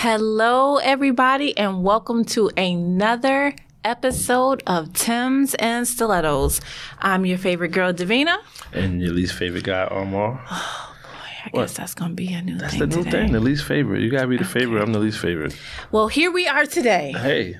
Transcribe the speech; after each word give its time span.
Hello, 0.00 0.76
everybody, 0.76 1.56
and 1.56 1.82
welcome 1.82 2.22
to 2.26 2.50
another 2.54 3.54
episode 3.82 4.62
of 4.66 4.92
Timbs 4.92 5.54
and 5.54 5.88
Stilettos. 5.88 6.60
I'm 6.98 7.24
your 7.24 7.38
favorite 7.38 7.70
girl, 7.70 7.94
Davina. 7.94 8.36
And 8.74 9.00
your 9.00 9.14
least 9.14 9.32
favorite 9.32 9.64
guy, 9.64 9.86
Omar. 9.90 10.44
Oh, 10.50 10.94
boy, 11.02 11.60
I 11.60 11.62
guess 11.62 11.72
that's 11.78 11.94
gonna 11.94 12.12
be 12.12 12.30
a 12.34 12.42
new 12.42 12.58
That's 12.58 12.72
thing 12.72 12.80
the 12.80 12.86
new 12.88 13.04
today. 13.04 13.10
thing, 13.22 13.32
the 13.32 13.40
least 13.40 13.64
favorite. 13.64 14.02
You 14.02 14.10
gotta 14.10 14.26
be 14.26 14.36
the 14.36 14.44
favorite. 14.44 14.82
I'm 14.82 14.92
the 14.92 14.98
least 14.98 15.18
favorite. 15.18 15.58
Well, 15.90 16.08
here 16.08 16.30
we 16.30 16.46
are 16.46 16.66
today 16.66 17.12
Hey, 17.16 17.56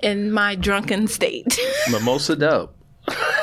in 0.00 0.32
my 0.32 0.54
drunken 0.54 1.06
state. 1.06 1.58
mimosa 1.90 2.34
dope. 2.34 2.74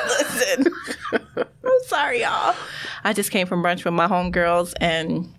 Listen, 0.07 0.65
I'm 1.37 1.83
sorry, 1.85 2.21
y'all. 2.21 2.55
I 3.03 3.13
just 3.13 3.29
came 3.29 3.45
from 3.45 3.61
brunch 3.61 3.85
with 3.85 3.93
my 3.93 4.07
homegirls, 4.07 4.73
and 4.81 5.31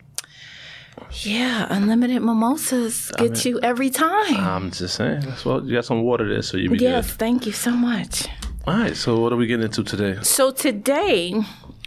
yeah, 1.14 1.66
unlimited 1.70 2.22
mimosas 2.22 3.12
get 3.18 3.44
you 3.44 3.60
every 3.60 3.90
time. 3.90 4.36
I'm 4.36 4.70
just 4.70 4.94
saying. 4.96 5.20
That's 5.20 5.44
what 5.44 5.64
you 5.64 5.74
got 5.74 5.84
some 5.84 6.02
water 6.02 6.28
there, 6.28 6.42
so 6.42 6.56
you 6.56 6.70
be 6.70 6.78
yes, 6.78 7.12
thank 7.12 7.46
you 7.46 7.52
so 7.52 7.70
much. 7.70 8.26
All 8.66 8.78
right. 8.78 8.96
So 8.96 9.18
what 9.20 9.32
are 9.32 9.36
we 9.36 9.46
getting 9.46 9.64
into 9.64 9.82
today? 9.82 10.18
So 10.22 10.50
today 10.50 11.34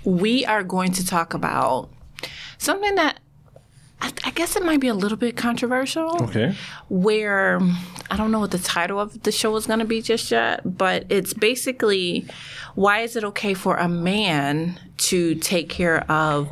we 0.04 0.46
are 0.46 0.64
going 0.64 0.92
to 0.94 1.06
talk 1.06 1.34
about 1.34 1.90
something 2.58 2.96
that 2.96 3.20
I, 4.02 4.12
I 4.26 4.32
guess 4.32 4.56
it 4.56 4.64
might 4.64 4.82
be 4.82 4.90
a 4.90 4.94
little 4.94 5.18
bit 5.18 5.38
controversial. 5.38 6.24
Okay. 6.24 6.54
Where 6.90 7.62
I 8.12 8.18
don't 8.18 8.32
know 8.32 8.40
what 8.40 8.52
the 8.52 8.60
title 8.60 9.00
of 9.00 9.24
the 9.24 9.32
show 9.32 9.56
is 9.56 9.66
going 9.66 9.80
to 9.80 9.86
be 9.86 10.02
just 10.02 10.32
yet, 10.32 10.62
but 10.78 11.06
it's 11.10 11.34
basically 11.34 12.28
why 12.76 13.00
is 13.02 13.16
it 13.16 13.24
okay 13.24 13.54
for 13.54 13.78
a 13.78 13.88
man 13.88 14.80
to 14.98 15.36
take 15.36 15.70
care 15.70 16.10
of 16.12 16.50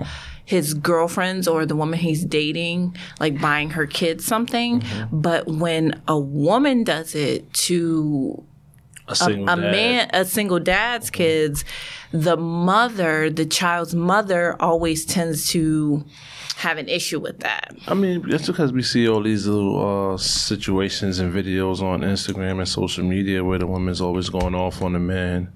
his 0.53 0.73
girlfriends 0.73 1.47
or 1.47 1.65
the 1.65 1.75
woman 1.75 1.97
he's 1.99 2.23
dating, 2.25 2.95
like 3.19 3.35
buying 3.41 3.69
her 3.71 3.87
kids 3.87 4.21
something, 4.33 4.71
but 5.11 5.41
when 5.47 5.83
a 6.07 6.19
woman 6.19 6.83
does 6.83 7.15
it 7.15 7.51
to 7.67 8.43
A 9.07 9.15
single 9.15 9.49
a 9.49 9.57
man 9.57 10.09
a 10.13 10.23
single 10.23 10.61
dad's 10.73 11.09
kids 11.09 11.65
the 12.29 12.37
mother 12.37 13.29
the 13.29 13.47
child's 13.59 13.93
mother 13.93 14.55
always 14.61 14.99
tends 15.15 15.37
to 15.53 16.05
have 16.55 16.77
an 16.77 16.87
issue 16.87 17.19
with 17.27 17.37
that. 17.39 17.69
I 17.87 17.95
mean, 17.95 18.23
that's 18.29 18.47
because 18.47 18.71
we 18.71 18.83
see 18.83 19.09
all 19.09 19.23
these 19.23 19.45
little 19.47 20.13
uh, 20.13 20.17
situations 20.17 21.19
and 21.19 21.33
videos 21.33 21.81
on 21.81 22.01
Instagram 22.15 22.59
and 22.59 22.69
social 22.69 23.03
media 23.03 23.43
where 23.43 23.59
the 23.59 23.67
woman's 23.67 24.01
always 24.07 24.29
going 24.29 24.55
off 24.55 24.81
on 24.85 24.93
the 24.93 24.99
man 24.99 25.51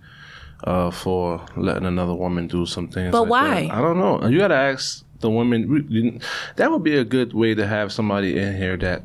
uh, 0.64 0.92
for 0.92 1.46
letting 1.56 1.86
another 1.86 2.14
woman 2.14 2.48
do 2.48 2.66
some 2.66 2.88
things. 2.88 3.12
But 3.12 3.24
like 3.24 3.30
why? 3.30 3.62
that. 3.68 3.74
I 3.74 3.82
don't 3.82 3.98
know. 3.98 4.28
You 4.28 4.40
got 4.40 4.50
to 4.50 4.56
ask 4.56 5.04
the 5.20 5.30
women. 5.30 6.22
That 6.56 6.72
would 6.72 6.84
be 6.84 6.98
a 6.98 7.04
good 7.04 7.34
way 7.34 7.54
to 7.56 7.66
have 7.68 7.92
somebody 7.92 8.38
in 8.38 8.56
here 8.58 8.78
that 8.78 9.04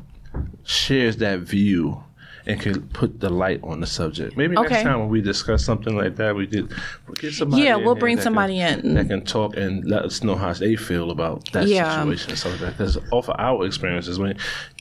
shares 0.63 1.17
that 1.17 1.39
view 1.39 2.03
and 2.45 2.59
could 2.59 2.91
put 2.91 3.21
the 3.21 3.29
light 3.29 3.61
on 3.63 3.79
the 3.79 3.87
subject. 3.87 4.35
Maybe 4.35 4.57
Okay. 4.57 4.69
next 4.69 4.83
time 4.83 4.99
when 4.99 5.07
we 5.09 5.21
discuss 5.21 5.63
something 5.63 5.95
like 5.95 6.17
that, 6.17 6.35
we 6.35 6.45
did 6.45 6.73
get 7.15 7.33
somebody. 7.33 7.63
Yeah, 7.63 7.77
we'll 7.77 7.95
bring 7.95 8.19
somebody 8.19 8.57
can, 8.57 8.79
in. 8.81 8.93
that 8.95 9.07
can 9.07 9.23
talk 9.23 9.55
and 9.55 9.85
let 9.85 10.03
us 10.03 10.23
know 10.23 10.35
how 10.35 10.51
they 10.51 10.75
feel 10.75 11.09
about 11.11 11.49
that 11.53 11.67
Yeah. 11.67 11.89
situation 11.95 12.31
and 12.31 12.39
stuff 12.39 12.51
like 12.53 12.61
that. 12.61 12.77
Because 12.77 12.97
off 13.11 13.29
of 13.29 13.35
our 13.39 13.65
experiences, 13.65 14.19
when 14.19 14.35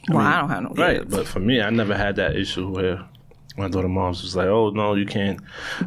well 0.08 0.18
i 0.26 0.40
don't 0.40 0.48
have 0.50 0.62
no 0.64 0.70
right, 0.70 0.98
kids. 1.02 1.14
but 1.14 1.28
for 1.28 1.38
me, 1.38 1.60
I 1.62 1.70
never 1.70 1.96
had 1.96 2.16
that 2.16 2.34
issue 2.34 2.68
where 2.68 3.04
my 3.56 3.68
daughter 3.68 3.88
mom's 3.88 4.22
was 4.22 4.34
like, 4.36 4.46
"Oh 4.48 4.70
no, 4.70 4.94
you 4.94 5.06
can't." 5.06 5.40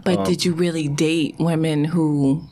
but 0.04 0.20
um, 0.20 0.24
did 0.26 0.46
you 0.46 0.54
really 0.54 0.88
date 0.88 1.36
women 1.40 1.84
who 1.86 2.44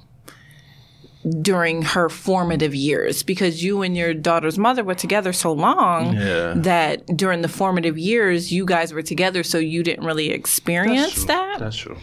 during 1.41 1.81
her 1.83 2.09
formative 2.09 2.75
years 2.75 3.23
because 3.23 3.63
you 3.63 3.81
and 3.81 3.95
your 3.95 4.13
daughter's 4.13 4.57
mother 4.57 4.83
were 4.83 4.93
together 4.95 5.31
so 5.31 5.53
long 5.53 6.13
Yeah. 6.17 6.53
that 6.57 7.05
during 7.15 7.41
the 7.41 7.47
formative 7.47 7.97
years 7.97 8.51
you 8.51 8.65
guys 8.65 8.91
were 8.93 9.01
together 9.01 9.41
so 9.41 9.57
you 9.57 9.83
didn't 9.83 10.05
really 10.05 10.31
experience 10.31 11.13
true. 11.13 11.25
that 11.27 11.59
That's 11.59 11.77
true. 11.77 11.95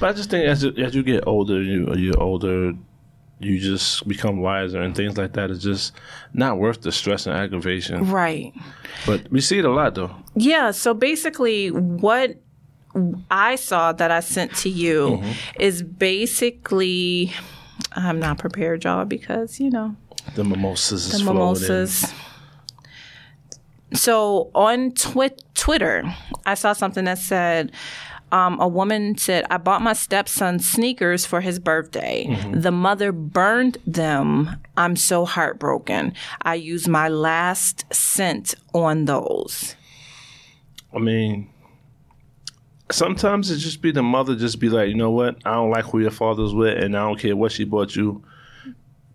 But 0.00 0.08
I 0.08 0.12
just 0.14 0.30
think 0.30 0.46
as 0.48 0.62
you- 0.64 0.72
as 0.78 0.94
you 0.94 1.02
get 1.02 1.24
older, 1.26 1.62
you 1.62 1.92
you're 1.96 2.18
older, 2.18 2.72
you 3.38 3.58
just 3.58 4.06
become 4.08 4.38
wiser, 4.38 4.80
and 4.80 4.94
things 4.94 5.18
like 5.18 5.34
that 5.34 5.50
is 5.50 5.62
just 5.62 5.92
not 6.32 6.58
worth 6.58 6.80
the 6.82 6.92
stress 6.92 7.26
and 7.26 7.36
aggravation. 7.36 8.10
right 8.10 8.54
But 9.04 9.30
we 9.30 9.40
see 9.40 9.58
it 9.58 9.64
a 9.64 9.70
lot 9.70 9.94
though. 9.94 10.14
Yeah, 10.34 10.70
so 10.70 10.94
basically 10.94 11.70
what 11.70 12.36
I 13.30 13.56
saw 13.56 13.92
that 13.92 14.10
I 14.10 14.20
sent 14.20 14.54
to 14.56 14.70
you 14.70 15.18
mm-hmm. 15.18 15.32
is 15.60 15.82
basically 15.82 17.32
I'm 17.92 18.18
not 18.18 18.38
prepared, 18.38 18.84
y'all, 18.84 19.04
because 19.04 19.60
you 19.60 19.70
know 19.70 19.96
The 20.34 20.44
mimosas 20.44 21.10
the 21.10 21.16
is 21.16 21.24
mimosas. 21.24 22.12
So 23.92 24.50
on 24.54 24.92
twi- 24.92 25.30
Twitter, 25.54 26.02
I 26.44 26.54
saw 26.54 26.72
something 26.72 27.04
that 27.04 27.18
said, 27.18 27.72
um, 28.32 28.60
a 28.60 28.66
woman 28.66 29.16
said, 29.16 29.44
I 29.50 29.58
bought 29.58 29.82
my 29.82 29.92
stepson 29.92 30.58
sneakers 30.58 31.24
for 31.24 31.40
his 31.40 31.58
birthday. 31.58 32.26
Mm-hmm. 32.28 32.60
The 32.60 32.72
mother 32.72 33.12
burned 33.12 33.78
them. 33.86 34.56
I'm 34.76 34.96
so 34.96 35.24
heartbroken. 35.24 36.12
I 36.42 36.54
used 36.54 36.88
my 36.88 37.08
last 37.08 37.84
cent 37.94 38.54
on 38.74 39.04
those. 39.04 39.76
I 40.94 40.98
mean, 40.98 41.50
sometimes 42.90 43.50
it 43.50 43.58
just 43.58 43.80
be 43.82 43.92
the 43.92 44.02
mother 44.02 44.34
just 44.34 44.58
be 44.58 44.68
like, 44.68 44.88
you 44.88 44.94
know 44.94 45.10
what? 45.10 45.36
I 45.44 45.54
don't 45.54 45.70
like 45.70 45.84
who 45.84 46.00
your 46.00 46.10
father's 46.10 46.54
with, 46.54 46.76
and 46.82 46.96
I 46.96 47.00
don't 47.06 47.18
care 47.18 47.36
what 47.36 47.52
she 47.52 47.64
bought 47.64 47.94
you. 47.94 48.24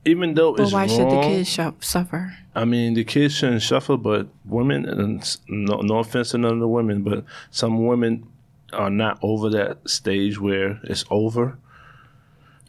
Even 0.03 0.33
though 0.33 0.53
But 0.55 0.63
it's 0.63 0.73
why 0.73 0.87
should 0.87 1.11
the 1.11 1.21
kids 1.21 1.49
shu- 1.49 1.75
suffer? 1.79 2.35
I 2.55 2.65
mean, 2.65 2.95
the 2.95 3.03
kids 3.03 3.35
shouldn't 3.35 3.61
suffer, 3.61 3.97
but 3.97 4.27
women, 4.45 4.87
and 4.87 5.37
no, 5.47 5.81
no 5.81 5.99
offense 5.99 6.31
to 6.31 6.37
none 6.39 6.53
of 6.53 6.59
the 6.59 6.67
women, 6.67 7.03
but 7.03 7.23
some 7.51 7.85
women 7.85 8.27
are 8.73 8.89
not 8.89 9.19
over 9.21 9.49
that 9.51 9.87
stage 9.89 10.39
where 10.39 10.79
it's 10.83 11.05
over. 11.09 11.57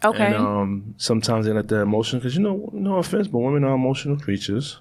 Okay. 0.05 0.27
And 0.27 0.35
um, 0.35 0.95
sometimes 0.97 1.47
they 1.47 1.53
let 1.53 1.69
their 1.69 1.83
emotions, 1.83 2.23
because 2.23 2.37
you 2.37 2.43
know, 2.43 2.69
no 2.73 2.97
offense, 2.97 3.29
but 3.29 3.39
women 3.39 3.65
are 3.65 3.75
emotional 3.75 4.19
creatures. 4.19 4.81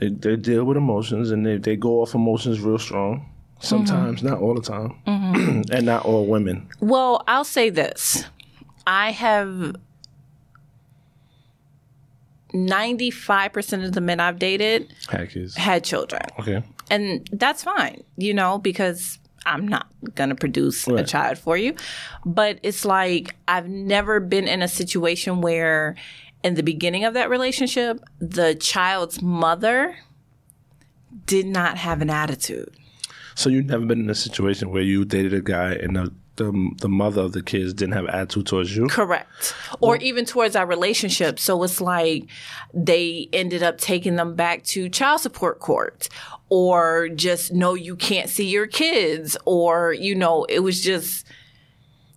They 0.00 0.08
they 0.08 0.36
deal 0.36 0.64
with 0.64 0.76
emotions 0.76 1.30
and 1.30 1.44
they, 1.44 1.56
they 1.56 1.76
go 1.76 2.02
off 2.02 2.14
emotions 2.14 2.60
real 2.60 2.78
strong. 2.78 3.30
Sometimes, 3.58 4.22
not 4.22 4.38
all 4.38 4.54
the 4.54 4.60
time, 4.60 4.96
and 5.06 5.86
not 5.86 6.04
all 6.04 6.26
women. 6.26 6.68
Well, 6.80 7.24
I'll 7.26 7.44
say 7.44 7.70
this. 7.70 8.26
I 8.86 9.12
have 9.12 9.76
95% 12.52 13.84
of 13.84 13.92
the 13.92 14.00
men 14.00 14.20
I've 14.20 14.38
dated 14.38 14.92
Hackers. 15.08 15.56
had 15.56 15.84
children. 15.84 16.22
Okay. 16.38 16.62
And 16.90 17.28
that's 17.32 17.64
fine, 17.64 18.02
you 18.16 18.32
know, 18.32 18.58
because 18.58 19.18
I'm 19.46 19.66
not 19.66 19.86
going 20.14 20.28
to 20.28 20.34
produce 20.34 20.86
a 20.88 21.04
child 21.04 21.38
for 21.38 21.56
you. 21.56 21.74
But 22.24 22.58
it's 22.62 22.84
like 22.84 23.36
I've 23.48 23.68
never 23.68 24.20
been 24.20 24.46
in 24.48 24.60
a 24.60 24.68
situation 24.68 25.40
where 25.40 25.96
in 26.42 26.54
the 26.54 26.62
beginning 26.62 27.04
of 27.04 27.14
that 27.14 27.30
relationship, 27.30 28.00
the 28.18 28.54
child's 28.54 29.22
mother 29.22 29.96
did 31.24 31.46
not 31.46 31.78
have 31.78 32.02
an 32.02 32.10
attitude. 32.10 32.74
So 33.34 33.48
you've 33.50 33.66
never 33.66 33.84
been 33.84 34.00
in 34.00 34.10
a 34.10 34.14
situation 34.14 34.70
where 34.70 34.82
you 34.82 35.04
dated 35.04 35.34
a 35.34 35.40
guy 35.40 35.72
and 35.74 35.96
the 35.96 36.12
the, 36.36 36.70
the 36.80 36.88
mother 36.88 37.22
of 37.22 37.32
the 37.32 37.42
kids 37.42 37.72
didn't 37.72 37.94
have 37.94 38.06
attitude 38.06 38.46
towards 38.46 38.76
you. 38.76 38.86
Correct. 38.88 39.54
Or 39.80 39.96
even 39.96 40.24
towards 40.24 40.54
our 40.54 40.66
relationship. 40.66 41.38
So 41.38 41.62
it's 41.62 41.80
like 41.80 42.28
they 42.74 43.28
ended 43.32 43.62
up 43.62 43.78
taking 43.78 44.16
them 44.16 44.34
back 44.34 44.62
to 44.64 44.88
child 44.88 45.22
support 45.22 45.60
court 45.60 46.08
or 46.48 47.08
just 47.08 47.52
no, 47.52 47.74
you 47.74 47.96
can't 47.96 48.28
see 48.28 48.46
your 48.48 48.66
kids 48.66 49.36
or, 49.44 49.92
you 49.92 50.14
know, 50.14 50.44
it 50.44 50.60
was 50.60 50.80
just 50.82 51.26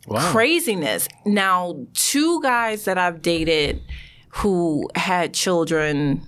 Wow. 0.07 0.31
craziness. 0.31 1.07
Now, 1.25 1.85
two 1.93 2.41
guys 2.41 2.85
that 2.85 2.97
I've 2.97 3.21
dated 3.21 3.81
who 4.29 4.89
had 4.95 5.35
children, 5.35 6.25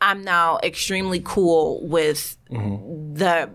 I'm 0.00 0.24
now 0.24 0.58
extremely 0.64 1.20
cool 1.24 1.86
with 1.86 2.36
mm-hmm. 2.50 3.14
the 3.14 3.50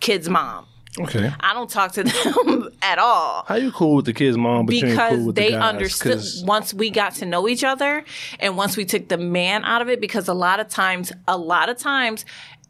kid's 0.00 0.28
mom. 0.28 0.66
Okay. 0.98 1.30
I 1.38 1.54
don't 1.54 1.70
talk 1.70 1.92
to 1.92 2.02
them 2.44 2.68
at 2.82 2.98
all 2.98 3.44
How 3.46 3.54
you 3.54 3.70
cool 3.70 3.94
with 3.96 4.06
the 4.06 4.12
kid's 4.12 4.36
mom, 4.36 4.66
but 4.66 4.74
you 4.74 4.86
ain't 4.86 4.90
because 4.96 5.16
cool 5.18 5.26
with 5.26 5.36
they 5.36 5.50
the 5.52 5.58
guys? 5.58 5.68
understood 5.74 6.12
'Cause- 6.14 6.42
once 6.44 6.74
we 6.74 6.90
got 6.90 7.14
to 7.16 7.26
know 7.26 7.48
each 7.48 7.62
other 7.64 8.04
and 8.40 8.56
once 8.56 8.76
we 8.76 8.84
took 8.84 9.08
the 9.08 9.18
man 9.18 9.64
out 9.64 9.82
of 9.82 9.88
it 9.88 10.00
because 10.00 10.26
a 10.28 10.34
lot 10.34 10.58
of 10.58 10.68
times 10.68 11.12
a 11.28 11.36
lot 11.38 11.68
of 11.68 11.78
times 11.78 12.24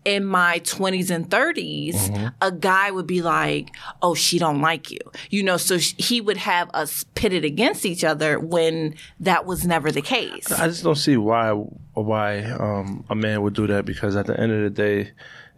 in 0.05 0.25
my 0.25 0.61
20s 0.61 1.11
and 1.11 1.29
30s 1.29 1.95
Mm-hmm. 1.95 2.27
a 2.41 2.51
guy 2.53 2.91
would 2.91 3.07
be 3.07 3.21
like 3.23 3.69
oh 4.01 4.15
she 4.15 4.39
don't 4.39 4.61
like 4.63 4.91
you 4.91 4.99
you 5.29 5.43
know 5.43 5.57
so 5.59 5.77
sh- 5.79 5.95
he 5.99 6.21
would 6.23 6.39
have 6.39 6.71
us 6.73 7.05
pitted 7.15 7.45
against 7.45 7.85
each 7.85 8.03
other 8.03 8.39
when 8.41 8.95
that 9.21 9.45
was 9.45 9.67
never 9.67 9.91
the 9.93 10.01
case 10.03 10.51
I 10.53 10.69
just 10.69 10.85
don't 10.85 10.95
see 10.97 11.19
why 11.19 11.51
why 11.95 12.43
um, 12.45 13.05
a 13.11 13.15
man 13.15 13.43
would 13.43 13.53
do 13.55 13.67
that 13.67 13.85
because 13.85 14.17
at 14.17 14.27
the 14.27 14.39
end 14.41 14.53
of 14.53 14.63
the 14.63 14.71
day, 14.71 15.11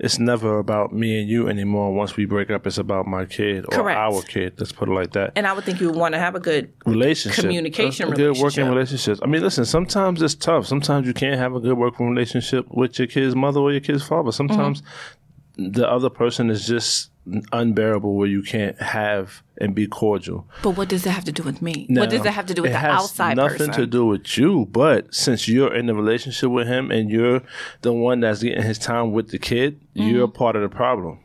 it's 0.03 0.19
never 0.19 0.59
about 0.59 0.93
me 0.93 1.21
and 1.21 1.31
you 1.31 1.49
anymore. 1.49 1.95
Once 1.95 2.17
we 2.17 2.25
break 2.25 2.51
up, 2.51 2.67
it's 2.67 2.77
about 2.77 3.07
my 3.07 3.25
kid 3.25 3.65
or 3.67 3.69
Correct. 3.69 3.97
our 3.97 4.21
kid. 4.23 4.55
Let's 4.59 4.73
put 4.73 4.89
it 4.89 4.93
like 4.93 5.13
that. 5.13 5.33
and 5.37 5.47
i 5.47 5.53
would 5.53 5.65
think 5.65 5.81
you 5.81 5.87
would 5.87 5.97
want 5.97 6.15
to 6.15 6.19
have 6.19 6.35
a 6.35 6.41
good 6.41 6.73
relationship, 6.85 7.45
communication 7.45 8.09
a, 8.09 8.11
a 8.11 8.17
good 8.17 8.37
working 8.39 8.69
relationship. 8.69 8.69
relationships. 8.69 9.21
I 9.23 9.27
mean, 9.29 9.43
listen, 9.43 9.65
sometimes 9.65 10.21
it's 10.21 10.35
tough. 10.35 10.67
Sometimes 10.67 11.07
you 11.07 11.15
can't 11.15 11.39
have 11.39 11.55
a 11.55 11.61
good 11.61 11.79
working 11.79 12.11
relationship 12.11 12.67
with 12.69 12.99
your 12.99 13.07
kid's 13.07 13.37
mother 13.37 13.61
or 13.61 13.71
your 13.71 13.81
kid's 13.81 14.03
father. 14.03 14.33
Sometimes 14.33 14.83
mm-hmm. 14.83 15.71
the 15.71 15.89
other 15.89 16.11
person 16.11 16.51
is 16.51 16.67
just 16.67 17.12
unbearable 17.53 18.15
where 18.17 18.27
you 18.27 18.43
can't 18.43 18.81
have 18.83 19.43
and 19.59 19.75
be 19.75 19.87
cordial. 19.87 20.47
But 20.63 20.71
what 20.71 20.89
does 20.89 21.05
that 21.05 21.11
have 21.13 21.25
to 21.25 21.33
do 21.33 21.43
with 21.45 21.63
me? 21.63 21.87
what 21.91 22.11
does 22.11 22.19
Now, 22.19 22.25
that 22.25 22.33
have 22.33 22.47
to 22.47 22.55
do 22.55 22.63
with 22.63 22.71
it 22.71 22.75
the 22.75 22.79
has 22.79 23.03
outside 23.03 23.37
nothing 23.37 23.59
person? 23.69 23.73
to 23.75 23.87
do 23.87 24.07
with 24.07 24.37
you, 24.37 24.67
but 24.73 25.15
since 25.15 25.47
you're 25.47 25.73
in 25.73 25.89
a 25.89 25.95
relationship 25.95 26.51
with 26.51 26.67
him 26.67 26.91
and 26.91 27.11
you're 27.11 27.43
the 27.83 27.93
one 27.93 28.21
that's 28.21 28.43
getting 28.43 28.63
his 28.65 28.79
time 28.79 29.13
with 29.13 29.29
the 29.31 29.39
kid, 29.39 29.81
you're 29.95 30.27
Mm-hmm. 30.27 30.37
part 30.37 30.57
of 30.57 30.63
the 30.63 30.69
problem. 30.69 31.21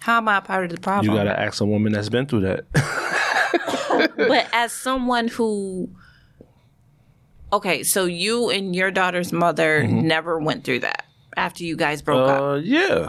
How 0.00 0.18
am 0.18 0.28
I 0.28 0.36
a 0.36 0.40
part 0.40 0.64
of 0.66 0.70
the 0.70 0.80
problem? 0.80 1.10
You 1.12 1.18
gotta 1.18 1.38
ask 1.38 1.60
a 1.60 1.66
woman 1.66 1.92
that's 1.92 2.08
been 2.08 2.26
through 2.26 2.42
that. 2.42 2.64
but 4.16 4.46
as 4.52 4.70
someone 4.72 5.26
who 5.28 5.88
okay 7.52 7.82
so 7.82 8.04
you 8.04 8.50
and 8.50 8.74
your 8.76 8.90
daughter's 8.90 9.32
mother 9.32 9.82
Mm-hmm. 9.82 10.06
never 10.06 10.38
went 10.38 10.64
through 10.64 10.80
that 10.80 11.04
after 11.36 11.64
you 11.64 11.76
guys 11.76 12.02
broke 12.02 12.28
up 12.28 12.40
uh, 12.42 12.54
yeah, 12.56 13.08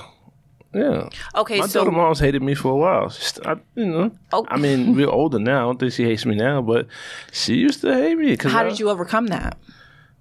yeah. 0.78 1.10
okay 1.36 1.60
My 1.60 1.68
so 1.68 1.80
daughter 1.84 1.92
mom's 1.96 2.20
hated 2.20 2.42
me 2.42 2.54
for 2.56 2.72
a 2.72 2.76
while. 2.76 3.14
I, 3.46 3.56
you 3.76 3.86
know, 3.86 4.12
Oh. 4.32 4.46
I 4.50 4.58
mean, 4.58 4.96
we're 4.96 5.10
older 5.10 5.40
now. 5.40 5.58
I 5.58 5.62
don't 5.64 5.80
think 5.80 5.94
she 5.94 6.04
hates 6.04 6.26
me 6.26 6.36
now, 6.36 6.62
but 6.62 6.88
she 7.32 7.56
used 7.56 7.82
to 7.82 7.94
hate 7.94 8.18
me. 8.18 8.38
How 8.42 8.62
I- 8.62 8.70
did 8.70 8.80
you 8.80 8.90
overcome 8.90 9.28
that 9.28 9.58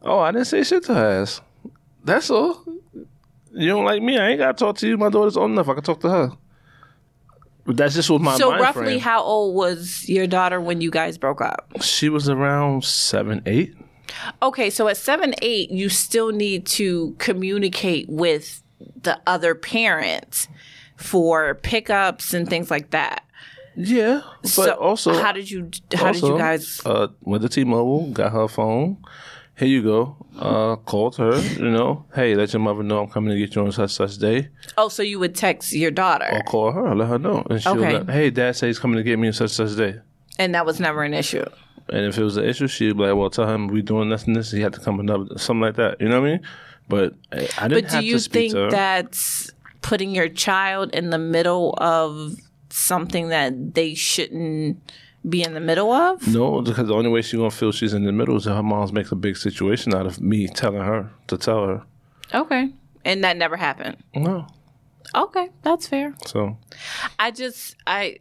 Oh, 0.03 0.19
I 0.20 0.31
didn't 0.32 0.47
say 0.47 0.62
shit 0.62 0.85
to 0.85 0.94
her 0.94 1.23
ass. 1.23 1.41
That's 2.05 2.31
all. 2.31 2.62
You 3.53 3.69
don't 3.70 3.85
like 3.85 4.03
me. 4.03 4.19
I 4.19 4.29
ain't 4.29 4.38
gotta 4.38 4.53
talk 4.55 4.76
to 4.79 4.87
you. 4.88 4.97
My 4.97 5.08
daughter's 5.08 5.37
old 5.37 5.50
enough. 5.50 5.69
I 5.69 5.75
can 5.75 5.82
talk 5.82 6.00
to 6.03 6.08
her. 6.11 6.31
But 7.64 7.76
that's 7.76 7.94
just 7.97 8.09
what 8.11 8.20
my 8.20 8.37
so 8.37 8.52
roughly 8.52 8.85
frame. 8.85 9.00
how 9.00 9.23
old 9.23 9.56
was 9.56 10.09
your 10.09 10.29
daughter 10.29 10.61
when 10.61 10.81
you 10.81 10.88
guys 10.91 11.19
broke 11.19 11.41
up 11.41 11.67
she 11.81 12.09
was 12.09 12.29
around 12.29 12.85
seven, 12.85 13.43
eight. 13.44 13.75
okay 14.41 14.70
so 14.70 14.87
at 14.87 14.97
seven 14.97 15.35
eight 15.43 15.69
you 15.73 15.88
still 15.88 16.31
need 16.31 16.64
to 16.64 17.17
communicate 17.19 18.09
with 18.09 18.62
the 19.02 19.19
other 19.26 19.55
parent 19.55 20.49
for 20.96 21.55
pickups 21.55 22.32
and 22.34 22.49
things 22.49 22.70
like 22.70 22.90
that 22.90 23.25
Yeah, 23.76 24.23
but 24.43 24.49
so 24.49 24.73
also 24.75 25.12
how 25.19 25.32
did 25.32 25.50
you 25.50 25.70
how 25.94 26.12
did 26.12 26.23
you 26.23 26.37
guys 26.38 26.81
uh, 26.87 27.08
went 27.20 27.43
to 27.43 27.49
T-Mobile, 27.49 28.11
got 28.12 28.32
her 28.32 28.49
phone. 28.49 28.99
Here 29.58 29.69
you 29.69 29.82
go. 29.82 30.17
Uh, 30.38 30.76
called 30.76 31.17
her. 31.17 31.40
You 31.40 31.70
know, 31.70 32.05
hey, 32.14 32.34
let 32.34 32.52
your 32.52 32.61
mother 32.61 32.82
know 32.82 33.00
I'm 33.00 33.08
coming 33.08 33.31
to 33.32 33.38
get 33.38 33.55
you 33.55 33.62
on 33.64 33.73
such 33.73 33.90
such 33.93 34.19
day. 34.19 34.49
oh 34.76 34.88
so 34.90 35.02
you 35.02 35.19
would 35.19 35.34
text 35.34 35.73
your 35.73 35.90
daughter 35.90 36.28
Or 36.31 36.43
call 36.43 36.73
her, 36.73 36.94
let 36.94 37.08
her 37.08 37.19
know, 37.19 37.43
and 37.49 37.62
she'll 37.62 37.78
Okay. 37.78 37.99
let, 37.99 38.11
hey, 38.11 38.28
dad 38.31 38.52
says 38.56 38.67
he's 38.69 38.78
coming 38.78 38.99
to 38.99 39.02
get 39.02 39.19
me 39.19 39.28
on 39.28 39.32
such 39.32 39.50
such 39.52 39.75
day. 39.76 40.00
and 40.38 40.55
that 40.55 40.67
was 40.67 40.78
never 40.81 41.02
an 41.05 41.14
issue 41.14 41.44
And 41.88 42.05
if 42.06 42.19
it 42.19 42.23
was 42.25 42.37
an 42.37 42.44
issue, 42.44 42.67
she'd 42.69 42.96
be 42.99 43.05
like, 43.05 43.14
well, 43.17 43.31
tell 43.31 43.49
him 43.49 43.69
we 43.69 43.81
doing 43.81 44.11
this 44.11 44.25
and 44.26 44.34
this. 44.37 44.50
He 44.50 44.61
had 44.61 44.73
to 44.75 44.81
come 44.81 45.00
another 45.00 45.38
something 45.38 45.61
like 45.62 45.76
that. 45.76 46.00
You 46.00 46.08
know 46.11 46.20
what 46.20 46.28
I 46.28 46.32
mean? 46.32 46.43
But 46.88 47.15
I, 47.33 47.49
I 47.59 47.69
didn't 47.69 47.91
But 47.91 48.00
do 48.00 48.06
you 48.06 48.19
think 48.19 48.53
that's 48.53 49.50
putting 49.83 50.15
your 50.15 50.29
child 50.29 50.91
in 50.94 51.11
the 51.11 51.19
middle 51.19 51.75
of 51.79 52.35
something 52.71 53.29
that 53.29 53.75
they 53.75 53.94
shouldn't 53.94 54.81
be 55.29 55.43
in 55.43 55.55
the 55.55 55.61
middle 55.61 55.93
of? 55.93 56.27
no, 56.29 56.61
because 56.61 56.87
the 56.87 56.94
only 56.94 57.11
way 57.11 57.23
she's 57.23 57.38
gonna 57.38 57.50
feel 57.50 57.73
she's 57.73 57.94
in 57.94 58.05
the 58.05 58.12
middle 58.12 58.37
is 58.37 58.47
if 58.47 58.53
her 58.53 58.62
mom's 58.62 58.93
makes 58.93 59.11
a 59.12 59.17
big 59.17 59.37
situation 59.37 59.94
out 59.94 60.06
of 60.06 60.21
me 60.21 60.47
telling 60.49 60.83
her 60.83 61.11
to 61.27 61.37
tell 61.37 61.67
her. 61.67 61.83
Okay. 62.35 62.73
And 63.05 63.23
that 63.25 63.37
never 63.37 63.56
happened. 63.56 63.97
No. 64.15 64.47
Okay, 65.15 65.49
that's 65.62 65.87
fair. 65.87 66.15
So 66.27 66.59
I 67.19 67.31
just 67.31 67.77
I 67.87 68.19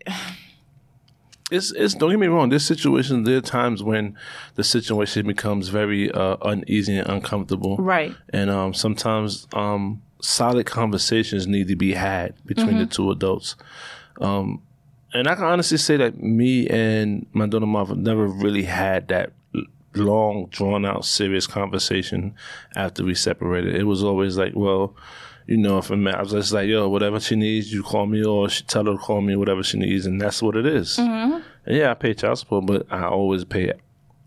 it's 1.52 1.72
it's 1.72 1.94
don't 1.94 2.10
get 2.10 2.20
me 2.20 2.28
wrong. 2.28 2.50
There's 2.50 2.66
situations. 2.66 3.26
There 3.28 3.38
are 3.38 3.42
times 3.42 3.84
when 3.84 4.18
the 4.56 4.64
situation 4.64 5.28
becomes 5.28 5.70
very 5.70 6.12
uh, 6.12 6.38
uneasy 6.42 6.98
and 6.98 7.08
uncomfortable. 7.08 7.78
right. 7.78 8.16
And 8.30 8.50
um, 8.50 8.74
sometimes 8.74 9.48
um, 9.54 10.02
solid 10.22 10.66
conversations 10.66 11.46
need 11.48 11.68
to 11.68 11.76
be 11.76 11.94
had 11.94 12.34
between 12.46 12.68
Mm-hmm. 12.70 12.80
the 12.80 12.86
two 12.88 13.12
adults. 13.12 13.56
Um, 14.22 14.62
and 15.14 15.28
I 15.28 15.36
can 15.36 15.44
honestly 15.46 15.78
say 15.78 15.98
that 15.98 16.22
me 16.22 16.68
and 16.68 17.26
my 17.32 17.46
daughter 17.48 17.66
mom 17.66 18.04
never 18.04 18.28
really 18.28 18.64
had 18.64 19.08
that 19.10 19.32
long, 19.94 20.48
drawn 20.48 20.86
out, 20.86 21.06
serious 21.06 21.48
conversation 21.48 22.34
after 22.76 23.04
we 23.06 23.16
separated. 23.16 23.76
It 23.76 23.84
was 23.86 24.04
always 24.04 24.38
like, 24.38 24.54
well, 24.56 24.94
you 25.48 25.58
know, 25.58 25.78
if 25.78 25.92
a 25.92 25.96
man, 25.98 26.16
I 26.16 26.22
was 26.22 26.32
just 26.32 26.52
like, 26.54 26.68
yo, 26.68 26.90
whatever 26.90 27.20
she 27.20 27.36
needs, 27.36 27.72
you 27.72 27.84
call 27.84 28.06
me, 28.08 28.24
or 28.24 28.50
she 28.50 28.64
tell 28.64 28.86
her 28.86 28.94
to 28.94 28.98
call 28.98 29.22
me, 29.22 29.36
whatever 29.36 29.62
she 29.64 29.78
needs, 29.78 30.06
and 30.06 30.20
that's 30.20 30.42
what 30.42 30.56
it 30.56 30.66
is. 30.66 30.98
Mm-hmm. 30.98 31.42
And 31.68 31.78
yeah, 31.78 31.92
I 31.92 31.94
pay 31.94 32.14
child 32.14 32.40
support, 32.40 32.66
but 32.66 32.88
I 32.92 33.06
always 33.06 33.46
pay 33.46 33.74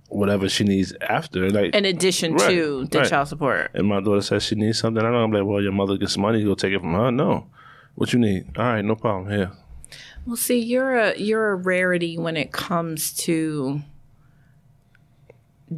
whatever 0.08 0.48
she 0.48 0.64
needs 0.64 0.94
after. 1.02 1.50
Like, 1.50 1.74
In 1.74 1.84
addition 1.84 2.34
Right, 2.34 2.48
to 2.50 2.86
the 2.86 3.00
right. 3.00 3.08
child 3.08 3.28
support. 3.28 3.70
and 3.74 3.86
my 3.88 4.00
daughter 4.00 4.20
says 4.22 4.42
she 4.44 4.54
needs 4.54 4.78
something, 4.78 5.04
I 5.04 5.10
know 5.10 5.18
I'm 5.18 5.32
like, 5.32 5.44
well, 5.44 5.60
your 5.60 5.72
mother 5.72 5.96
gets 5.96 6.16
money, 6.16 6.42
go 6.44 6.54
take 6.54 6.72
it 6.72 6.80
from 6.80 6.94
her. 6.94 7.10
No, 7.10 7.46
what 7.96 8.12
you 8.12 8.18
need? 8.18 8.56
All 8.56 8.64
right, 8.64 8.84
no 8.84 8.94
problem. 8.94 9.30
Here, 9.30 9.50
Well, 10.24 10.36
see, 10.36 10.58
you're 10.60 10.96
a 10.96 11.18
you're 11.18 11.50
a 11.50 11.56
rarity 11.56 12.16
when 12.16 12.36
it 12.36 12.52
comes 12.52 13.12
to 13.24 13.82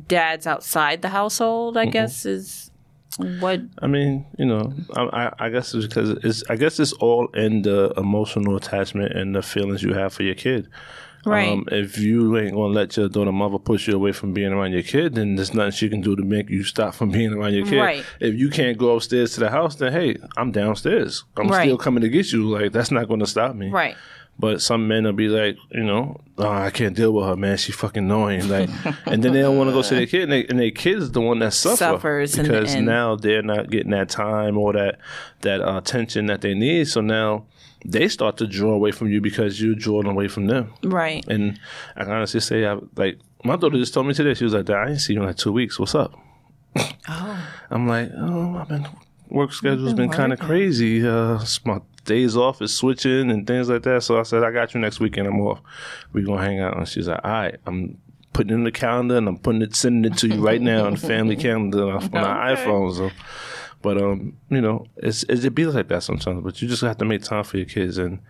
dads 0.07 0.47
outside 0.47 1.03
the 1.03 1.09
household. 1.09 1.77
I 1.77 1.87
guess 1.87 2.25
is 2.25 2.70
what 3.17 3.61
I 3.81 3.87
mean, 3.87 4.27
you 4.39 4.47
know, 4.47 4.73
I, 4.97 5.33
I, 5.39 5.49
guess 5.51 5.75
it's 5.75 5.87
because 5.87 6.11
it's, 6.23 6.43
I 6.49 6.57
guess 6.57 6.79
it's 6.79 6.93
all 6.95 7.27
in 7.35 7.63
the 7.63 7.93
emotional 7.97 8.57
attachment 8.57 9.13
and 9.17 9.35
the 9.35 9.43
feelings 9.43 9.83
you 9.83 9.95
have 9.95 10.13
for 10.13 10.23
your 10.23 10.35
kid. 10.37 10.69
right. 11.27 11.49
Um, 11.51 11.67
if 11.71 11.99
you 11.99 12.39
ain't 12.39 12.55
gonna 12.55 12.73
let 12.73 12.97
your 12.97 13.09
daughter 13.09 13.33
mother 13.33 13.59
push 13.59 13.89
you 13.89 13.95
away 13.95 14.13
from 14.13 14.33
being 14.33 14.53
around 14.53 14.73
your 14.73 14.83
kid, 14.83 15.17
then 15.17 15.35
there's 15.37 15.53
nothing 15.53 15.73
she 15.73 15.89
can 15.89 16.01
do 16.01 16.15
to 16.17 16.23
make 16.23 16.49
you 16.49 16.63
stop 16.65 16.95
from 16.95 17.11
being 17.19 17.33
around 17.35 17.53
your 17.53 17.67
kid. 17.67 17.79
Right. 17.81 18.05
If 18.21 18.35
you 18.37 18.49
can't 18.49 18.79
go 18.79 18.95
upstairs 18.97 19.35
to 19.35 19.41
the 19.41 19.51
house, 19.51 19.75
then 19.77 19.93
hey, 19.93 20.17
I'm 20.37 20.53
downstairs. 20.53 21.25
I'm 21.37 21.49
Right. 21.49 21.65
still 21.65 21.79
coming 21.79 22.03
to 22.03 22.09
get 22.09 22.33
you. 22.33 22.49
Like 22.49 22.73
that's 22.73 22.91
not 22.91 23.09
gonna 23.09 23.27
stop 23.27 23.55
me. 23.57 23.71
right. 23.71 23.97
But 24.41 24.63
some 24.63 24.89
men 24.89 25.05
will 25.05 25.13
be 25.13 25.29
like, 25.29 25.59
you 25.71 25.85
know, 25.85 26.19
oh, 26.39 26.49
I 26.49 26.71
can't 26.71 26.97
deal 26.97 27.13
with 27.13 27.27
her, 27.27 27.37
man. 27.37 27.59
She 27.59 27.73
fucking 27.73 28.05
annoying. 28.05 28.49
Like, 28.49 28.71
and 29.05 29.23
then 29.23 29.35
they 29.35 29.43
don't 29.43 29.59
want 29.59 29.69
to 29.69 29.75
go 29.75 29.83
see 29.83 29.97
their 29.97 30.07
kid, 30.07 30.23
and, 30.23 30.33
they, 30.33 30.47
and 30.47 30.59
their 30.59 30.71
kid's 30.71 31.11
the 31.11 31.21
one 31.21 31.41
that 31.41 31.53
suffer 31.53 31.77
Suffers 31.77 32.37
because 32.37 32.75
and- 32.75 32.87
now 32.87 33.17
they're 33.17 33.43
not 33.43 33.69
getting 33.69 33.91
that 33.91 34.09
time 34.09 34.57
or 34.57 34.73
that 34.73 34.99
that 35.43 35.61
uh, 35.61 35.77
attention 35.77 36.25
that 36.27 36.41
they 36.41 36.55
need. 36.55 36.89
So 36.89 37.03
now 37.03 37.45
they 37.85 38.09
start 38.09 38.39
to 38.39 38.47
draw 38.47 38.73
away 38.73 38.93
from 38.93 39.11
you 39.11 39.21
because 39.21 39.61
you're 39.61 39.75
drawing 39.75 40.07
away 40.07 40.29
from 40.29 40.47
them. 40.47 40.73
Right. 40.83 41.23
And 41.29 41.61
I 41.95 42.05
can 42.05 42.13
honestly 42.15 42.41
say, 42.41 42.65
I 42.65 42.79
like 42.97 43.19
my 43.45 43.57
daughter 43.57 43.77
just 43.77 43.93
told 43.93 44.07
me 44.07 44.15
today. 44.15 44.33
She 44.33 44.45
was 44.45 44.55
like, 44.55 44.65
"Dad, 44.65 44.77
I 44.77 44.91
ain't 44.91 45.01
seen 45.03 45.17
you 45.17 45.21
in 45.23 45.27
like 45.29 45.37
two 45.37 45.53
weeks. 45.53 45.79
What's 45.79 45.95
up?" 45.95 46.15
Oh. 47.09 47.49
I'm 47.71 47.87
like, 47.87 48.11
"Oh, 48.17 48.57
I've 48.57 48.69
been 48.69 48.87
work 49.31 49.53
schedule's 49.53 49.95
been 49.95 50.11
kind 50.11 50.33
of 50.33 50.41
crazy. 50.41 51.07
Uh, 51.07 51.39
my 51.65 51.81
days 52.05 52.37
off 52.37 52.61
is 52.63 52.75
switching 52.75 53.31
and 53.31 53.47
things 53.47 53.69
like 53.69 53.83
that. 53.83 54.03
So 54.03 54.19
I 54.19 54.23
said, 54.25 54.43
I 54.43 54.51
got 54.51 54.75
you 54.75 54.81
next 54.81 55.01
weekend. 55.01 55.27
I'm 55.29 55.41
off. 55.41 55.61
We 56.13 56.23
gonna 56.23 56.43
hang 56.43 56.61
out. 56.61 56.77
And 56.77 56.89
she's 56.89 57.09
like, 57.09 57.21
all 57.25 57.31
right. 57.31 57.57
I'm 57.67 57.99
putting 58.33 58.53
in 58.53 58.65
the 58.65 58.73
calendar 58.73 59.17
and 59.17 59.29
I'm 59.29 59.39
putting 59.39 59.63
it, 59.63 59.75
sending 59.75 60.11
it 60.11 60.17
to 60.19 60.29
you 60.29 60.41
right 60.41 60.61
now 60.61 60.87
on 60.87 60.93
the 60.95 60.99
family 61.01 61.37
calendar 61.47 61.91
on 61.91 62.15
our 62.15 62.53
Okay. 62.53 62.65
iPhone. 62.65 62.95
So, 62.97 63.11
but 63.83 64.01
um, 64.01 64.37
you 64.51 64.61
know, 64.61 64.87
it's, 64.97 65.25
it's 65.29 65.45
it 65.45 65.55
be 65.55 65.67
like 65.67 65.89
that 65.89 66.03
sometimes. 66.03 66.43
But 66.43 66.61
you 66.63 66.69
just 66.69 66.83
have 66.83 66.99
to 66.99 67.05
make 67.05 67.23
time 67.23 67.45
for 67.45 67.57
your 67.57 67.67
kids. 67.67 67.99
And 67.99 68.21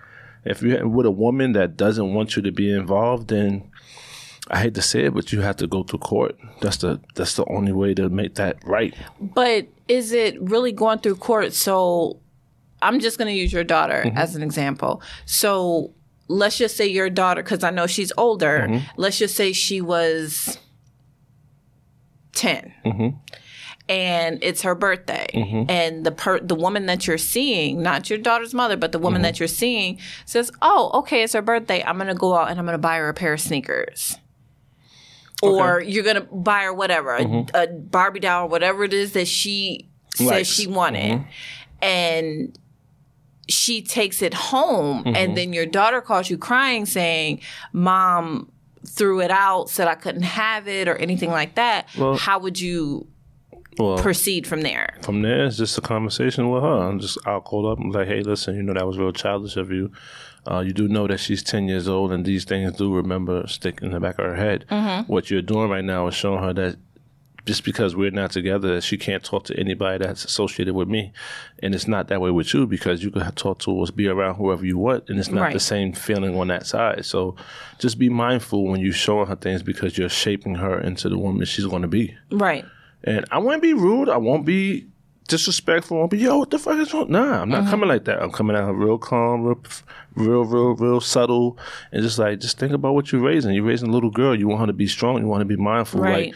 if 0.45 0.63
you're 0.63 0.87
with 0.89 1.07
a 1.07 1.11
woman 1.11 1.53
that 1.53 1.77
doesn't 1.77 2.15
want 2.15 2.37
you 2.37 2.43
to 2.43 2.53
be 2.53 2.73
involved, 2.73 3.29
then 3.29 3.71
I 4.51 4.59
hate 4.63 4.75
to 4.75 4.83
say 4.83 5.05
it, 5.05 5.15
but 5.15 5.33
you 5.33 5.43
have 5.43 5.57
to 5.57 5.67
go 5.67 5.83
to 5.85 5.99
court. 5.99 6.37
That's 6.61 6.79
the 6.79 7.01
that's 7.15 7.37
the 7.37 7.45
only 7.47 7.73
way 7.73 7.95
to 7.95 8.09
make 8.09 8.35
that 8.37 8.57
right. 8.65 8.95
But 9.21 9.69
is 9.87 10.13
it 10.13 10.41
really 10.41 10.73
going 10.73 10.99
through 11.01 11.17
court? 11.17 11.53
So 11.53 12.19
I'm 12.83 13.01
just 13.01 13.19
going 13.19 13.29
to 13.29 13.39
use 13.39 13.53
your 13.53 13.65
daughter 13.65 14.03
Mm-hmm. 14.07 14.17
as 14.19 14.35
an 14.37 14.43
example. 14.43 15.03
So 15.27 15.93
let's 16.29 16.57
just 16.59 16.77
say 16.77 16.87
your 16.87 17.11
daughter, 17.11 17.43
because 17.43 17.63
I 17.65 17.71
know 17.71 17.87
she's 17.87 18.13
older, 18.17 18.67
Mm-hmm. 18.69 18.85
let's 19.01 19.19
just 19.19 19.35
say 19.37 19.53
she 19.53 19.81
was 19.81 20.59
10. 22.33 22.73
Mm-hmm. 22.85 23.17
And 23.89 24.39
it's 24.43 24.63
her 24.63 24.77
birthday, 24.77 25.27
and 25.69 26.07
the 26.07 26.13
per- 26.13 26.39
the 26.39 26.55
woman 26.55 26.87
that 26.87 27.09
you're 27.09 27.19
seeing, 27.19 27.83
not 27.83 28.09
your 28.09 28.21
daughter's 28.21 28.55
mother, 28.55 28.77
but 28.77 28.93
the 28.93 28.99
Mm-hmm. 28.99 29.05
woman 29.05 29.23
that 29.23 29.41
you're 29.41 29.49
seeing, 29.49 29.99
says, 30.27 30.53
"Oh, 30.63 30.93
okay, 31.01 31.25
it's 31.25 31.33
her 31.33 31.43
birthday. 31.43 31.83
I'm 31.83 31.99
gonna 31.99 32.15
go 32.15 32.37
out 32.37 32.51
and 32.53 32.61
I'm 32.61 32.67
gonna 32.67 32.79
buy 32.79 32.99
her 32.99 33.09
a 33.09 33.15
pair 33.15 33.33
of 33.33 33.41
sneakers." 33.41 34.17
or 35.43 35.81
you're 35.81 36.05
gonna 36.05 36.21
buy 36.21 36.65
her 36.65 36.73
whatever 36.75 37.17
a, 37.17 37.25
Mm-hmm. 37.25 37.57
a 37.57 37.67
Barbie 37.67 38.21
doll, 38.21 38.45
or 38.45 38.49
whatever 38.49 38.85
it 38.85 38.93
is 38.93 39.15
that 39.15 39.27
she 39.27 39.89
says 40.15 40.27
Likes. 40.29 40.49
she 40.49 40.69
wanted, 40.69 41.19
Mm-hmm. 41.23 41.29
and 41.83 42.59
she 43.51 43.83
takes 43.83 44.23
it 44.23 44.33
home, 44.35 45.05
Mm-hmm. 45.05 45.17
and 45.17 45.37
then 45.37 45.53
your 45.53 45.67
daughter 45.67 46.01
calls 46.01 46.31
you 46.31 46.39
crying, 46.39 46.87
saying, 46.87 47.41
"Mom 47.73 48.51
threw 48.87 49.21
it 49.21 49.31
out, 49.31 49.69
said 49.69 49.89
I 49.89 49.95
couldn't 49.95 50.23
have 50.23 50.67
it, 50.69 50.89
or 50.89 50.97
anything 50.97 51.31
like 51.31 51.55
that." 51.57 51.89
Well- 51.99 52.17
How 52.17 52.39
would 52.39 52.59
you 52.61 53.07
Well, 53.79 53.99
proceed 53.99 54.47
from 54.47 54.63
there? 54.63 54.97
from 55.03 55.23
there, 55.23 55.45
it's 55.47 55.57
just 55.57 55.79
a 55.79 55.81
conversation 55.81 56.51
with 56.51 56.63
her. 56.63 56.79
I'm 56.89 56.99
just 57.01 57.19
I'll 57.27 57.41
call 57.41 57.71
up 57.71 57.79
and 57.79 57.93
be 57.93 57.99
like, 57.99 58.09
hey, 58.09 58.23
listen, 58.23 58.57
you 58.57 58.63
know 58.63 58.75
that 58.75 58.87
was 58.87 58.99
real 58.99 59.13
childish 59.13 59.57
of 59.57 59.71
you. 59.71 59.91
Uh, 60.51 60.61
you 60.61 60.73
do 60.73 60.89
know 60.89 61.07
that 61.07 61.21
she's 61.21 61.43
ten 61.43 61.69
years 61.69 61.87
old, 61.87 62.11
and 62.13 62.25
these 62.25 62.45
things 62.45 62.73
do 62.73 62.93
remember 62.95 63.47
stick 63.47 63.81
in 63.83 63.91
the 63.91 64.01
back 64.01 64.19
of 64.19 64.25
her 64.25 64.37
head. 64.37 64.65
What 65.07 65.31
you're 65.31 65.43
doing 65.43 65.69
right 65.71 65.85
now 65.85 66.07
is 66.09 66.15
showing 66.15 66.43
her 66.43 66.53
that 66.55 66.77
just 67.47 67.65
because 67.65 67.97
we're 67.97 68.11
not 68.11 68.31
together, 68.31 68.81
she 68.81 68.97
can't 68.99 69.25
talk 69.25 69.45
to 69.45 69.59
anybody 69.59 70.05
that's 70.05 70.25
associated 70.25 70.75
with 70.75 70.89
me. 70.89 71.13
And 71.63 71.75
it's 71.75 71.89
not 71.89 72.09
that 72.09 72.21
way 72.21 72.31
with 72.31 72.53
you 72.55 72.67
because 72.67 73.03
you 73.03 73.11
can 73.11 73.31
talk 73.33 73.59
to 73.61 73.81
us, 73.83 73.91
be 73.91 74.09
around 74.09 74.35
whoever 74.37 74.65
you 74.65 74.79
want, 74.79 75.09
and 75.09 75.19
it's 75.19 75.31
not 75.31 75.43
Right. 75.43 75.53
the 75.53 75.61
same 75.61 75.93
feeling 75.93 76.39
on 76.39 76.49
that 76.49 76.67
side. 76.67 77.05
So 77.07 77.37
just 77.79 77.99
be 77.99 78.09
mindful 78.09 78.65
when 78.67 78.81
you're 78.81 78.93
showing 78.93 79.27
her 79.29 79.37
things 79.37 79.63
because 79.63 79.97
you're 79.97 80.09
shaping 80.09 80.57
her 80.57 80.79
into 80.81 81.09
the 81.09 81.19
woman 81.19 81.45
she's 81.47 81.67
going 81.67 81.83
to 81.83 81.89
be. 81.89 82.15
Right. 82.31 82.65
And 83.05 83.25
I 83.31 83.39
won't 83.39 83.63
be 83.63 83.73
rude. 83.73 84.09
I 84.11 84.19
won't 84.19 84.45
be 84.45 84.87
disrespectful. 85.29 85.97
I 85.97 86.01
won't 86.01 86.11
be, 86.11 86.19
yo, 86.19 86.39
what 86.39 86.51
the 86.51 86.59
fuck 86.59 86.79
is 86.79 86.93
wrong? 86.93 87.11
Nah, 87.11 87.43
I'm 87.43 87.49
not 87.49 87.63
Mm-hmm. 87.63 87.71
coming 87.71 87.89
like 87.89 88.05
that. 88.07 88.23
I'm 88.23 88.31
coming 88.33 88.57
out 88.57 88.73
real 88.73 88.99
calm, 88.99 89.45
real, 89.45 89.63
real, 90.17 90.45
real, 90.45 90.75
real 90.75 91.01
subtle, 91.01 91.57
and 91.93 92.03
just 92.03 92.19
like, 92.19 92.41
just 92.41 92.59
think 92.59 92.73
about 92.73 92.95
what 92.95 93.13
you're 93.13 93.21
raising. 93.23 93.55
You're 93.55 93.65
raising 93.65 93.89
a 93.89 93.93
little 93.93 94.11
girl. 94.11 94.35
You 94.39 94.49
want 94.49 94.61
her 94.63 94.67
to 94.67 94.73
be 94.73 94.87
strong. 94.89 95.19
You 95.21 95.27
want 95.29 95.41
her 95.41 95.45
to 95.49 95.57
be 95.57 95.63
mindful. 95.63 96.01
Right. 96.01 96.27
Like, 96.27 96.35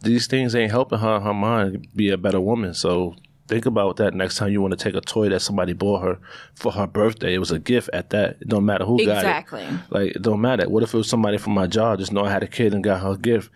these 0.00 0.26
things 0.26 0.54
ain't 0.54 0.70
helping 0.70 0.98
her, 0.98 1.20
her 1.20 1.34
mind 1.34 1.88
be 1.94 2.10
a 2.10 2.16
better 2.16 2.40
woman. 2.40 2.74
So 2.74 3.16
think 3.48 3.66
about 3.66 3.96
that 3.96 4.14
next 4.14 4.36
time 4.36 4.52
you 4.52 4.60
want 4.60 4.78
to 4.78 4.82
take 4.82 4.94
a 4.94 5.00
toy 5.00 5.28
that 5.30 5.40
somebody 5.40 5.72
bought 5.72 6.02
her 6.02 6.18
for 6.54 6.72
her 6.72 6.86
birthday. 6.86 7.34
It 7.34 7.38
was 7.38 7.50
a 7.50 7.58
gift 7.58 7.90
at 7.92 8.10
that. 8.10 8.36
It 8.40 8.48
don't 8.48 8.66
matter 8.66 8.84
who 8.84 8.98
got 8.98 9.16
it. 9.16 9.18
Exactly. 9.18 9.66
Like 9.90 10.16
it 10.16 10.22
don't 10.22 10.40
matter. 10.40 10.68
What 10.68 10.82
if 10.82 10.94
it 10.94 10.96
was 10.96 11.08
somebody 11.08 11.38
from 11.38 11.54
my 11.54 11.66
job? 11.66 11.98
Just 11.98 12.12
know 12.12 12.24
I 12.24 12.30
had 12.30 12.42
a 12.42 12.48
kid 12.48 12.74
and 12.74 12.84
got 12.84 13.00
her 13.00 13.12
a 13.12 13.18
gift. 13.18 13.50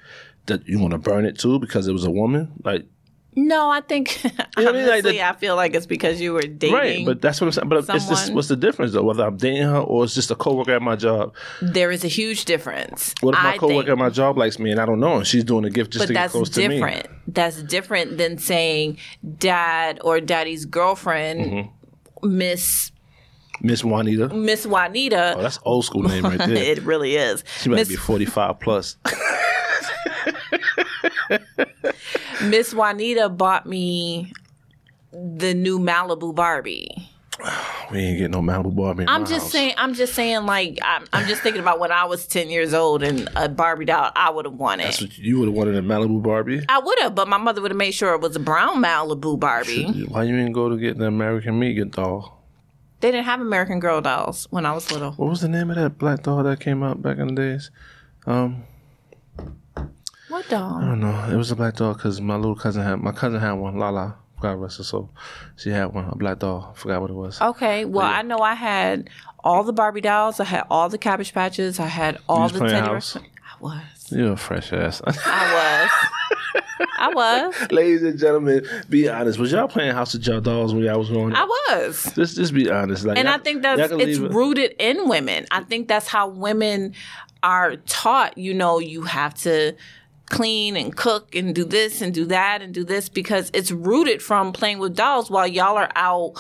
That 0.47 0.67
you 0.67 0.81
want 0.81 0.91
to 0.91 0.99
burn 0.99 1.25
it 1.25 1.39
too 1.39 1.61
because 1.61 1.87
it 1.87 1.93
was 1.93 2.05
a 2.05 2.11
woman? 2.11 2.51
Like 2.65 2.85
No, 3.35 3.71
I 3.71 3.81
think 3.81 4.23
know 4.25 4.31
what 4.35 4.45
I 4.57 4.73
mean? 4.73 4.83
Like 4.87 4.93
honestly, 5.05 5.12
the- 5.12 5.23
I 5.23 5.33
feel 5.33 5.57
like 5.57 5.75
it's 5.75 5.87
because 5.87 6.21
you 6.21 6.35
were 6.35 6.43
dating. 6.43 6.75
right, 6.75 7.07
but 7.07 7.23
that's 7.23 7.41
what 7.41 7.47
I'm 7.47 7.53
saying. 7.53 7.69
But 7.69 7.79
it's 7.89 8.07
just 8.09 8.33
what's 8.35 8.49
the 8.49 8.57
difference 8.57 8.93
though? 8.93 9.03
Whether 9.03 9.25
I'm 9.25 9.37
dating 9.39 9.62
her 9.62 9.79
or 9.79 10.05
it's 10.05 10.15
just 10.15 10.31
a 10.31 10.35
coworker 10.35 10.73
at 10.75 10.83
my 10.83 10.97
job. 10.97 11.35
there 11.62 11.91
is 11.91 12.05
a 12.05 12.09
huge 12.09 12.45
difference. 12.45 13.15
What 13.23 13.35
if 13.35 13.43
my 13.43 13.53
I 13.55 13.57
coworker 13.59 13.87
think. 13.87 13.89
at 13.91 13.99
my 13.99 14.11
job 14.11 14.37
likes 14.37 14.59
me 14.59 14.71
and 14.71 14.79
I 14.81 14.85
don't 14.85 15.01
know 15.01 15.17
and 15.17 15.27
she's 15.27 15.45
doing 15.45 15.65
a 15.65 15.71
gift 15.71 15.93
just 15.93 16.09
to 16.09 16.12
get 16.12 16.31
close 16.31 16.51
to 16.51 16.69
me? 16.69 16.79
That's 16.81 16.93
different. 16.93 17.35
That's 17.35 17.62
different 17.62 18.19
than 18.19 18.37
saying 18.39 18.99
dad 19.39 19.99
or 20.05 20.21
daddy's 20.21 20.65
girlfriend, 20.67 21.41
Mm-hmm. 21.41 22.37
Miss 22.39 22.93
Miss 23.62 23.83
Juanita. 23.83 24.29
Miss 24.35 24.67
Juanita. 24.67 25.35
Oh, 25.39 25.43
that's 25.43 25.59
old 25.65 25.85
school 25.85 26.03
name 26.03 26.25
right 26.25 26.39
there. 26.39 26.51
it 26.57 26.83
really 26.83 27.17
is. 27.17 27.45
She 27.61 27.69
might 27.71 27.77
Miss 27.77 27.89
be 27.89 27.97
45 27.97 28.61
plus. 28.61 28.97
Miss 32.45 32.75
Juanita 32.75 33.29
bought 33.29 33.67
me 33.67 34.33
the 35.13 35.55
new 35.55 35.79
Malibu 35.79 36.35
Barbie. 36.35 37.09
we 37.91 37.99
ain't 37.99 38.19
getting 38.19 38.31
no 38.33 38.41
Malibu 38.41 38.75
Barbie. 38.75 39.05
I'm 39.09 39.25
just 39.25 39.45
house. 39.47 39.53
saying. 39.53 39.75
I'm 39.77 39.95
just 39.95 40.15
saying. 40.15 40.47
Like 40.47 40.79
I'm, 40.83 41.07
I'm 41.13 41.27
just 41.27 41.43
thinking 41.43 41.61
about 41.61 41.79
when 41.81 41.93
I 41.93 42.05
was 42.05 42.27
10 42.27 42.51
years 42.51 42.75
old 42.75 43.03
and 43.03 43.29
a 43.37 43.49
Barbie 43.49 43.85
doll. 43.87 44.11
I 44.15 44.31
would 44.31 44.45
have 44.45 44.55
wanted. 44.55 44.87
That's 44.87 45.01
what 45.01 45.19
you 45.19 45.39
would 45.39 45.49
have 45.49 45.55
wanted 45.57 45.77
a 45.77 45.83
Malibu 45.83 46.23
Barbie. 46.23 46.63
I 46.69 46.79
would 46.79 46.99
have, 47.01 47.15
but 47.15 47.29
my 47.29 47.39
mother 47.39 47.61
would 47.61 47.71
have 47.71 47.79
made 47.79 47.93
sure 47.93 48.15
it 48.15 48.21
was 48.21 48.37
a 48.37 48.41
brown 48.41 48.83
Malibu 48.83 49.39
Barbie. 49.39 50.05
Why 50.09 50.25
you 50.25 50.37
didn't 50.37 50.53
go 50.53 50.69
to 50.69 50.77
get 50.77 50.99
the 50.99 51.07
American 51.07 51.59
Megan 51.59 51.91
doll? 51.91 52.39
They 53.01 53.11
didn't 53.11 53.25
have 53.25 53.41
American 53.41 53.81
Girl 53.81 54.01
dolls 54.01 54.47
when 54.51 54.65
I 54.65 54.73
was 54.73 54.93
little. 54.93 55.11
What 55.13 55.29
was 55.29 55.41
the 55.41 55.49
name 55.49 55.71
of 55.71 55.77
that 55.77 55.99
black 55.99 56.23
doll 56.23 56.45
that 56.45 56.61
came 56.61 56.85
out 56.85 57.03
back 57.03 57.19
in 57.19 57.27
the 57.29 57.35
days? 57.35 57.71
Um, 58.27 58.63
What 60.33 60.49
doll? 60.49 60.77
I 60.77 60.87
don't 60.87 61.01
know. 61.01 61.29
It 61.31 61.37
was 61.37 61.51
a 61.51 61.57
black 61.57 61.77
doll 61.77 61.93
because 61.95 62.21
my 62.21 62.37
little 62.37 62.57
cousin 62.57 62.83
had 62.83 62.97
my 63.01 63.12
cousin 63.12 63.39
had 63.41 63.53
one. 63.53 63.77
Lala, 63.79 64.17
God 64.41 64.53
rest 64.55 64.79
her 64.79 64.85
soul. 64.85 65.11
She 65.57 65.71
had 65.71 65.87
one, 65.93 66.07
a 66.07 66.17
black 66.17 66.39
doll. 66.39 66.73
Forgot 66.75 67.03
what 67.03 67.11
it 67.11 67.15
was. 67.15 67.41
Okay, 67.41 67.85
well 67.85 68.07
I 68.07 68.23
know 68.23 68.39
I 68.39 68.55
had 68.55 69.11
all 69.45 69.62
the 69.62 69.73
Barbie 69.73 70.01
dolls. 70.01 70.41
I 70.41 70.45
had 70.45 70.65
all 70.71 70.89
the 70.89 70.99
Cabbage 70.99 71.35
Patches. 71.35 71.79
I 71.79 71.87
had 71.87 72.19
all 72.29 72.49
the 72.49 72.61
Teddy 72.61 72.73
house? 72.75 73.17
I 73.17 73.21
was. 73.61 73.83
You're 74.11 74.33
a 74.33 74.37
fresh 74.37 74.73
ass. 74.73 75.03
I 75.07 75.89
was. 75.89 76.89
I 76.99 77.09
was. 77.15 77.71
Ladies 77.73 78.03
and 78.03 78.19
gentlemen, 78.19 78.67
be 78.89 79.09
honest. 79.09 79.39
Was 79.39 79.53
y'all 79.53 79.69
playing 79.69 79.93
House 79.93 80.15
of 80.15 80.27
Y'all 80.27 80.41
dolls 80.41 80.75
when 80.75 80.85
y'all 80.85 80.99
was 80.99 81.09
growing 81.11 81.33
up? 81.33 81.49
I 81.49 81.75
was. 81.77 82.12
Just, 82.15 82.37
just 82.37 82.55
be 82.55 82.71
honest. 82.71 83.05
Like, 83.05 83.19
And 83.19 83.29
I 83.29 83.39
think 83.39 83.62
that's 83.62 83.93
it's 83.93 84.19
it- 84.19 84.31
rooted 84.31 84.75
in 84.79 85.09
women. 85.09 85.47
I 85.51 85.62
think 85.62 85.89
that's 85.89 86.09
how 86.09 86.29
women 86.29 86.95
are 87.43 87.77
taught. 87.77 88.37
You 88.39 88.55
know, 88.55 88.79
you 88.79 89.03
have 89.03 89.35
to 89.43 89.75
clean 90.33 90.77
and 90.77 90.97
cook 90.97 91.35
and 91.37 91.55
do 91.55 91.65
this 91.65 92.01
and 92.03 92.12
do 92.12 92.25
that 92.25 92.61
and 92.62 92.75
do 92.75 92.83
this 92.85 93.09
because 93.09 93.51
it's 93.55 93.71
rooted 93.71 94.21
from 94.21 94.53
playing 94.53 94.79
with 94.81 94.97
dolls 94.97 95.31
while 95.31 95.47
y'all 95.47 95.77
are 95.77 95.91
out 95.95 96.33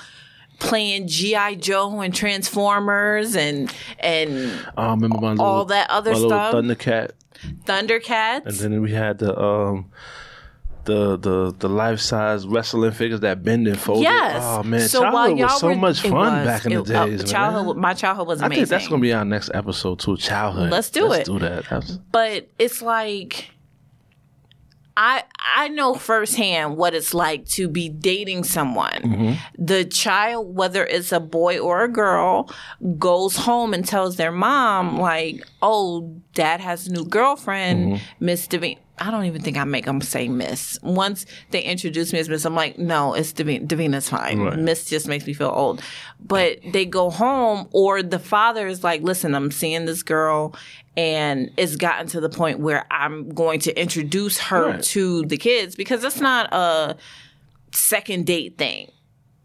playing 0.58 1.06
GI 1.08 1.56
Joe 1.56 2.00
and 2.00 2.14
Transformers 2.14 3.36
and 3.36 3.72
and 4.00 4.30
Oh, 4.76 4.90
remember 4.92 5.18
my 5.20 5.30
little, 5.30 5.44
all 5.44 5.64
that 5.66 5.90
other 5.90 6.14
stuff. 6.14 6.54
Thundercat, 6.54 7.10
Thundercats. 7.66 8.46
and 8.46 8.54
then 8.72 8.82
we 8.82 8.92
had 8.92 9.18
the 9.18 9.38
um. 9.40 9.90
The 10.84 11.16
the 11.16 11.54
the 11.56 11.68
life 11.68 12.00
size 12.00 12.44
wrestling 12.44 12.90
figures 12.90 13.20
that 13.20 13.44
bend 13.44 13.68
and 13.68 13.78
fold. 13.78 14.02
Yes. 14.02 14.42
Oh 14.44 14.64
man, 14.64 14.88
so 14.88 15.02
while 15.02 15.12
childhood 15.12 15.38
y'all 15.38 15.46
was 15.46 15.60
so 15.60 15.68
were, 15.68 15.74
much 15.76 16.00
fun 16.00 16.12
was. 16.38 16.44
back 16.44 16.64
in 16.66 16.72
the 16.72 16.80
It- 16.80 16.90
uh, 16.90 17.06
days. 17.06 17.18
man. 17.18 17.26
childhood, 17.28 17.76
my 17.76 17.94
childhood 17.94 18.26
was 18.26 18.40
amazing. 18.40 18.52
I 18.52 18.56
think 18.56 18.68
that's 18.68 18.88
gonna 18.88 19.00
be 19.00 19.12
our 19.12 19.24
next 19.24 19.52
episode 19.54 20.00
too. 20.00 20.16
Childhood. 20.16 20.72
Let's 20.72 20.90
do 20.90 21.04
it. 21.04 21.08
Let's 21.08 21.28
do 21.28 21.38
that. 21.38 21.62
That's- 21.70 21.98
but 22.10 22.48
it's 22.58 22.82
like 22.82 23.52
I 24.96 25.24
I 25.38 25.68
know 25.68 25.94
firsthand 25.94 26.76
what 26.76 26.94
it's 26.94 27.14
like 27.14 27.46
to 27.50 27.68
be 27.68 27.88
dating 27.88 28.44
someone. 28.44 28.90
Mm-hmm. 29.02 29.64
The 29.64 29.84
child, 29.84 30.54
whether 30.54 30.84
it's 30.84 31.12
a 31.12 31.20
boy 31.20 31.58
or 31.58 31.84
a 31.84 31.88
girl, 31.88 32.50
goes 32.98 33.36
home 33.36 33.74
and 33.74 33.86
tells 33.86 34.16
their 34.16 34.32
mom, 34.32 34.98
like, 34.98 35.46
"Oh, 35.62 36.14
dad 36.34 36.60
has 36.60 36.86
a 36.86 36.92
new 36.92 37.04
girlfriend, 37.04 37.94
mm-hmm. 37.94 38.24
Miss 38.24 38.46
Devine." 38.46 38.78
I 38.98 39.10
don't 39.10 39.24
even 39.24 39.42
think 39.42 39.56
I 39.56 39.64
make 39.64 39.86
them 39.86 40.00
say 40.00 40.28
Miss. 40.28 40.78
Once 40.82 41.26
they 41.50 41.62
introduce 41.62 42.12
me 42.12 42.18
as 42.20 42.28
Miss, 42.28 42.44
I'm 42.44 42.54
like, 42.54 42.78
"No, 42.78 43.14
it's 43.14 43.32
Devine. 43.32 43.66
Davina's 43.66 44.08
fine. 44.08 44.38
Right. 44.40 44.58
Miss 44.58 44.84
just 44.84 45.08
makes 45.08 45.26
me 45.26 45.32
feel 45.32 45.48
old." 45.52 45.82
But 46.20 46.58
they 46.72 46.84
go 46.84 47.10
home, 47.10 47.68
or 47.72 48.02
the 48.02 48.18
father 48.18 48.66
is 48.68 48.84
like, 48.84 49.02
"Listen, 49.02 49.34
I'm 49.34 49.50
seeing 49.50 49.86
this 49.86 50.02
girl." 50.02 50.54
And 50.94 51.50
it's 51.56 51.76
gotten 51.76 52.06
to 52.08 52.20
the 52.20 52.28
point 52.28 52.60
where 52.60 52.84
I'm 52.90 53.30
going 53.30 53.60
to 53.60 53.80
introduce 53.80 54.38
her 54.38 54.72
Right. 54.72 54.82
to 54.84 55.22
the 55.24 55.38
kids 55.38 55.74
because 55.74 56.04
it's 56.04 56.20
not 56.20 56.52
a 56.52 56.96
second 57.72 58.26
date 58.26 58.58
thing 58.58 58.90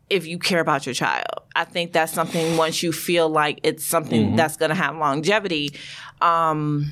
if 0.10 0.28
you 0.28 0.40
care 0.40 0.60
about 0.60 0.86
your 0.86 0.94
child. 0.94 1.26
I 1.56 1.64
think 1.64 1.94
that's 1.94 2.12
something 2.12 2.58
once 2.58 2.84
you 2.84 2.92
feel 2.92 3.30
like 3.30 3.62
it's 3.64 3.86
something 3.86 4.36
that's 4.36 4.58
going 4.58 4.70
to 4.70 4.76
have 4.76 4.98
longevity, 4.98 5.74
um, 6.22 6.92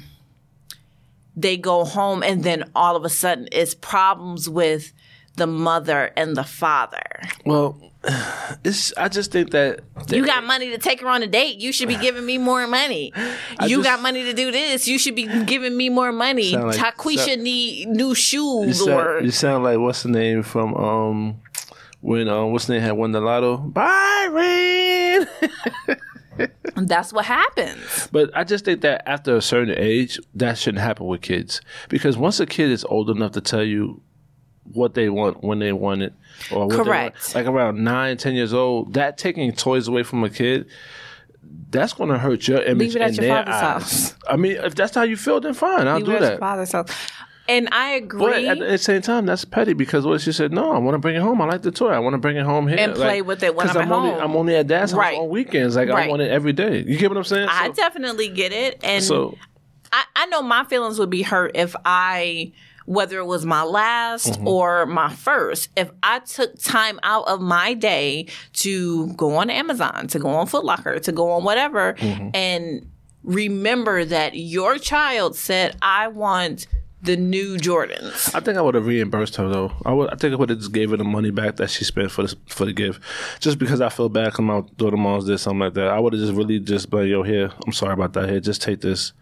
they 1.36 1.58
go 1.58 1.84
home 1.86 2.24
and 2.24 2.44
then 2.44 2.64
all 2.76 2.96
of 2.96 3.04
a 3.06 3.10
sudden 3.10 3.48
it's 3.52 3.74
problems 3.76 4.50
with 4.50 4.94
the 5.36 5.48
mother 5.48 6.12
and 6.16 6.36
the 6.38 6.44
father. 6.46 7.02
Well, 7.46 7.92
it's. 8.64 8.94
I 8.96 9.10
just 9.10 9.32
think 9.32 9.52
that 9.52 9.82
You 10.10 10.26
got 10.26 10.46
money 10.46 10.70
to 10.70 10.78
take 10.78 11.02
her 11.02 11.08
on 11.10 11.24
a 11.24 11.28
date. 11.28 11.58
You 11.58 11.74
should 11.74 11.90
be 11.90 11.98
giving 11.98 12.26
me 12.26 12.38
more 12.38 12.66
money. 12.68 13.12
you 13.64 13.78
just- 13.78 13.84
got 13.84 14.02
money 14.02 14.24
to 14.24 14.34
do 14.34 14.52
this. 14.52 14.88
You 14.88 14.98
should 14.98 15.16
be 15.16 15.28
giving 15.46 15.76
me 15.76 15.90
more 15.90 16.12
money. 16.14 16.56
Like- 16.56 16.78
Taquisha 16.80 17.18
sound- 17.26 17.44
need 17.44 17.90
new 17.90 18.10
You 18.10 18.16
shoes 18.16 18.86
sound, 18.86 18.92
or 18.92 19.20
you 19.22 19.32
sound 19.32 19.64
like 19.66 19.78
what's 19.80 20.04
the 20.04 20.10
name 20.10 20.42
from 20.44 20.74
um 20.76 21.42
when 22.00 22.30
um 22.30 22.52
what's 22.54 22.68
the 22.68 22.74
name 22.74 22.82
had 22.84 22.92
won 22.94 23.12
the 23.12 23.20
lotto? 23.20 23.58
Byron. 23.58 25.28
that's 26.76 27.14
what 27.14 27.26
happens. 27.26 28.08
but 28.12 28.30
I 28.36 28.44
just 28.44 28.66
think 28.66 28.82
that 28.82 29.08
after 29.08 29.36
a 29.36 29.42
certain 29.42 29.74
age, 29.78 30.20
that 30.34 30.58
shouldn't 30.58 30.84
happen 30.84 31.06
with 31.08 31.22
kids 31.22 31.62
because 31.90 32.18
once 32.18 32.40
a 32.40 32.46
kid 32.46 32.70
is 32.72 32.84
old 32.86 33.10
enough 33.10 33.32
to 33.34 33.42
tell 33.42 33.64
you 33.64 34.02
what 34.74 34.94
they 34.96 35.10
want 35.10 35.44
when 35.44 35.60
they 35.60 35.72
want 35.72 36.02
it, 36.02 36.14
or 36.52 36.62
what 36.66 36.70
they 36.72 36.76
want, 36.78 36.88
Correct. 36.88 37.36
like 37.36 37.46
around 37.46 37.84
nine, 37.84 38.18
ten 38.18 38.34
years 38.34 38.54
old, 38.54 38.94
that 38.96 39.18
taking 39.18 39.52
toys 39.54 39.88
away 39.88 40.04
from 40.04 40.24
a 40.24 40.30
kid. 40.30 40.68
That's 41.70 41.94
going 41.94 42.10
to 42.10 42.18
hurt 42.18 42.48
your 42.48 42.62
image 42.64 42.94
Leave 42.94 42.96
it 42.96 43.02
at 43.02 43.10
in 43.10 43.16
your 43.16 43.24
their 43.26 43.46
father's 43.46 43.54
eyes. 43.54 44.10
house. 44.12 44.16
I 44.28 44.36
mean, 44.38 44.54
if 44.58 44.74
that's 44.76 44.96
how 44.96 45.04
you 45.04 45.18
feel, 45.18 45.40
then 45.40 45.54
fine, 45.54 45.88
I'll 45.88 45.98
Leave 45.98 46.06
do 46.06 46.12
it 46.14 46.16
at 46.16 46.22
that. 46.22 46.30
your 46.32 46.40
father's 46.40 46.72
house. 46.72 46.90
And 47.48 47.70
I 47.72 47.92
agree. 47.92 48.20
But 48.20 48.44
at 48.44 48.60
the 48.60 48.78
same 48.78 49.02
time, 49.02 49.26
that's 49.28 49.46
petty 49.46 49.74
because 49.74 50.06
what 50.06 50.22
she 50.22 50.32
said, 50.32 50.52
no, 50.52 50.72
I 50.72 50.80
want 50.80 50.96
to 50.96 51.00
bring 51.00 51.16
it 51.16 51.22
home. 51.22 51.42
I 51.42 51.46
like 51.46 51.62
the 51.62 51.72
toy. 51.72 51.90
I 51.90 52.00
want 52.00 52.14
to 52.16 52.18
bring 52.18 52.38
it 52.38 52.46
home 52.46 52.68
here 52.68 52.78
And 52.80 52.96
play 52.96 53.22
with 53.22 53.44
it 53.44 53.56
when 53.56 53.70
I'm 53.70 53.78
at 53.78 53.92
only, 53.92 54.10
home. 54.12 54.20
I'm 54.22 54.36
only 54.36 54.56
at 54.56 54.68
dad's 54.68 54.92
house 54.94 55.00
Right. 55.00 55.18
on 55.18 55.30
weekends. 55.30 55.76
Like 55.76 55.90
I 55.90 56.08
want 56.08 56.22
it 56.24 56.32
every 56.32 56.54
day. 56.54 56.84
You 56.88 56.98
get 56.98 57.10
what 57.10 57.18
I'm 57.18 57.24
saying? 57.24 57.48
I 57.50 57.68
So- 57.68 57.74
definitely 57.74 58.30
get 58.30 58.52
it. 58.52 58.80
And 58.84 59.04
so 59.04 59.38
I, 59.94 60.04
I 60.16 60.26
know 60.28 60.42
my 60.42 60.64
feelings 60.66 60.98
would 60.98 61.12
be 61.12 61.22
hurt 61.22 61.52
if 61.54 61.76
I, 61.86 62.52
whether 62.88 63.20
it 63.20 63.26
was 63.26 63.46
my 63.46 63.64
last 63.64 64.34
Mm-hmm. 64.34 64.48
or 64.48 64.86
my 64.88 65.14
first, 65.14 65.70
if 65.76 65.92
I 66.02 66.20
took 66.20 66.60
time 66.60 67.00
out 67.04 67.28
of 67.28 67.42
my 67.42 67.74
day 67.76 68.28
to 68.54 69.14
go 69.14 69.36
on 69.38 69.50
Amazon, 69.52 70.08
to 70.08 70.20
go 70.20 70.30
on 70.30 70.48
Foot 70.48 70.66
Locker, 70.66 70.98
to 71.00 71.12
go 71.12 71.32
on 71.32 71.44
whatever, 71.44 71.94
Mm-hmm. 71.94 72.30
and 72.34 72.90
remember 73.24 74.06
that 74.06 74.36
your 74.36 74.78
child 74.78 75.36
said, 75.36 75.76
I 75.82 76.08
want 76.10 76.68
the 77.06 77.16
new 77.16 77.58
Jordans. 77.58 78.34
I 78.36 78.40
think 78.40 78.58
I 78.58 78.62
would 78.62 78.76
have 78.76 78.86
reimbursed 78.86 79.36
her 79.38 79.48
though. 79.48 79.72
I 79.86 79.94
would. 79.94 80.12
I 80.12 80.16
think 80.16 80.34
I 80.34 80.38
would 80.38 80.50
have 80.50 80.60
just 80.60 80.72
gave 80.72 80.92
her 80.92 80.98
the 80.98 81.04
money 81.04 81.32
back 81.32 81.58
that 81.58 81.70
she 81.70 81.84
spent 81.86 82.12
for 82.12 82.24
the 82.24 82.36
for 82.48 82.66
the 82.66 82.74
gift, 82.74 83.02
just 83.40 83.60
because 83.60 83.82
I 83.82 83.90
feel 83.90 84.10
bad. 84.10 84.34
Cause 84.34 84.44
my 84.44 84.62
daughter 84.78 84.98
mom's 84.98 85.26
did 85.26 85.38
something 85.38 85.60
like 85.60 85.74
that. 85.76 85.88
I 85.88 86.00
would 86.00 86.14
have 86.14 86.22
just 86.22 86.34
really 86.34 86.60
just 86.60 86.90
been, 86.90 87.08
yo, 87.08 87.24
here. 87.24 87.52
I'm 87.66 87.72
sorry 87.74 87.94
about 87.94 88.14
that. 88.14 88.30
Here, 88.30 88.40
just 88.40 88.62
take 88.62 88.82
this. 88.82 89.14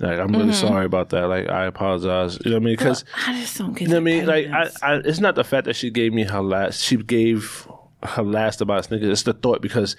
Like 0.00 0.18
I'm 0.18 0.32
really 0.32 0.46
mm-hmm. 0.46 0.66
sorry 0.66 0.86
about 0.86 1.10
that. 1.10 1.28
Like 1.28 1.48
I 1.48 1.66
apologize. 1.66 2.38
You 2.44 2.50
know 2.50 2.56
what 2.56 2.62
I 2.62 2.64
mean? 2.64 2.76
Because 2.76 3.04
I 3.26 3.40
just 3.40 3.56
don't 3.56 3.74
get. 3.74 3.82
you 3.82 3.88
know 3.88 3.94
what 3.94 4.00
I 4.00 4.04
mean. 4.04 4.26
Like 4.26 4.46
I. 4.48 4.70
I, 4.82 4.94
it's 4.96 5.20
not 5.20 5.36
the 5.36 5.44
fact 5.44 5.66
that 5.66 5.76
she 5.76 5.90
gave 5.90 6.12
me 6.12 6.24
her 6.24 6.42
last. 6.42 6.82
She 6.82 6.96
gave 6.96 7.68
her 8.04 8.22
last 8.38 8.60
about 8.60 8.84
sneakers. 8.84 9.08
It's 9.08 9.22
the 9.22 9.32
thought 9.32 9.62
because 9.62 9.94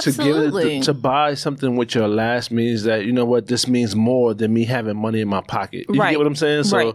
to 0.00 0.10
give 0.10 0.18
Absolutely. 0.36 0.78
it, 0.78 0.82
to 0.84 0.94
buy 0.94 1.34
something 1.34 1.76
with 1.76 1.94
your 1.94 2.08
last 2.08 2.50
means 2.50 2.84
that 2.84 3.04
you 3.04 3.12
know 3.12 3.24
what 3.24 3.46
this 3.46 3.68
means 3.68 3.94
more 3.94 4.34
than 4.34 4.52
me 4.52 4.64
having 4.64 4.96
money 4.96 5.20
in 5.20 5.28
my 5.28 5.40
pocket. 5.42 5.86
You 5.88 6.00
Right. 6.00 6.10
get 6.10 6.18
what 6.18 6.26
I'm 6.26 6.36
saying? 6.36 6.64
So. 6.64 6.76
Right. 6.76 6.94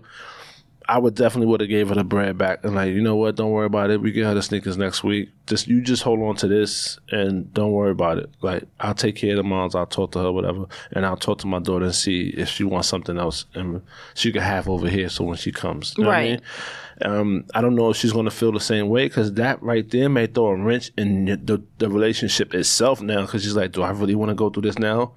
I 0.88 0.98
would 0.98 1.14
definitely 1.14 1.46
would 1.46 1.60
have 1.62 1.70
gave 1.70 1.90
her 1.90 1.94
the 1.94 2.04
bread 2.04 2.36
back 2.40 2.64
and 2.64 2.74
like, 2.74 2.92
you 2.92 3.00
know 3.00 3.16
what, 3.16 3.36
don't 3.36 3.52
worry 3.52 3.68
about 3.68 3.92
it. 3.92 4.02
We 4.02 4.12
get 4.12 4.26
her 4.26 4.34
the 4.34 4.42
sneakers 4.42 4.76
next 4.76 5.04
week. 5.04 5.30
Just 5.46 5.68
you 5.68 5.82
just 5.82 6.02
hold 6.02 6.20
on 6.22 6.36
to 6.38 6.48
this 6.48 6.98
and 7.12 7.54
don't 7.54 7.74
worry 7.74 7.92
about 7.92 8.18
it. 8.18 8.32
Like 8.42 8.64
I'll 8.80 8.96
take 8.96 9.16
care 9.16 9.30
of 9.34 9.38
the 9.38 9.44
moms, 9.44 9.76
I'll 9.76 9.86
talk 9.86 10.14
to 10.14 10.20
her, 10.20 10.32
whatever, 10.32 10.66
and 10.94 11.06
I'll 11.06 11.16
talk 11.16 11.38
to 11.40 11.48
my 11.48 11.60
daughter 11.60 11.86
and 11.86 11.94
see 11.94 12.30
if 12.30 12.50
she 12.50 12.64
wants 12.64 12.88
something 12.88 13.20
else 13.20 13.46
and 13.54 13.84
she 14.16 14.32
could 14.32 14.42
have 14.42 14.68
over 14.68 14.90
here. 14.90 15.10
So 15.10 15.26
when 15.26 15.38
she 15.38 15.52
comes, 15.52 15.94
you 15.96 16.06
know 16.06 16.10
what 16.10 16.16
I 16.16 16.22
Right. 16.22 16.30
mean? 16.32 16.42
Um, 17.02 17.46
I 17.54 17.62
don't 17.62 17.76
know 17.76 17.90
if 17.90 17.98
she's 17.98 18.12
going 18.12 18.26
to 18.26 18.32
feel 18.32 18.52
the 18.52 18.60
same 18.60 18.90
way 18.90 19.06
because 19.06 19.34
that 19.34 19.62
right 19.64 19.90
there 19.90 20.10
may 20.10 20.28
throw 20.28 20.48
a 20.48 20.56
wrench 20.56 20.92
in 20.98 21.26
the, 21.26 21.64
the, 21.78 21.90
relationship 21.90 22.54
itself 22.54 23.02
now. 23.02 23.22
Because 23.22 23.44
she's 23.44 23.56
like, 23.56 23.72
do 23.72 23.84
I 23.84 23.92
really 23.92 24.16
want 24.16 24.30
to 24.30 24.36
go 24.36 24.50
through 24.50 24.64
this 24.64 24.78
now? 24.78 25.14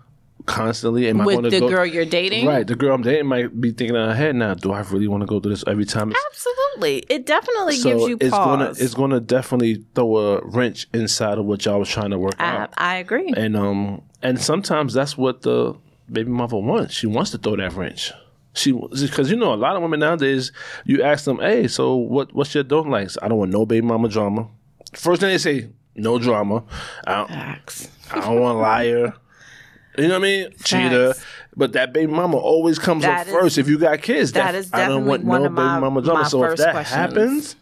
Constantly, 0.47 1.09
am 1.09 1.21
I 1.21 1.27
with 1.27 1.45
to 1.45 1.51
the 1.51 1.61
go? 1.61 1.69
girl 1.69 1.87
you're 1.87 2.05
dating, 2.05 2.47
Right, 2.47 2.67
the 2.67 2.75
girl 2.75 2.95
I'm 2.95 3.03
dating 3.03 3.27
might 3.27 3.61
be 3.61 3.71
thinking 3.71 3.95
in 3.95 4.09
her 4.09 4.15
head 4.15 4.35
now. 4.35 4.55
Do 4.55 4.73
I 4.73 4.81
really 4.81 5.07
want 5.07 5.21
to 5.21 5.27
go 5.27 5.39
through 5.39 5.53
this 5.53 5.63
every 5.69 5.85
time? 5.85 6.11
It's, 6.11 6.21
Absolutely, 6.33 7.05
it 7.09 7.27
definitely 7.27 7.77
so 7.77 7.91
gives 7.91 8.09
you 8.09 8.19
it's 8.21 8.31
pause. 8.31 8.47
gonna 8.47 8.71
it's 8.71 8.95
gonna 8.95 9.21
definitely 9.21 9.85
throw 9.95 10.17
a 10.17 10.45
wrench 10.45 10.89
inside 10.93 11.39
of 11.39 11.45
what 11.45 11.65
y'all 11.65 11.79
was 11.79 11.89
trying 11.89 12.11
to 12.11 12.19
work 12.19 12.35
I, 12.41 12.57
out. 12.57 12.75
I 12.77 12.97
agree. 12.97 13.33
And 13.37 13.57
um 13.57 14.03
and 14.21 14.41
sometimes 14.41 14.95
that's 14.95 15.17
what 15.17 15.43
the 15.43 15.77
baby 16.11 16.31
mother 16.31 16.57
wants. 16.57 16.95
She 16.95 17.07
wants 17.07 17.31
to 17.33 17.39
throw 17.39 17.55
that 17.57 17.75
wrench. 17.75 18.13
She 18.55 18.73
because 18.73 19.31
you 19.31 19.37
know 19.37 19.55
a 19.55 19.57
lot 19.57 19.77
of 19.77 19.83
women 19.83 20.01
nowadays. 20.01 20.53
You 20.85 21.03
ask 21.03 21.25
them, 21.25 21.39
hey, 21.39 21.69
so 21.69 21.97
what 21.97 22.35
what's 22.35 22.55
your 22.55 22.65
don't 22.65 22.91
likes? 22.91 23.17
I 23.23 23.29
don't 23.29 23.39
want 23.39 23.51
no 23.51 23.65
baby 23.65 23.87
mama 23.87 24.09
drama. 24.09 24.49
First 24.95 25.21
thing 25.21 25.31
they 25.31 25.39
say, 25.39 25.71
no 25.95 26.19
drama. 26.19 26.63
I 27.07 27.15
don't, 27.15 27.29
Facts. 27.29 27.89
I 28.11 28.21
don't 28.21 28.41
want 28.41 28.59
a 28.59 28.61
liar. 28.61 29.15
You 29.97 30.09
know 30.09 30.15
what 30.15 30.15
I 30.17 30.19
mean? 30.19 30.55
Cheater. 30.65 31.15
But 31.57 31.73
that 31.73 31.93
baby 31.93 32.13
mama 32.13 32.37
always 32.37 32.79
comes 32.79 33.03
That 33.05 33.23
up 33.23 33.27
is- 33.29 33.33
first 33.33 33.59
if 33.59 33.69
you 33.69 33.79
got 33.79 34.01
kids. 34.03 34.33
that 34.33 34.55
is 34.55 34.71
I 34.73 34.87
don't 34.89 35.07
want 35.07 35.25
one 35.25 35.43
no 35.43 35.49
of 35.49 35.55
baby 35.55 35.65
my- 35.67 35.79
mama 35.81 36.03
drama. 36.03 36.25
So 36.29 36.45
if 36.45 36.57
that 36.59 36.73
questions. 36.73 36.95
happens, 36.95 37.57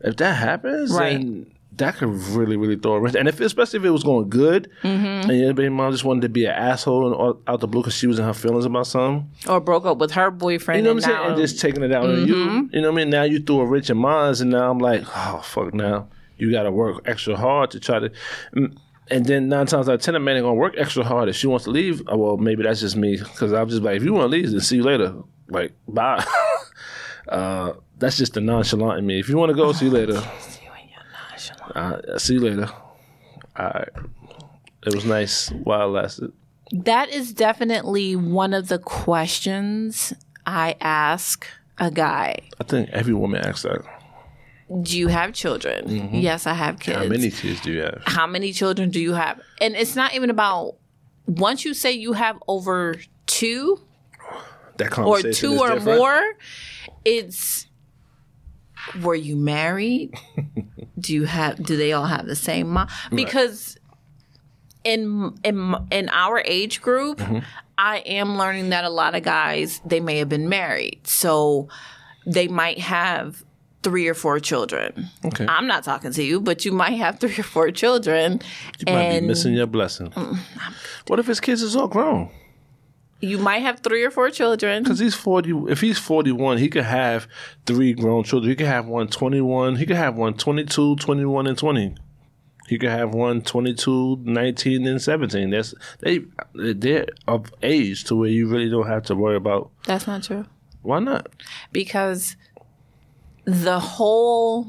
if 0.00 0.16
that 0.16 0.34
happens, 0.34 0.90
Right. 0.92 1.18
then 1.18 1.46
that 1.76 1.96
could 1.96 2.08
really, 2.08 2.56
really 2.56 2.76
throw 2.76 2.92
a 2.94 3.00
wrench. 3.00 3.16
And 3.16 3.26
if 3.28 3.40
especially 3.40 3.78
if 3.80 3.84
it 3.84 3.90
was 3.90 4.04
going 4.04 4.28
good, 4.30 4.70
Mm-hmm. 4.82 5.30
and 5.30 5.38
your 5.40 5.54
baby 5.54 5.68
mom 5.70 5.90
just 5.92 6.04
wanted 6.04 6.22
to 6.22 6.28
be 6.28 6.44
an 6.44 6.52
asshole 6.52 7.06
and 7.06 7.14
all, 7.14 7.40
out 7.46 7.60
the 7.60 7.66
blue 7.68 7.80
because 7.82 7.94
she 7.94 8.06
was 8.06 8.18
in 8.18 8.24
her 8.24 8.34
feelings 8.34 8.64
about 8.64 8.86
something, 8.86 9.30
Or 9.48 9.60
broke 9.60 9.84
up 9.86 9.98
with 9.98 10.12
her 10.12 10.30
boyfriend. 10.30 10.78
you 10.78 10.84
know 10.84 10.94
what 10.94 11.04
I'm 11.04 11.10
saying? 11.10 11.30
And 11.30 11.36
just 11.36 11.60
taking 11.60 11.82
it 11.82 11.92
out 11.92 12.04
on 12.04 12.10
Mm-hmm. 12.16 12.26
you. 12.26 12.70
You 12.72 12.80
know 12.82 12.90
what 12.92 13.00
I 13.00 13.04
mean? 13.04 13.10
Now 13.10 13.22
you 13.24 13.38
threw 13.40 13.60
a 13.60 13.66
wrench 13.66 13.90
in 13.90 13.96
mine, 13.98 14.34
and 14.40 14.50
now 14.50 14.70
I'm 14.70 14.78
like, 14.78 15.02
oh 15.16 15.40
fuck, 15.44 15.74
now 15.74 16.08
you 16.36 16.50
got 16.52 16.64
to 16.64 16.70
work 16.72 17.02
extra 17.06 17.36
hard 17.36 17.70
to 17.72 17.80
try 17.80 17.98
to. 18.00 18.10
And 19.10 19.26
then 19.26 19.48
nine 19.50 19.66
times 19.66 19.88
out 19.88 19.96
of 19.96 20.00
ten, 20.02 20.14
a 20.14 20.20
man 20.20 20.36
ain't 20.36 20.44
gonna 20.44 20.54
work 20.54 20.74
extra 20.78 21.04
hard. 21.04 21.28
If 21.28 21.36
she 21.36 21.46
wants 21.46 21.64
to 21.64 21.70
leave, 21.70 22.00
uh, 22.10 22.16
well, 22.16 22.36
maybe 22.38 22.62
that's 22.62 22.80
just 22.80 22.96
me 22.96 23.18
because 23.18 23.52
I'm 23.52 23.68
just 23.68 23.82
like, 23.82 23.96
if 23.98 24.02
you 24.02 24.14
want 24.14 24.24
to 24.24 24.28
leave, 24.28 24.50
then 24.50 24.60
see 24.60 24.76
you 24.76 24.82
later. 24.82 25.14
Like, 25.48 25.72
bye. 25.88 26.24
uh, 27.28 27.74
that's 27.98 28.16
just 28.16 28.32
the 28.34 28.40
nonchalant 28.40 28.98
in 28.98 29.06
me. 29.06 29.18
If 29.20 29.28
you 29.28 29.36
want 29.36 29.50
to 29.50 29.54
go, 29.56 29.72
see 29.72 29.86
you 29.86 29.90
later. 29.90 30.22
Uh, 31.74 32.18
see 32.18 32.34
you 32.34 32.40
later. 32.40 32.68
All 33.56 33.66
right. 33.66 33.88
It 34.86 34.94
was 34.94 35.04
nice 35.04 35.50
while 35.50 35.88
it 35.88 35.92
lasted. 36.02 36.32
That 36.72 37.08
is 37.08 37.32
definitely 37.32 38.16
one 38.16 38.52
of 38.52 38.68
the 38.68 38.78
questions 38.78 40.12
I 40.46 40.76
ask 40.80 41.46
a 41.78 41.90
guy. 41.90 42.38
I 42.60 42.64
think 42.64 42.90
every 42.90 43.14
woman 43.14 43.44
asks 43.44 43.62
that. 43.62 43.82
Do 44.82 44.98
you 44.98 45.08
have 45.08 45.32
children? 45.32 46.14
Yes, 46.14 46.46
I 46.46 46.54
have 46.54 46.78
kids. 46.80 46.96
Mm-hmm. 46.96 47.02
How 47.04 47.08
many 47.08 47.30
kids 47.30 47.60
do 47.60 47.72
you 47.72 47.80
have? 47.82 48.02
How 48.06 48.26
many 48.26 48.52
children 48.52 48.90
do 48.90 49.00
you 49.00 49.12
have? 49.12 49.40
And 49.60 49.74
it's 49.76 49.94
not 49.94 50.14
even 50.14 50.30
about 50.30 50.76
once 51.26 51.64
you 51.64 51.74
say 51.74 51.92
you 51.92 52.14
have 52.14 52.42
over 52.48 52.96
two 53.26 53.80
That 54.78 54.98
or 54.98 55.20
two 55.22 55.58
or 55.58 55.74
different. 55.74 55.98
more, 55.98 56.20
it's 57.04 57.66
were 59.02 59.14
you 59.14 59.36
married? 59.36 60.14
do 60.98 61.12
you 61.14 61.24
have 61.24 61.62
do 61.62 61.76
they 61.76 61.92
all 61.92 62.06
have 62.06 62.26
the 62.26 62.36
same 62.36 62.68
mom? 62.70 62.88
Because 63.10 63.76
in 64.84 65.34
in 65.44 65.74
in 65.90 66.08
our 66.10 66.42
age 66.44 66.80
group, 66.82 67.18
Mm-hmm. 67.18 67.38
I 67.76 67.98
am 68.06 68.38
learning 68.38 68.68
that 68.70 68.84
a 68.84 68.88
lot 68.88 69.16
of 69.16 69.24
guys 69.24 69.80
they 69.84 69.98
may 69.98 70.18
have 70.18 70.28
been 70.28 70.48
married. 70.48 71.00
So 71.08 71.66
they 72.24 72.46
might 72.46 72.78
have 72.78 73.42
three 73.82 74.06
or 74.06 74.14
four 74.14 74.38
children. 74.38 75.10
Okay. 75.24 75.44
I'm 75.48 75.66
not 75.66 75.82
talking 75.82 76.12
to 76.12 76.22
you, 76.22 76.40
but 76.40 76.64
you 76.64 76.70
might 76.72 76.92
have 76.98 77.18
three 77.18 77.34
or 77.36 77.42
four 77.42 77.70
children. 77.72 78.40
You 78.86 78.94
might 78.94 79.20
be 79.20 79.26
missing 79.26 79.54
your 79.54 79.66
blessing. 79.66 80.10
Mm, 80.10 80.38
What 81.08 81.18
if 81.18 81.26
his 81.26 81.40
kids 81.40 81.62
is 81.62 81.74
all 81.74 81.88
grown? 81.88 82.30
You 83.24 83.38
might 83.38 83.60
have 83.60 83.80
three 83.80 84.02
or 84.04 84.10
four 84.10 84.30
children. 84.30 84.82
Because 84.82 84.98
he's 84.98 85.14
40. 85.14 85.64
If 85.68 85.80
he's 85.80 85.98
41, 85.98 86.58
he 86.58 86.68
could 86.68 86.84
have 86.84 87.26
three 87.66 87.92
grown 87.92 88.24
children. 88.24 88.50
He 88.50 88.56
could 88.56 88.66
have 88.66 88.86
one 88.86 89.08
21. 89.08 89.76
He 89.76 89.86
could 89.86 89.96
have 89.96 90.16
one 90.16 90.34
22, 90.34 90.96
21, 90.96 91.46
and 91.46 91.58
20. 91.58 91.96
He 92.66 92.78
could 92.78 92.90
have 92.90 93.12
one 93.12 93.42
22, 93.42 94.20
19, 94.22 94.86
and 94.86 95.02
17. 95.02 95.50
That's 95.50 95.74
they 96.00 96.24
they're 96.54 97.06
of 97.28 97.52
age 97.62 98.04
to 98.04 98.16
where 98.16 98.30
you 98.30 98.48
really 98.48 98.70
don't 98.70 98.86
have 98.86 99.02
to 99.04 99.14
worry 99.14 99.36
about. 99.36 99.70
That's 99.86 100.06
not 100.06 100.22
true. 100.22 100.46
Why 100.82 100.98
not? 100.98 101.28
because 101.72 102.36
the 103.44 103.78
whole 103.78 104.68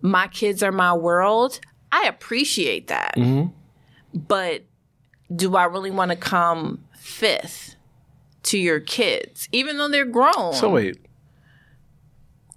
my 0.00 0.28
kids 0.28 0.62
are 0.62 0.72
my 0.72 0.92
world 0.92 1.60
i 1.90 2.06
appreciate 2.06 2.86
that 2.86 3.14
mm-hmm. 3.16 3.48
but 4.16 4.62
do 5.34 5.56
i 5.56 5.64
really 5.64 5.90
want 5.90 6.10
to 6.10 6.16
come 6.16 6.84
fifth 6.98 7.74
to 8.42 8.58
your 8.58 8.80
kids 8.80 9.48
even 9.52 9.76
though 9.78 9.88
they're 9.88 10.04
grown 10.04 10.52
So 10.54 10.70
wait. 10.70 10.98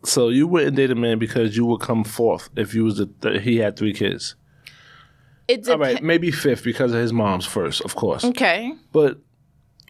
So 0.03 0.29
you 0.29 0.47
wouldn't 0.47 0.75
date 0.77 0.89
a 0.89 0.95
man 0.95 1.19
because 1.19 1.55
you 1.55 1.65
would 1.67 1.81
come 1.81 2.03
fourth 2.03 2.49
if 2.55 2.73
you 2.73 2.83
was 2.85 2.97
the 2.97 3.05
th- 3.21 3.43
he 3.43 3.57
had 3.57 3.77
three 3.77 3.93
kids. 3.93 4.35
it 5.47 5.67
All 5.69 5.77
depends 5.77 6.01
maybe 6.01 6.31
fifth 6.31 6.63
because 6.63 6.91
of 6.93 6.99
his 6.99 7.13
mom's 7.13 7.45
first, 7.45 7.81
of 7.81 7.95
course. 7.95 8.23
okay 8.25 8.73
But 8.91 9.19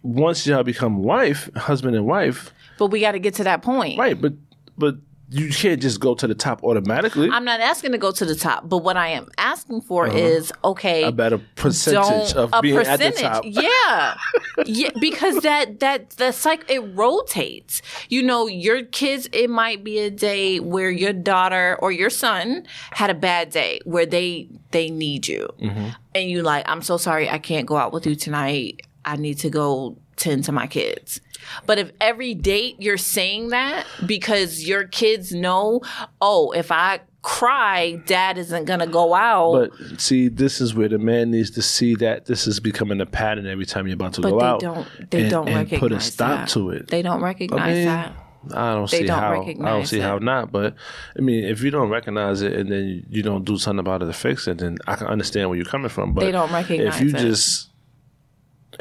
once 0.03 0.45
y'all 0.45 0.63
become 0.63 1.01
wife, 1.03 1.49
husband 1.55 1.95
and 1.95 2.05
wife, 2.05 2.51
but 2.77 2.87
we 2.87 2.99
got 2.99 3.13
to 3.13 3.19
get 3.19 3.35
to 3.35 3.43
that 3.45 3.61
point 3.61 3.97
right? 3.97 4.19
But 4.19 4.33
but 4.77 4.95
you 5.33 5.49
can't 5.49 5.81
just 5.81 5.99
go 6.01 6.13
to 6.13 6.27
the 6.27 6.35
top 6.35 6.63
automatically. 6.63 7.29
i'm 7.31 7.45
not 7.45 7.59
asking 7.61 7.91
to 7.93 7.97
go 7.97 8.11
to 8.11 8.25
the 8.25 8.35
top 8.35 8.67
but 8.67 8.79
what 8.79 8.97
i 8.97 9.07
am 9.07 9.27
asking 9.37 9.79
for 9.81 10.05
is 10.07 10.51
okay 10.63 11.01
Uh-huh. 11.03 11.09
a 11.09 11.11
better 11.13 11.39
percentage 11.55 12.33
of 12.35 12.49
a 12.53 12.61
being 12.61 12.75
percentage. 12.75 13.07
at 13.07 13.15
the 13.15 13.21
top. 13.21 13.43
Yeah, 13.45 14.17
yeah, 14.65 14.89
because 14.99 15.37
that 15.43 15.79
that 15.79 16.11
the 16.11 16.31
cycle 16.31 16.65
it 16.69 16.79
rotates. 16.95 17.81
You 18.09 18.23
know, 18.23 18.47
your 18.47 18.83
kids. 18.83 19.29
It 19.31 19.49
might 19.49 19.83
be 19.83 19.99
a 19.99 20.09
day 20.11 20.59
where 20.59 20.89
your 20.91 21.13
daughter 21.13 21.77
or 21.81 21.91
your 21.91 22.09
son 22.09 22.65
had 22.91 23.09
a 23.09 23.13
bad 23.13 23.49
day 23.51 23.79
where 23.85 24.05
they 24.05 24.47
they 24.71 24.89
need 24.89 25.27
you, 25.27 25.47
Mm-hmm. 25.61 25.89
and 26.15 26.29
you 26.29 26.41
like, 26.43 26.63
I'm 26.67 26.81
so 26.81 26.97
sorry, 26.97 27.29
I 27.29 27.37
can't 27.39 27.65
go 27.65 27.77
out 27.77 27.93
with 27.93 28.05
you 28.05 28.15
tonight. 28.15 28.81
I 29.05 29.15
need 29.15 29.39
to 29.39 29.49
go 29.49 29.97
tend 30.15 30.43
to 30.45 30.51
my 30.51 30.67
kids. 30.67 31.21
But 31.65 31.79
if 31.79 31.91
every 31.99 32.33
date 32.33 32.75
you're 32.79 32.97
saying 32.97 33.49
that 33.49 33.85
because 34.05 34.67
your 34.67 34.85
kids 34.85 35.31
know, 35.31 35.81
oh, 36.21 36.51
if 36.51 36.71
I 36.71 37.01
cry, 37.23 38.01
dad 38.05 38.37
isn't 38.37 38.65
gonna 38.65 38.87
go 38.87 39.13
out. 39.13 39.69
But 39.79 40.01
see, 40.01 40.27
this 40.27 40.59
is 40.59 40.73
where 40.73 40.89
the 40.89 40.97
man 40.97 41.31
needs 41.31 41.51
to 41.51 41.61
see 41.61 41.95
that 41.95 42.25
this 42.25 42.47
is 42.47 42.59
becoming 42.59 42.99
a 43.01 43.05
pattern 43.05 43.45
every 43.45 43.65
time 43.65 43.87
you're 43.87 43.93
about 43.95 44.13
to 44.13 44.21
But 44.21 44.31
go 44.31 44.39
they 44.39 44.45
out. 44.45 44.59
don't. 44.59 44.87
They 45.11 45.21
and, 45.21 45.29
don't 45.31 45.47
and 45.47 45.57
recognize 45.57 45.79
put 45.79 45.91
a 45.91 45.99
stop 45.99 46.39
that. 46.39 46.49
to 46.49 46.71
it. 46.71 46.87
They 46.87 47.01
don't 47.01 47.21
recognize 47.21 47.75
mean, 47.75 47.85
that. 47.85 48.15
I 48.55 48.73
don't 48.73 48.89
They 48.89 49.01
see 49.01 49.05
don't 49.05 49.19
how. 49.19 49.43
I 49.43 49.53
don't 49.53 49.85
see 49.85 49.99
it. 49.99 50.01
how 50.01 50.17
not. 50.17 50.51
But 50.51 50.73
I 51.15 51.21
mean, 51.21 51.43
if 51.43 51.61
you 51.61 51.69
don't 51.69 51.89
recognize 51.89 52.41
it 52.41 52.53
and 52.53 52.71
then 52.71 53.05
you 53.07 53.21
don't 53.21 53.45
do 53.45 53.57
something 53.59 53.79
about 53.79 54.01
it 54.01 54.07
to 54.07 54.13
fix 54.13 54.47
it, 54.47 54.57
then 54.57 54.79
I 54.87 54.95
can 54.95 55.05
understand 55.07 55.49
where 55.49 55.57
you're 55.57 55.65
coming 55.65 55.89
from. 55.89 56.13
But 56.13 56.21
They 56.21 56.31
don't 56.31 56.51
recognize 56.51 56.95
if 56.95 57.01
you 57.01 57.09
it. 57.09 57.19
just 57.19 57.69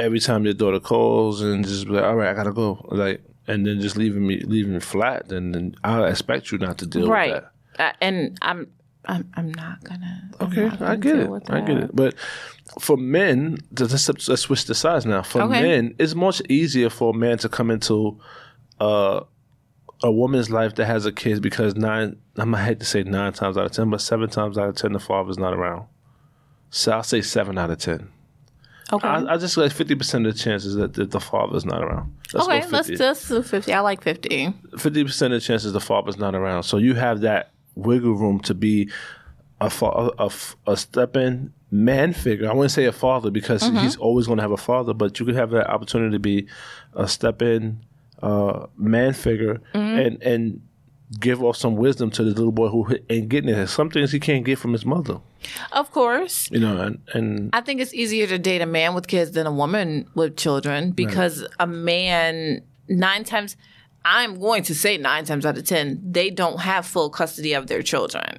every 0.01 0.21
time 0.21 0.45
your 0.45 0.55
daughter 0.55 0.81
calls 0.81 1.41
and 1.43 1.65
just 1.67 1.87
be 1.87 1.93
like, 1.93 2.05
"All 2.05 2.17
right, 2.17 2.31
I 2.31 2.35
gotta 2.35 2.53
go," 2.53 2.85
like, 2.91 3.23
and 3.47 3.67
then 3.67 3.81
just 3.81 3.97
leaving 3.97 4.27
me 4.27 4.41
leaving 4.41 4.73
me 4.75 4.81
flat, 4.81 5.29
then, 5.29 5.53
then 5.53 5.75
I 5.85 6.07
expect 6.09 6.51
you 6.51 6.59
not 6.59 6.79
to 6.79 6.87
deal 6.87 7.09
Right. 7.09 7.35
with 7.35 7.45
that. 7.77 7.83
Uh, 7.85 7.93
and 8.01 8.39
I'm. 8.43 8.67
I'm, 9.07 9.31
I'm 9.35 9.51
not 9.55 9.83
gonna. 9.83 10.31
Okay, 10.43 10.67
not 10.67 10.79
gonna 10.79 10.93
I 10.93 10.97
get 10.97 11.17
it. 11.17 11.31
I 11.49 11.61
get 11.63 11.79
it. 11.79 11.97
But 11.97 12.15
for 12.81 12.99
men, 12.99 13.57
let's, 13.79 14.09
let's 14.29 14.43
switch 14.43 14.67
the 14.67 14.75
sides 14.75 15.07
now. 15.07 15.23
For 15.23 15.41
Okay. 15.43 15.63
men, 15.63 15.95
it's 15.99 16.15
much 16.15 16.43
easier 16.51 16.91
for 16.91 17.15
a 17.15 17.17
man 17.17 17.39
to 17.39 17.49
come 17.49 17.71
into 17.71 18.21
uh, 18.79 19.23
a 20.03 20.13
woman's 20.13 20.51
life 20.51 20.75
that 20.75 20.85
has 20.85 21.07
a 21.07 21.13
kid 21.13 21.41
because 21.41 21.75
nine, 21.77 22.17
I 22.37 22.45
might 22.45 22.63
hate 22.65 22.81
to 22.81 22.87
say 22.87 23.03
nine 23.03 23.33
times 23.33 23.57
out 23.57 23.65
of 23.65 23.73
ten, 23.73 23.89
but 23.89 24.03
seven 24.03 24.29
times 24.29 24.59
out 24.59 24.69
of 24.69 24.77
ten, 24.77 24.93
the 24.93 25.01
father's 25.01 25.39
not 25.39 25.55
around. 25.55 25.87
So 26.69 26.93
I'll 26.93 27.03
say 27.03 27.23
seven 27.23 27.57
out 27.57 27.71
of 27.71 27.79
ten. 27.79 28.11
Okay. 28.93 29.07
I, 29.07 29.35
I 29.35 29.37
just 29.37 29.57
like 29.57 29.73
fifty 29.73 29.95
percent 29.95 30.27
of 30.27 30.35
the 30.35 30.39
chances 30.39 30.75
that, 30.75 30.95
that 30.95 31.11
the 31.13 31.21
father's 31.21 31.65
not 31.65 31.83
around. 31.83 32.15
Let's 32.35 32.47
okay, 32.47 32.67
let's 32.69 32.89
50. 32.89 33.05
let's 33.05 33.29
do 33.29 33.43
fifty. 33.43 33.73
I 33.73 33.81
like 33.81 34.03
fifty. 34.03 34.53
fifty 34.79 35.05
percent 35.05 35.33
of 35.33 35.41
the 35.41 35.47
chances 35.47 35.73
the 35.73 35.81
father's 35.81 36.17
not 36.19 36.35
around. 36.35 36.65
So 36.65 36.77
you 36.79 36.95
have 36.95 37.21
that 37.21 37.51
wiggle 37.77 38.15
room 38.15 38.41
to 38.41 38.55
be 38.55 38.91
a 39.61 39.71
fa- 39.71 39.87
a, 40.19 40.27
a, 40.27 40.31
a 40.73 40.77
step 40.77 41.17
in 41.17 41.53
man 41.71 42.13
figure. 42.13 42.51
I 42.51 42.53
wouldn't 42.53 42.73
say 42.73 42.87
a 42.87 42.93
father 42.93 43.31
because 43.31 43.63
Mm-hmm. 43.63 43.77
he's 43.79 43.97
always 43.97 44.27
going 44.27 44.39
to 44.39 44.43
have 44.43 44.51
a 44.51 44.57
father, 44.57 44.93
but 44.95 45.21
you 45.21 45.27
could 45.27 45.37
have 45.37 45.51
that 45.51 45.69
opportunity 45.69 46.13
to 46.13 46.19
be 46.19 46.47
a 46.95 47.07
step 47.07 47.43
in 47.43 47.81
uh, 48.23 48.67
man 48.77 49.13
figure 49.13 49.61
Mm-hmm. 49.75 49.99
and 50.01 50.23
and 50.23 50.63
give 51.19 51.43
off 51.43 51.57
some 51.57 51.75
wisdom 51.77 52.11
to 52.13 52.23
the 52.23 52.31
little 52.31 52.53
boy 52.53 52.69
who 52.69 52.87
ain't 53.09 53.29
getting 53.29 53.51
it. 53.51 53.67
Some 53.67 53.91
things 53.91 54.13
he 54.13 54.21
can't 54.21 54.45
get 54.45 54.59
from 54.59 54.73
his 54.73 54.85
mother, 54.87 55.19
Of 55.73 55.91
course. 55.91 56.51
you 56.51 56.61
know, 56.61 56.81
and 56.81 56.99
and 57.15 57.51
I 57.53 57.61
think 57.61 57.81
it's 57.81 57.95
easier 57.95 58.27
to 58.27 58.39
date 58.39 58.61
a 58.61 58.67
man 58.67 58.95
with 58.95 59.07
kids 59.07 59.33
than 59.33 59.47
a 59.47 59.53
woman 59.53 60.09
with 60.15 60.37
children 60.37 60.93
because 60.93 61.47
a 61.59 61.67
man 61.67 62.63
nine 62.89 63.25
times 63.25 63.57
I'm 64.05 64.39
going 64.41 64.63
to 64.65 64.75
say 64.75 64.97
nine 64.97 65.25
times 65.25 65.45
out 65.47 65.57
of 65.59 65.65
ten 65.65 66.01
they 66.05 66.31
don't 66.31 66.61
have 66.61 66.87
full 66.87 67.11
custody 67.11 67.53
of 67.55 67.67
their 67.67 67.83
children. 67.83 68.39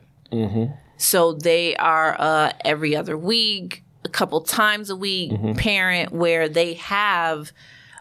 So 0.98 1.34
they 1.34 1.76
are 1.78 2.16
uh, 2.20 2.52
every 2.64 2.96
other 2.96 3.18
week, 3.18 3.84
a 4.06 4.10
couple 4.10 4.40
times 4.42 4.90
a 4.90 4.96
week 4.96 5.32
parent 5.58 6.12
where 6.12 6.48
they 6.48 6.76
have. 6.76 7.52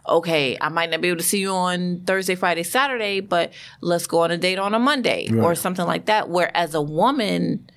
Okay, 0.07 0.57
I 0.59 0.69
might 0.69 0.89
not 0.89 0.99
be 1.01 1.09
able 1.09 1.17
to 1.19 1.23
see 1.23 1.39
you 1.41 1.51
on 1.51 2.01
Thursday, 2.07 2.33
Friday, 2.33 2.63
Saturday, 2.63 3.19
but 3.19 3.53
let's 3.81 4.07
go 4.07 4.19
on 4.21 4.31
a 4.31 4.37
date 4.37 4.57
on 4.57 4.73
a 4.73 4.79
Monday 4.79 5.27
or 5.43 5.53
something 5.53 5.85
like 5.85 6.05
that. 6.07 6.27
Whereas 6.27 6.73
a 6.73 6.81
woman, 6.81 7.69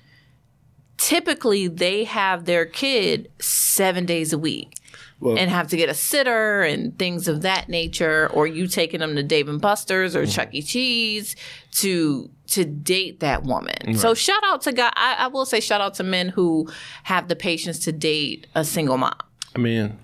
typically 0.97 1.67
they 1.67 2.03
have 2.03 2.45
their 2.45 2.65
kid 2.65 3.29
seven 3.39 4.05
days 4.05 4.31
a 4.33 4.37
week 4.37 4.75
Well- 5.19 5.37
and 5.37 5.49
have 5.49 5.67
to 5.69 5.77
get 5.77 5.89
a 5.89 5.93
sitter 5.93 6.61
and 6.61 6.97
things 6.97 7.27
of 7.27 7.41
that 7.41 7.69
nature 7.69 8.29
or 8.33 8.47
you 8.47 8.67
taking 8.67 8.99
them 9.01 9.15
to 9.15 9.23
dave 9.23 9.47
and 9.49 9.59
buster's 9.61 10.15
or 10.15 10.25
chuck 10.25 10.49
e. 10.53 10.61
Cheese 10.61 11.35
to 11.73 12.29
to 12.47 12.63
date 12.63 13.19
that 13.21 13.43
woman. 13.43 13.95
So 13.95 14.13
shout 14.13 14.41
out 14.45 14.61
to 14.61 14.71
God. 14.71 14.93
I, 14.95 15.15
I 15.19 15.27
will 15.27 15.45
say 15.45 15.59
shout 15.59 15.81
out 15.81 15.95
to 15.95 16.03
men 16.03 16.29
who 16.29 16.69
have 17.03 17.27
the 17.27 17.35
patience 17.35 17.79
to 17.79 17.91
date 17.91 18.45
a 18.53 18.63
single 18.63 18.97
mom. 18.97 19.15
I 19.55 19.59
mean, 19.59 19.97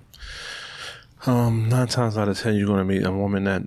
um, 1.27 1.69
nine 1.69 1.87
times 1.87 2.17
out 2.17 2.27
of 2.27 2.39
ten, 2.39 2.55
you're 2.55 2.65
going 2.67 2.79
to 2.79 2.83
meet 2.85 3.05
a 3.05 3.11
woman 3.11 3.43
that 3.43 3.61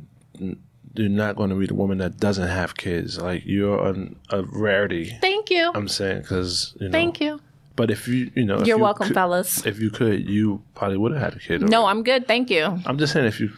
you're 0.95 1.09
not 1.09 1.37
going 1.37 1.51
to 1.51 1.57
meet 1.57 1.71
a 1.71 1.75
woman 1.75 1.99
that 1.99 2.19
doesn't 2.19 2.49
have 2.49 2.77
kids. 2.77 3.19
Like 3.21 3.43
you're 3.45 3.85
an, 3.87 4.17
a 4.31 4.43
rarity. 4.45 5.17
thank 5.21 5.51
you 5.51 5.71
I'm 5.75 5.89
saying 5.89 6.23
because 6.23 6.75
you 6.81 6.89
know. 6.89 6.93
thank 6.93 7.21
you 7.21 7.41
But 7.77 7.91
if 7.91 8.07
you, 8.09 8.31
you 8.37 8.45
know, 8.45 8.59
you're 8.59 8.77
you 8.79 8.83
welcome 8.83 9.09
could- 9.09 9.15
fellas 9.15 9.67
If 9.67 9.81
you 9.81 9.91
could, 9.91 10.29
you 10.29 10.63
probably 10.75 10.97
would 10.99 11.13
have 11.13 11.21
had 11.23 11.35
a 11.35 11.39
kid. 11.39 11.63
no 11.69 11.87
i'm 11.87 12.03
good 12.03 12.27
thank 12.29 12.51
you 12.51 12.65
I'm 12.87 12.99
just 12.99 13.13
saying 13.13 13.27
if 13.27 13.41
you. 13.41 13.51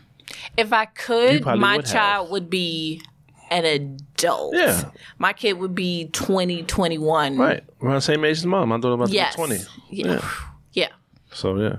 if 0.57 0.73
i 0.73 0.87
could 0.87 1.45
my 1.45 1.77
would 1.77 1.87
have. 1.87 1.93
child 1.95 2.31
would 2.31 2.49
be 2.51 3.03
an 3.51 3.65
adult 3.65 4.55
Yeah. 4.57 4.91
my 5.19 5.33
kid 5.33 5.53
would 5.61 5.75
be 5.75 6.09
20 6.13 6.63
21 6.65 7.37
Right, 7.39 7.63
around 7.83 7.95
the 7.97 8.01
same 8.01 8.25
age 8.25 8.39
as 8.39 8.47
mom. 8.47 8.71
My 8.71 8.79
daughter 8.79 8.95
about 8.95 9.11
yes 9.11 9.37
be 9.37 9.43
20. 9.47 9.57
yeah. 9.91 10.07
Yeah. 10.07 10.31
yeah. 10.73 10.89
So 11.33 11.57
yeah, 11.61 11.77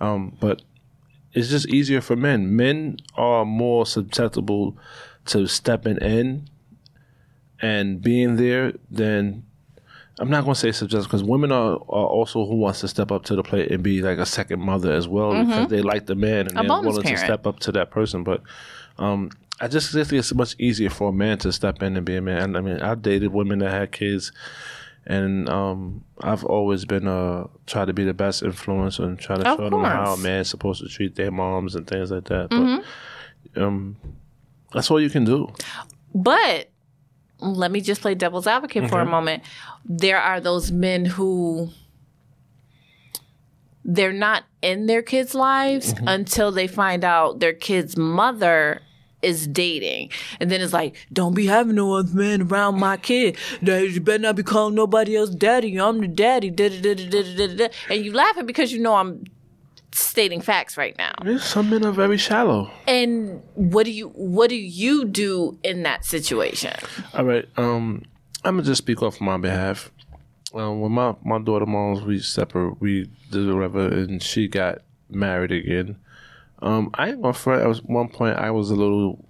um, 0.00 0.36
but 0.40 0.60
it's 1.32 1.48
just 1.48 1.68
easier 1.68 2.00
for 2.00 2.16
men. 2.16 2.56
Men 2.56 2.96
are 3.14 3.44
more 3.44 3.86
susceptible 3.86 4.76
to 5.26 5.46
stepping 5.46 5.98
in 5.98 6.48
and 7.60 8.00
being 8.02 8.36
there 8.36 8.72
than. 8.90 9.44
I'm 10.18 10.28
not 10.28 10.44
going 10.44 10.54
to 10.54 10.60
say 10.60 10.70
susceptible 10.72 11.04
because 11.04 11.24
women 11.24 11.50
are, 11.50 11.74
are 11.76 12.06
also 12.06 12.44
who 12.44 12.56
wants 12.56 12.80
to 12.80 12.88
step 12.88 13.10
up 13.10 13.24
to 13.24 13.36
the 13.36 13.42
plate 13.42 13.70
and 13.70 13.82
be 13.82 14.02
like 14.02 14.18
a 14.18 14.26
second 14.26 14.60
mother 14.60 14.92
as 14.92 15.08
well 15.08 15.32
because 15.46 15.68
they 15.68 15.80
like 15.80 16.04
the 16.04 16.14
man 16.14 16.46
and 16.46 16.56
they're 16.56 16.64
bonus 16.64 16.88
willing 16.88 17.06
to 17.06 17.16
step 17.16 17.46
up 17.46 17.58
to 17.60 17.72
that 17.72 17.90
person. 17.90 18.22
But 18.22 18.42
um, 18.98 19.30
I 19.62 19.68
just 19.68 19.92
think 19.92 20.12
it's 20.12 20.34
much 20.34 20.56
easier 20.58 20.90
for 20.90 21.08
a 21.08 21.12
man 21.12 21.38
to 21.38 21.52
step 21.52 21.82
in 21.82 21.96
and 21.96 22.04
be 22.04 22.16
a 22.16 22.20
man. 22.20 22.54
I 22.54 22.60
mean, 22.60 22.80
I've 22.80 23.00
dated 23.00 23.32
women 23.32 23.60
that 23.60 23.70
had 23.70 23.92
kids 23.92 24.30
and 25.06 25.48
um, 25.48 26.04
I've 26.20 26.44
always 26.44 26.84
been 26.84 27.08
uh 27.08 27.46
try 27.66 27.84
to 27.84 27.92
be 27.92 28.04
the 28.04 28.14
best 28.14 28.42
influence 28.42 28.98
and 28.98 29.18
try 29.18 29.36
to 29.36 29.48
Of 29.48 29.58
show 29.58 29.70
them 29.70 29.84
how 29.84 30.14
a 30.14 30.16
man's 30.18 30.48
supposed 30.48 30.82
to 30.82 30.88
treat 30.88 31.16
their 31.16 31.30
moms 31.30 31.74
and 31.74 31.86
things 31.86 32.10
like 32.10 32.24
that. 32.24 32.50
Mm-hmm. 32.50 32.82
But 33.54 33.62
um, 33.62 33.96
that's 34.72 34.90
all 34.90 35.00
you 35.00 35.10
can 35.10 35.24
do. 35.24 35.52
But 36.14 36.70
let 37.40 37.70
me 37.70 37.80
just 37.80 38.02
play 38.02 38.14
devil's 38.14 38.46
advocate 38.46 38.90
for 38.90 39.00
a 39.00 39.06
moment. 39.06 39.42
There 39.84 40.18
are 40.18 40.40
those 40.40 40.70
men 40.70 41.04
who 41.06 41.70
they're 43.84 44.12
not 44.12 44.44
in 44.60 44.86
their 44.86 45.02
kids' 45.02 45.34
lives 45.34 45.94
until 46.06 46.52
they 46.52 46.66
find 46.66 47.02
out 47.02 47.40
their 47.40 47.54
kid's 47.54 47.96
mother 47.96 48.82
is 49.22 49.46
dating. 49.46 50.10
And 50.40 50.50
then 50.50 50.60
it's 50.60 50.72
like, 50.72 50.96
don't 51.12 51.34
be 51.34 51.46
having 51.46 51.76
no 51.76 51.94
other 51.94 52.14
man 52.14 52.42
around 52.42 52.78
my 52.78 52.96
kid. 52.96 53.36
You 53.60 54.00
better 54.00 54.22
not 54.22 54.36
be 54.36 54.42
calling 54.42 54.74
nobody 54.74 55.16
else 55.16 55.30
daddy. 55.30 55.78
I'm 55.78 56.00
the 56.00 56.08
daddy. 56.08 56.50
Da, 56.50 56.68
da, 56.68 56.94
da. 56.94 57.68
And 57.88 58.04
you 58.04 58.12
laughing 58.12 58.46
because 58.46 58.72
you 58.72 58.78
know 58.80 58.94
I'm 58.94 59.24
stating 59.92 60.40
facts 60.40 60.76
right 60.76 60.96
now. 60.98 61.12
Some 61.38 61.70
men 61.70 61.84
are 61.84 61.92
very 61.92 62.16
shallow. 62.16 62.70
And 62.86 63.42
what 63.54 63.84
do 63.84 63.92
you 63.92 64.08
what 64.08 64.50
do 64.50 64.56
you 64.56 65.04
do 65.04 65.58
in 65.62 65.82
that 65.82 66.04
situation? 66.04 66.74
All 67.14 67.24
right, 67.24 67.48
um, 67.56 68.02
I'm 68.44 68.56
gonna 68.56 68.62
just 68.62 68.78
speak 68.78 69.02
off 69.02 69.20
my 69.20 69.36
behalf. 69.36 69.90
Um, 70.54 70.80
when 70.80 70.92
my 70.92 71.14
my 71.24 71.38
daughter 71.38 71.66
moms 71.66 72.02
we 72.02 72.18
separate, 72.20 72.80
we 72.80 73.10
did 73.30 73.52
whatever, 73.52 73.86
and 73.88 74.22
she 74.22 74.48
got 74.48 74.78
married 75.08 75.52
again. 75.52 75.96
Um, 76.62 76.90
I 76.94 77.12
gonna. 77.12 77.60
At 77.60 77.68
was- 77.68 77.82
one 77.82 78.08
point, 78.08 78.36
I 78.36 78.50
was 78.50 78.70
a 78.70 78.74
little 78.76 79.24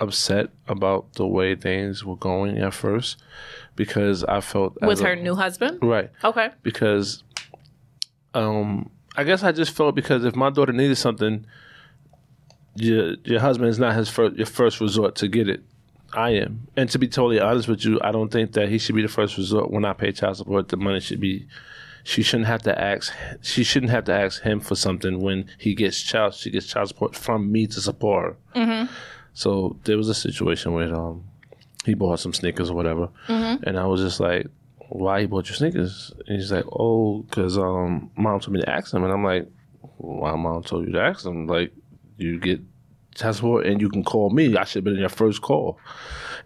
upset 0.00 0.50
about 0.68 1.12
the 1.14 1.26
way 1.26 1.56
things 1.56 2.04
were 2.04 2.14
going 2.16 2.58
at 2.58 2.72
first 2.72 3.16
because 3.74 4.22
I 4.24 4.40
felt 4.40 4.78
With 4.80 5.00
a- 5.00 5.04
her 5.04 5.16
new 5.16 5.34
husband? 5.34 5.78
right 5.82 6.10
Okay. 6.22 6.50
because 6.62 7.24
um 8.34 8.90
I 9.16 9.24
guess 9.24 9.42
I 9.42 9.50
just 9.50 9.72
felt 9.72 9.96
because 9.96 10.24
if 10.24 10.36
my 10.36 10.50
daughter 10.50 10.72
needed 10.72 10.96
something, 10.96 11.44
your 12.76 13.14
your 13.24 13.40
husband 13.40 13.70
is 13.70 13.78
not 13.80 13.96
his 13.96 14.08
first 14.08 14.36
your 14.36 14.46
first 14.46 14.80
resort 14.80 15.16
to 15.16 15.26
get 15.28 15.48
it. 15.48 15.62
I 16.14 16.30
am, 16.30 16.68
and 16.76 16.88
to 16.90 16.98
be 16.98 17.06
totally 17.08 17.38
honest 17.40 17.68
with 17.68 17.84
you, 17.84 17.98
I 18.02 18.12
don't 18.12 18.30
think 18.32 18.52
that 18.52 18.68
he 18.68 18.78
should 18.78 18.94
be 18.94 19.02
the 19.02 19.08
first 19.08 19.36
resort 19.36 19.70
when 19.70 19.84
I 19.84 19.92
pay 19.92 20.12
child 20.12 20.36
support. 20.38 20.68
The 20.68 20.76
money 20.76 21.00
should 21.00 21.20
be. 21.20 21.46
She 22.04 22.22
shouldn't 22.22 22.46
have 22.48 22.62
to 22.62 22.80
ask. 22.80 23.12
She 23.42 23.64
shouldn't 23.64 23.90
have 23.90 24.04
to 24.04 24.12
ask 24.12 24.42
him 24.42 24.60
for 24.60 24.74
something 24.74 25.20
when 25.20 25.46
he 25.58 25.74
gets 25.74 26.00
child. 26.00 26.34
She 26.34 26.50
gets 26.50 26.66
child 26.66 26.88
support 26.88 27.14
from 27.14 27.50
me 27.52 27.66
to 27.66 27.80
support 27.80 28.36
her. 28.54 28.60
So 29.34 29.76
there 29.84 29.96
was 29.96 30.08
a 30.08 30.14
situation 30.14 30.72
where 30.72 30.94
um, 30.94 31.24
he 31.84 31.94
bought 31.94 32.20
some 32.20 32.32
sneakers 32.32 32.70
or 32.70 32.74
whatever, 32.74 33.08
and 33.62 33.78
I 33.78 33.86
was 33.86 34.00
just 34.00 34.20
like, 34.20 34.46
"Why 34.88 35.20
he 35.20 35.26
bought 35.26 35.48
your 35.48 35.56
sneakers?" 35.56 36.12
And 36.26 36.36
he's 36.40 36.50
like, 36.50 36.64
"Oh, 36.72 37.20
because 37.22 37.56
um, 37.58 38.10
mom 38.16 38.40
told 38.40 38.54
me 38.54 38.60
to 38.62 38.70
ask 38.70 38.92
him," 38.92 39.04
and 39.04 39.12
I'm 39.12 39.24
like, 39.24 39.48
"Why 39.98 40.34
mom 40.34 40.62
told 40.64 40.86
you 40.86 40.92
to 40.92 41.00
ask 41.00 41.24
him? 41.26 41.46
Like, 41.46 41.72
you 42.16 42.40
get 42.40 42.60
child 43.14 43.36
support 43.36 43.66
and 43.66 43.80
you 43.80 43.88
can 43.88 44.02
call 44.02 44.30
me. 44.30 44.56
I 44.56 44.64
should 44.64 44.78
have 44.78 44.84
been 44.84 44.94
in 44.94 45.00
your 45.00 45.08
first 45.08 45.40
call." 45.42 45.78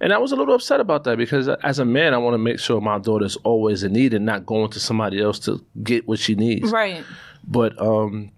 And 0.02 0.12
I 0.12 0.18
was 0.18 0.32
a 0.32 0.36
little 0.36 0.54
upset 0.54 0.80
about 0.80 1.04
that 1.04 1.16
because 1.16 1.48
as 1.48 1.78
a 1.78 1.84
man, 1.84 2.12
I 2.12 2.18
want 2.18 2.34
to 2.34 2.38
make 2.38 2.58
sure 2.58 2.80
my 2.80 2.98
daughter's 2.98 3.36
always 3.36 3.84
in 3.84 3.92
need 3.92 4.12
and 4.12 4.26
not 4.26 4.44
going 4.44 4.68
to 4.72 4.80
somebody 4.80 5.22
else 5.22 5.38
to 5.40 5.64
get 5.84 6.08
what 6.08 6.18
she 6.18 6.34
needs. 6.34 6.72
Right. 6.72 7.04
But 7.46 7.80
um, 7.80 8.32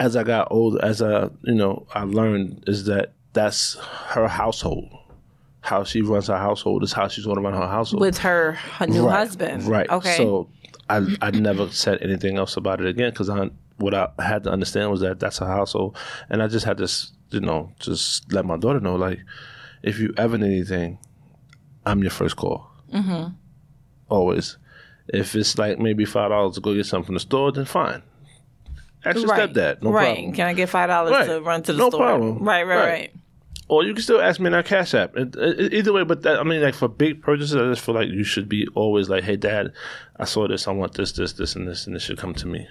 as 0.00 0.16
I 0.16 0.24
got 0.24 0.48
older, 0.50 0.82
as 0.82 1.02
I 1.02 1.28
you 1.42 1.54
know, 1.54 1.86
I 1.94 2.04
learned 2.04 2.64
is 2.66 2.86
that 2.86 3.12
that's 3.34 3.74
her 4.08 4.26
household. 4.26 4.88
How 5.60 5.84
she 5.84 6.00
runs 6.00 6.28
her 6.28 6.38
household 6.38 6.82
is 6.82 6.92
how 6.92 7.08
she's 7.08 7.26
going 7.26 7.36
to 7.36 7.42
run 7.42 7.54
her 7.54 7.68
household 7.68 8.00
With 8.00 8.18
her, 8.18 8.52
her 8.52 8.86
new 8.86 9.06
right, 9.06 9.18
husband. 9.18 9.64
Right. 9.64 9.88
Okay. 9.90 10.16
So 10.16 10.48
I 10.88 11.06
I 11.20 11.30
never 11.30 11.68
said 11.70 11.98
anything 12.00 12.38
else 12.38 12.56
about 12.56 12.80
it 12.80 12.86
again 12.86 13.10
because 13.10 13.28
I 13.28 13.50
what 13.76 13.92
I 13.92 14.08
had 14.18 14.44
to 14.44 14.50
understand 14.50 14.90
was 14.90 15.00
that 15.00 15.20
that's 15.20 15.38
her 15.38 15.46
household, 15.46 15.96
and 16.30 16.42
I 16.42 16.48
just 16.48 16.64
had 16.64 16.78
to 16.78 16.88
you 17.30 17.40
know 17.40 17.70
just 17.80 18.32
let 18.32 18.46
my 18.46 18.56
daughter 18.56 18.80
know 18.80 18.96
like 18.96 19.20
if 19.84 19.98
you 19.98 20.12
ever 20.16 20.36
need 20.38 20.46
anything, 20.56 20.98
I'm 21.86 22.00
your 22.02 22.10
first 22.10 22.36
call. 22.36 22.70
Mm-hmm. 22.92 23.34
Always. 24.08 24.56
If 25.08 25.34
it's 25.34 25.58
like 25.58 25.78
maybe 25.78 26.04
five 26.04 26.30
dollars 26.30 26.54
to 26.54 26.60
go 26.60 26.74
get 26.74 26.86
something 26.86 27.06
from 27.06 27.14
the 27.14 27.20
store, 27.20 27.52
then 27.52 27.64
fine. 27.66 28.02
Actually, 29.04 29.26
right. 29.26 29.50
stepdad, 29.52 29.82
no 29.82 29.90
right. 29.90 30.14
problem. 30.14 30.32
Can 30.34 30.46
I 30.46 30.54
get 30.54 30.68
five 30.70 30.88
dollars 30.88 31.12
Right. 31.12 31.26
to 31.26 31.40
run 31.42 31.62
to 31.64 31.72
the 31.72 31.78
No 31.78 31.90
store? 31.90 32.00
problem. 32.00 32.38
Right, 32.38 32.62
right, 32.62 32.76
Right. 32.76 32.88
right. 32.88 33.12
Or 33.68 33.82
you 33.84 33.92
can 33.94 34.02
still 34.02 34.20
ask 34.20 34.40
me 34.40 34.46
in 34.46 34.54
our 34.54 34.62
Cash 34.62 34.94
App. 34.94 35.16
It- 35.16 35.36
it- 35.36 35.72
Either 35.74 35.92
way, 35.92 36.04
but 36.04 36.22
that, 36.22 36.38
I 36.38 36.42
mean, 36.42 36.62
like 36.62 36.74
for 36.74 36.88
big 36.88 37.22
purchases, 37.22 37.56
I 37.56 37.64
just 37.70 37.82
feel 37.82 37.94
like 37.94 38.08
you 38.08 38.24
should 38.24 38.48
be 38.48 38.66
always 38.74 39.08
like, 39.08 39.24
"Hey, 39.24 39.36
Dad, 39.36 39.72
I 40.18 40.24
saw 40.24 40.46
this. 40.48 40.66
I 40.68 40.72
want 40.72 40.94
this, 40.94 41.12
this, 41.12 41.32
this, 41.34 41.54
and 41.56 41.66
this, 41.68 41.86
and 41.86 41.94
this 41.96 42.02
should 42.02 42.18
come 42.18 42.34
to 42.34 42.46
me." 42.46 42.66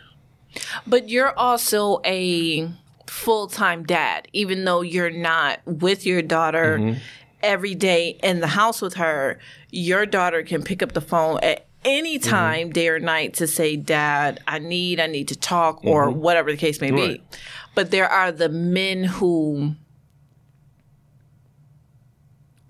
But 0.88 1.10
you're 1.10 1.38
also 1.38 2.00
a 2.06 2.70
full 3.14 3.48
time 3.48 3.84
dad, 3.84 4.28
even 4.34 4.66
though 4.66 4.82
you're 4.82 5.12
not 5.12 5.60
with 5.66 6.06
your 6.06 6.22
daughter 6.24 6.80
Mm-hmm. 6.80 7.00
every 7.44 7.76
day 7.76 8.18
in 8.24 8.40
the 8.40 8.48
house 8.48 8.82
with 8.82 8.96
her. 8.96 9.38
Your 9.70 10.06
daughter 10.06 10.42
can 10.44 10.64
pick 10.64 10.82
up 10.82 10.94
the 10.94 11.02
phone 11.02 11.40
at 11.44 11.66
any 11.86 12.18
time, 12.18 12.72
day 12.72 12.88
or 12.88 13.00
night, 13.00 13.34
to 13.36 13.46
say, 13.48 13.76
Dad, 13.76 14.40
I 14.48 14.60
need, 14.60 15.00
I 15.02 15.08
need 15.08 15.28
to 15.28 15.36
talk, 15.36 15.84
or 15.84 16.10
whatever 16.10 16.50
the 16.52 16.58
case 16.58 16.80
may 16.80 16.92
Right. 16.92 17.20
be. 17.32 17.38
But 17.76 17.92
there 17.92 18.08
are 18.08 18.32
the 18.32 18.48
men 18.50 19.04
who 19.04 19.76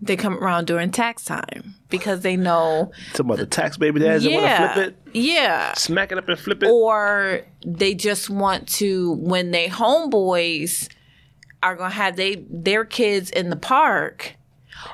they 0.05 0.15
come 0.15 0.37
around 0.37 0.67
during 0.67 0.91
tax 0.91 1.23
time 1.25 1.75
because 1.89 2.21
they 2.21 2.35
know, 2.35 2.91
Talking 3.11 3.25
about 3.25 3.37
the 3.37 3.45
tax 3.45 3.77
baby 3.77 3.99
dads 3.99 4.23
that 4.23 4.31
want 4.31 4.45
to 4.45 4.73
flip 4.73 4.87
it, 4.87 5.17
yeah, 5.17 5.73
smack 5.75 6.11
it 6.11 6.17
up 6.17 6.27
and 6.29 6.39
flip 6.39 6.63
it. 6.63 6.69
or 6.69 7.41
they 7.65 7.93
just 7.93 8.29
want 8.29 8.67
to 8.67 9.13
when 9.13 9.51
they 9.51 9.67
homeboys 9.67 10.89
are 11.61 11.75
gonna 11.75 11.93
have 11.93 12.15
they 12.17 12.43
their 12.49 12.83
kids 12.85 13.29
in 13.29 13.49
the 13.49 13.55
park. 13.55 14.35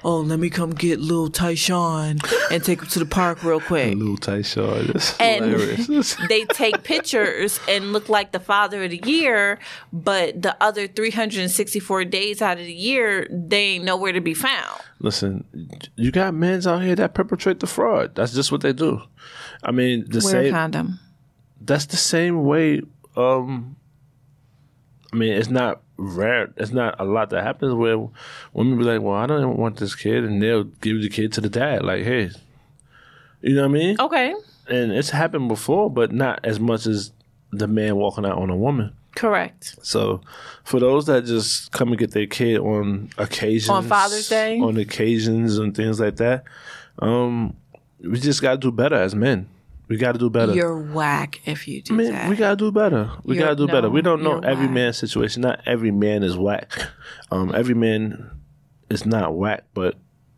Oh, 0.04 0.20
let 0.22 0.39
me 0.39 0.50
come 0.50 0.72
get 0.72 1.00
little 1.00 1.30
Tyshawn 1.30 2.22
and 2.52 2.63
take 2.63 2.80
him 2.82 2.88
to 2.88 3.00
the 3.00 3.06
park 3.06 3.44
real 3.44 3.60
quick. 3.60 3.96
Little 3.98 4.44
short. 4.44 4.88
That's 4.88 5.18
And 5.20 5.46
hilarious. 5.46 6.15
they 6.30 6.46
take 6.46 6.84
pictures 6.84 7.60
and 7.68 7.92
look 7.92 8.08
like 8.10 8.32
the 8.32 8.39
father 8.39 8.84
of 8.84 8.92
the 8.92 9.02
year, 9.06 9.60
but 9.92 10.42
the 10.42 10.56
other 10.63 10.88
364 10.88 12.06
days 12.06 12.42
out 12.42 12.58
of 12.60 12.65
the 12.65 12.74
year, 12.74 13.28
they 13.30 13.63
ain't 13.76 13.84
nowhere 13.84 14.12
to 14.13 14.22
be 14.22 14.34
found. 14.34 14.82
Listen, 15.00 15.44
you 15.96 16.12
got 16.12 16.34
men's 16.34 16.68
out 16.68 16.82
here 16.84 16.96
that 16.96 17.13
perpetrate 17.13 17.60
the 17.60 17.68
fraud. 17.68 18.15
That's 18.15 18.34
just 18.34 18.52
what 18.52 18.62
they 18.62 18.74
do. 18.74 19.02
I 19.63 19.72
mean, 19.72 20.06
the 20.08 20.22
Wear 20.24 20.44
same. 20.44 20.52
condom. 20.54 21.00
That's 21.62 21.86
the 21.86 21.98
same 21.98 22.46
way. 22.46 22.82
Um, 23.15 23.76
I 25.12 25.15
mean, 25.15 25.34
it's 25.34 25.50
not 25.50 25.82
rare. 26.00 26.52
It's 26.58 26.72
not 26.72 26.96
a 27.00 27.04
lot 27.04 27.30
that 27.32 27.44
happens 27.44 27.74
where 27.74 27.98
women 28.54 28.78
be 28.78 28.84
like, 28.86 29.02
"Well, 29.02 29.16
I 29.16 29.28
don't 29.28 29.58
want 29.58 29.78
this 29.78 29.96
kid," 29.96 30.24
and 30.24 30.42
they'll 30.42 30.64
give 30.64 31.02
the 31.02 31.10
kid 31.10 31.34
to 31.34 31.42
the 31.42 31.50
dad. 31.50 31.84
Like, 31.84 32.04
hey, 32.04 32.30
you 33.42 33.56
know 33.56 33.64
what 33.64 33.70
I 33.70 33.74
mean? 33.74 33.96
Okay, 34.00 34.34
And 34.68 34.92
it's 34.92 35.10
happened 35.10 35.48
before, 35.50 35.90
but 35.90 36.12
not 36.12 36.40
as 36.44 36.60
much 36.60 36.86
as 36.86 37.12
the 37.52 37.68
man 37.68 37.96
walking 37.96 38.26
out 38.26 38.38
on 38.38 38.50
a 38.50 38.56
woman. 38.56 38.94
correct. 39.16 39.76
So, 39.82 40.22
for 40.64 40.80
those 40.80 41.08
that 41.08 41.26
just 41.26 41.72
come 41.72 41.90
and 41.90 41.98
get 41.98 42.12
their 42.12 42.28
kid 42.28 42.60
on 42.60 43.10
occasions, 43.18 43.70
On 43.70 43.84
Father's 43.84 44.30
Day? 44.30 44.60
on 44.60 44.78
occasions 44.78 45.58
and 45.58 45.76
things 45.76 46.00
like 46.00 46.18
that, 46.18 46.44
um, 47.00 47.56
we 48.02 48.20
just 48.20 48.42
got 48.42 48.52
to 48.52 48.58
do 48.58 48.72
better 48.72 48.96
as 48.96 49.16
men. 49.16 49.48
We 49.89 49.97
got 49.97 50.13
to 50.13 50.19
do 50.19 50.30
better. 50.30 50.54
You're 50.54 50.78
whack 50.80 51.41
if 51.45 51.67
you 51.67 51.82
do 51.82 51.93
Man, 51.95 52.12
that. 52.13 52.30
we 52.30 52.36
gotta 52.36 52.56
do 52.56 52.71
better. 52.71 53.12
We 53.23 53.36
gotta 53.36 53.56
do 53.56 53.67
better. 53.67 53.89
We 53.89 54.02
don't 54.04 54.21
know 54.21 54.38
every 54.39 54.65
whack. 54.67 54.73
man's 54.73 54.97
situation. 54.97 55.41
Not 55.41 55.62
every 55.65 55.91
man 55.91 56.21
is 56.23 56.38
whack. 56.38 56.71
Um, 57.32 57.54
every 57.54 57.73
man 57.75 58.30
is 58.89 59.06
not 59.06 59.36
whack, 59.36 59.65
but 59.73 59.95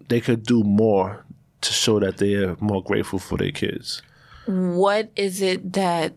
they 0.07 0.21
could 0.21 0.43
do 0.43 0.63
more 0.63 1.25
to 1.61 1.73
show 1.73 1.99
that 1.99 2.17
they 2.17 2.33
are 2.35 2.55
more 2.59 2.81
grateful 2.81 3.19
for 3.19 3.37
their 3.37 3.51
kids. 3.51 4.01
what 4.45 5.11
is 5.15 5.41
it 5.41 5.73
that 5.73 6.15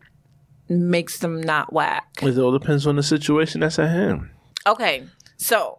makes 0.68 1.18
them 1.18 1.40
not 1.40 1.72
whack? 1.72 2.08
It 2.22 2.38
all 2.38 2.52
depends 2.56 2.86
on 2.86 2.96
the 2.96 3.02
situation 3.02 3.60
that's 3.60 3.78
at 3.78 3.90
hand. 3.90 4.30
Okay, 4.66 5.04
so 5.36 5.78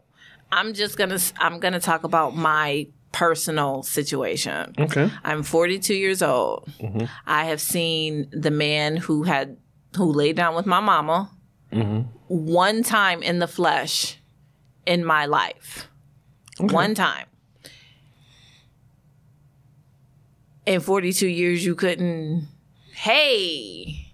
I'm 0.52 0.74
just 0.74 0.98
gonna 0.98 1.20
I'm 1.38 1.60
gonna 1.60 1.80
talk 1.80 2.04
about 2.04 2.36
my 2.36 2.88
personal 3.16 3.82
situation. 3.82 4.76
Okay. 4.78 5.10
I'm 5.24 5.42
42 5.42 5.94
years 5.96 6.22
old. 6.22 6.68
Mm-hmm. 6.82 7.06
I 7.26 7.46
have 7.46 7.62
seen 7.62 8.28
the 8.32 8.52
man 8.52 8.98
who 8.98 9.24
had 9.24 9.56
who 9.96 10.12
laid 10.12 10.36
down 10.36 10.54
with 10.54 10.66
my 10.66 10.82
mama 10.82 11.32
mm-hmm. 11.72 12.02
one 12.28 12.84
time 12.84 13.24
in 13.24 13.40
the 13.40 13.48
flesh 13.48 14.20
in 14.86 15.06
my 15.06 15.26
life. 15.26 15.88
One 16.60 16.94
time. 16.94 17.28
In 20.66 20.82
42 20.82 21.28
years, 21.28 21.64
you 21.64 21.74
couldn't. 21.74 22.50
Hey, 22.92 24.14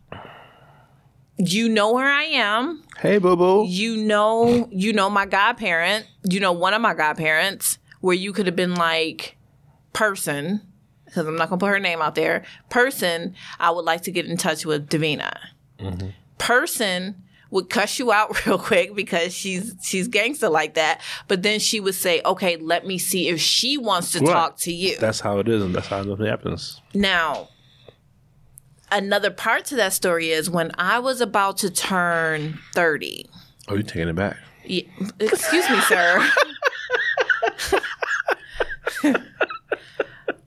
you 1.38 1.70
know 1.70 1.92
where 1.94 2.08
I 2.08 2.26
am 2.26 2.84
Hey, 3.00 3.18
boo 3.18 3.36
boo. 3.36 3.66
you 3.68 3.98
know 3.98 4.68
you 4.72 4.94
know 4.94 5.10
my 5.10 5.26
godparent 5.26 6.06
you 6.24 6.40
know 6.40 6.52
one 6.52 6.74
of 6.74 6.82
my 6.82 6.94
godparents 6.94 7.80
where 8.02 8.16
you 8.16 8.34
could 8.34 8.46
have 8.46 8.56
been 8.56 8.76
like 8.76 9.38
person 9.94 10.62
because 11.06 11.26
i'm 11.28 11.36
not 11.36 11.50
gonna 11.50 11.60
put 11.60 11.70
her 11.70 11.80
name 11.80 12.02
out 12.02 12.16
there 12.16 12.44
person 12.70 13.34
i 13.60 13.70
would 13.72 13.86
like 13.86 14.02
to 14.02 14.12
get 14.12 14.26
in 14.26 14.38
touch 14.38 14.66
with 14.66 14.90
davina 14.90 15.32
person 16.38 17.16
would 17.50 17.70
cuss 17.70 18.00
you 18.00 18.12
out 18.12 18.46
real 18.46 18.58
quick 18.58 18.96
because 18.96 19.34
she's 19.34 19.76
she's 19.82 20.08
gangster 20.08 20.50
like 20.50 20.74
that 20.76 21.02
but 21.28 21.44
then 21.44 21.60
she 21.60 21.80
would 21.80 21.96
say 21.96 22.22
okay 22.26 22.56
let 22.58 22.86
me 22.88 22.98
see 22.98 23.28
if 23.28 23.40
she 23.40 23.78
wants 23.78 24.12
to 24.14 24.20
Right. 24.20 24.32
talk 24.32 24.58
to 24.60 24.74
you 24.74 24.98
That's 24.98 25.20
how 25.20 25.40
it 25.40 25.48
is, 25.50 25.62
and 25.62 25.76
that's 25.76 25.88
how 25.88 26.02
it 26.02 26.20
happens. 26.20 26.80
now, 26.94 27.50
another 28.92 29.32
part 29.32 29.66
to 29.66 29.76
that 29.76 29.94
story 29.94 30.30
is 30.30 30.50
when 30.50 30.72
I 30.78 31.00
was 31.00 31.22
about 31.22 31.58
to 31.60 31.70
turn 31.70 32.60
30. 32.76 33.30
Oh, 33.68 33.76
you 33.76 33.84
taking 33.84 34.08
it 34.10 34.16
back? 34.16 34.38
Yeah, 34.66 34.84
excuse 35.20 35.70
me, 35.70 35.80
sir. 35.82 36.30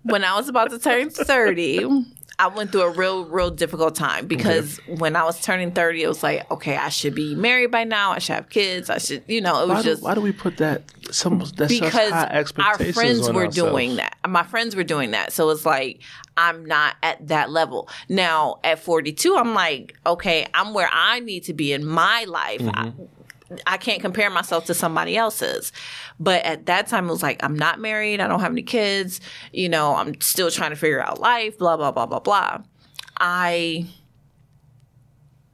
when 0.03 0.25
I 0.25 0.37
was 0.37 0.49
about 0.49 0.71
to 0.71 0.79
turn 0.79 1.11
30, 1.11 2.05
I 2.39 2.49
went 2.49 2.73
through 2.73 2.83
a 2.83 2.91
real, 2.91 3.25
real 3.27 3.51
difficult 3.51 3.95
time 3.95 4.27
because 4.27 4.79
when 4.89 5.15
I 5.15 5.25
was 5.25 5.41
turning 5.41 5.71
30, 5.73 6.03
it 6.03 6.09
was 6.09 6.23
like, 6.23 6.51
okay, 6.51 6.77
I 6.77 6.89
should 6.89 7.15
be 7.15 7.35
married 7.35 7.71
by 7.71 7.85
now. 7.85 8.11
I 8.11 8.19
should 8.19 8.35
have 8.35 8.49
kids. 8.49 8.91
I 8.91 8.99
should, 8.99 9.23
you 9.29 9.41
know, 9.41 9.63
it 9.63 9.69
was 9.69 9.77
Why 9.77 9.83
do, 9.83 9.89
just 9.89 10.03
why 10.03 10.15
do 10.15 10.21
we 10.21 10.33
put 10.33 10.57
that? 10.57 10.83
Some 11.11 11.39
that's 11.57 11.73
because 11.79 12.13
our 12.13 12.45
friends 12.93 13.31
were 13.31 13.47
ourselves. 13.47 13.57
doing 13.57 13.97
that. 13.97 14.17
My 14.29 14.43
friends 14.43 14.75
were 14.75 14.85
doing 14.85 15.13
that. 15.13 15.33
So 15.33 15.51
it's 15.51 15.65
like 15.65 16.01
I'm 16.37 16.65
not 16.67 16.97
at 17.03 17.29
that 17.29 17.51
level. 17.51 17.89
Now 18.09 18.59
at 18.65 18.81
42, 18.81 19.37
I'm 19.37 19.55
like, 19.55 19.97
okay, 20.05 20.47
I'm 20.55 20.75
where 20.75 20.89
I 20.91 21.21
need 21.21 21.45
to 21.45 21.55
be 21.55 21.73
in 21.73 21.87
my 21.87 22.25
life. 22.25 22.61
Mm-hmm. 22.61 22.79
I, 22.79 22.93
I 23.67 23.77
can't 23.77 24.01
compare 24.01 24.31
myself 24.31 24.67
to 24.67 24.75
somebody 24.75 25.17
else's. 25.17 25.73
But 26.21 26.45
at 26.45 26.67
that 26.67 26.87
time, 26.87 27.09
it 27.09 27.11
was 27.11 27.23
like, 27.23 27.43
I'm 27.43 27.57
not 27.57 27.81
married. 27.81 28.21
I 28.21 28.29
don't 28.29 28.41
have 28.41 28.53
any 28.53 28.63
kids. 28.63 29.21
You 29.53 29.69
know, 29.69 29.95
I'm 29.97 30.21
still 30.21 30.51
trying 30.51 30.71
to 30.71 30.77
figure 30.77 31.03
out 31.03 31.21
life, 31.21 31.59
blah, 31.59 31.77
blah, 31.77 31.91
blah, 31.91 32.07
blah, 32.07 32.21
blah. 32.21 32.59
I 33.19 33.87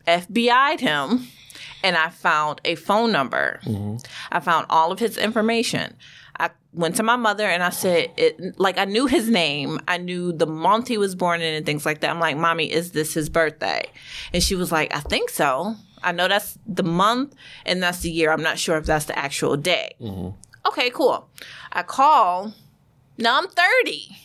FBI'd 0.07 0.81
him 0.81 1.27
and 1.83 1.97
I 1.97 2.11
found 2.11 2.61
a 2.65 2.75
phone 2.75 3.13
number. 3.13 3.61
Mm-hmm. 3.65 3.97
I 4.33 4.41
found 4.41 4.67
all 4.71 4.93
of 4.93 4.99
his 4.99 5.17
information. 5.17 5.97
I 6.39 6.51
went 6.73 6.97
to 6.97 7.03
my 7.03 7.17
mother 7.17 7.45
and 7.47 7.63
I 7.63 7.71
said, 7.71 8.11
it, 8.17 8.59
like, 8.59 8.79
I 8.79 8.87
knew 8.87 9.07
his 9.07 9.29
name. 9.29 9.79
I 9.87 9.99
knew 9.99 10.33
the 10.33 10.47
month 10.47 10.89
he 10.89 10.99
was 10.99 11.15
born 11.15 11.43
in 11.43 11.55
and 11.55 11.67
things 11.67 11.85
like 11.85 12.01
that. 12.01 12.11
I'm 12.11 12.21
like, 12.21 12.37
Mommy, 12.37 12.71
is 12.71 12.93
this 12.93 13.15
his 13.15 13.29
birthday? 13.29 13.91
And 14.33 14.43
she 14.43 14.55
was 14.55 14.73
like, 14.73 14.95
I 14.95 15.01
think 15.01 15.31
so. 15.31 15.77
I 16.03 16.13
know 16.13 16.29
that's 16.29 16.59
the 16.67 16.83
month 16.83 17.35
and 17.67 17.83
that's 17.83 18.01
the 18.01 18.11
year. 18.11 18.33
I'm 18.33 18.43
not 18.43 18.59
sure 18.59 18.77
if 18.77 18.87
that's 18.87 19.07
the 19.07 19.19
actual 19.19 19.57
day. 19.57 19.95
Mm-hmm. 20.01 20.37
Okay, 20.69 20.91
cool. 20.91 21.29
I 21.73 21.83
call. 21.83 22.55
Now 23.19 23.39
I'm 23.39 23.49
30. 23.49 24.17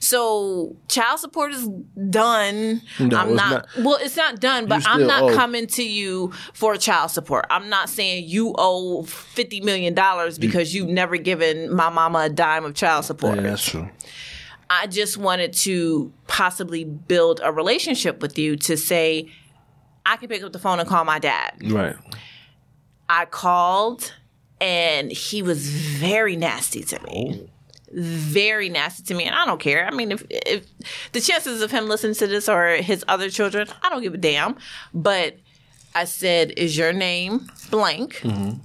So 0.00 0.76
child 0.88 1.20
support 1.20 1.52
is 1.52 1.68
done. 2.08 2.80
No, 2.98 3.18
I'm 3.18 3.34
not, 3.34 3.50
not. 3.50 3.68
Well, 3.84 3.98
it's 4.00 4.16
not 4.16 4.40
done, 4.40 4.66
but 4.66 4.82
I'm 4.86 5.06
not 5.06 5.24
owe. 5.24 5.34
coming 5.34 5.66
to 5.68 5.82
you 5.82 6.32
for 6.54 6.76
child 6.76 7.10
support. 7.10 7.44
I'm 7.50 7.68
not 7.68 7.90
saying 7.90 8.24
you 8.26 8.54
owe 8.56 9.02
fifty 9.02 9.60
million 9.60 9.92
dollars 9.92 10.38
because 10.38 10.74
you've 10.74 10.88
never 10.88 11.18
given 11.18 11.74
my 11.74 11.90
mama 11.90 12.20
a 12.20 12.28
dime 12.30 12.64
of 12.64 12.74
child 12.74 13.04
support. 13.04 13.36
Yeah, 13.36 13.42
that's 13.42 13.62
true. 13.62 13.90
I 14.70 14.86
just 14.86 15.18
wanted 15.18 15.52
to 15.52 16.10
possibly 16.28 16.84
build 16.84 17.40
a 17.44 17.52
relationship 17.52 18.22
with 18.22 18.38
you 18.38 18.56
to 18.56 18.78
say 18.78 19.28
I 20.06 20.16
can 20.16 20.28
pick 20.28 20.42
up 20.42 20.52
the 20.52 20.58
phone 20.58 20.80
and 20.80 20.88
call 20.88 21.04
my 21.04 21.18
dad. 21.18 21.54
Right. 21.64 21.96
I 23.08 23.24
called 23.24 24.12
and 24.60 25.10
he 25.10 25.42
was 25.42 25.68
very 25.68 26.36
nasty 26.36 26.82
to 26.84 27.02
me. 27.02 27.40
Oh. 27.42 27.46
Very 27.92 28.68
nasty 28.68 29.02
to 29.02 29.14
me, 29.14 29.24
and 29.24 29.34
I 29.34 29.44
don't 29.44 29.58
care. 29.58 29.84
I 29.84 29.90
mean, 29.90 30.12
if 30.12 30.24
if 30.30 30.64
the 31.10 31.20
chances 31.20 31.60
of 31.60 31.72
him 31.72 31.88
listening 31.88 32.14
to 32.14 32.28
this 32.28 32.48
or 32.48 32.76
his 32.76 33.04
other 33.08 33.30
children, 33.30 33.66
I 33.82 33.88
don't 33.88 34.00
give 34.00 34.14
a 34.14 34.16
damn. 34.16 34.56
But 34.94 35.38
I 35.92 36.04
said, 36.04 36.52
"Is 36.56 36.78
your 36.78 36.92
name 36.92 37.50
blank? 37.68 38.18
Mm-hmm. 38.18 38.60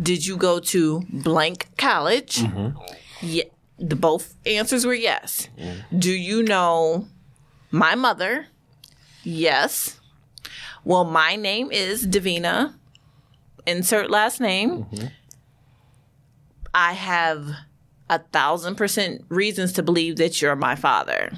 Did 0.00 0.24
you 0.24 0.36
go 0.36 0.60
to 0.60 1.02
blank 1.10 1.66
college?" 1.76 2.36
Mm-hmm. 2.36 2.78
Yeah, 3.20 3.44
the 3.80 3.96
both 3.96 4.36
answers 4.46 4.86
were 4.86 4.94
yes. 4.94 5.48
Mm. 5.58 5.98
Do 5.98 6.12
you 6.12 6.44
know 6.44 7.08
my 7.72 7.96
mother? 7.96 8.46
Yes. 9.24 9.95
Well, 10.86 11.02
my 11.04 11.34
name 11.34 11.72
is 11.72 12.06
Davina. 12.06 12.72
Insert 13.66 14.08
last 14.08 14.40
name. 14.40 14.86
I 16.72 16.92
have 16.92 17.48
a 18.08 18.20
thousand 18.20 18.76
percent 18.76 19.24
reasons 19.28 19.72
to 19.72 19.82
believe 19.82 20.14
that 20.18 20.40
you're 20.40 20.54
my 20.54 20.76
father. 20.76 21.32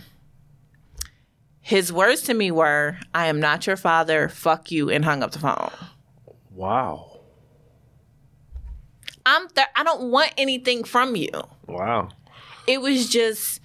His 1.63 1.91
words 1.91 2.21
to 2.25 2.35
me 2.35 2.51
were, 2.51 2.99
I 3.15 3.29
am 3.29 3.41
not 3.41 3.67
your 3.67 3.79
father, 3.79 4.29
fuck 4.29 4.71
you, 4.71 4.91
and 4.91 5.03
hung 5.03 5.23
up 5.23 5.31
the 5.31 5.39
phone. 5.39 5.71
Wow. 6.51 7.21
I'm 9.25 9.49
th- 9.49 9.69
I 9.75 9.83
don't 9.83 10.11
want 10.11 10.35
anything 10.37 10.85
from 10.85 11.17
you. 11.17 11.31
Wow. 11.67 12.11
It 12.67 12.83
was 12.83 13.09
just 13.09 13.63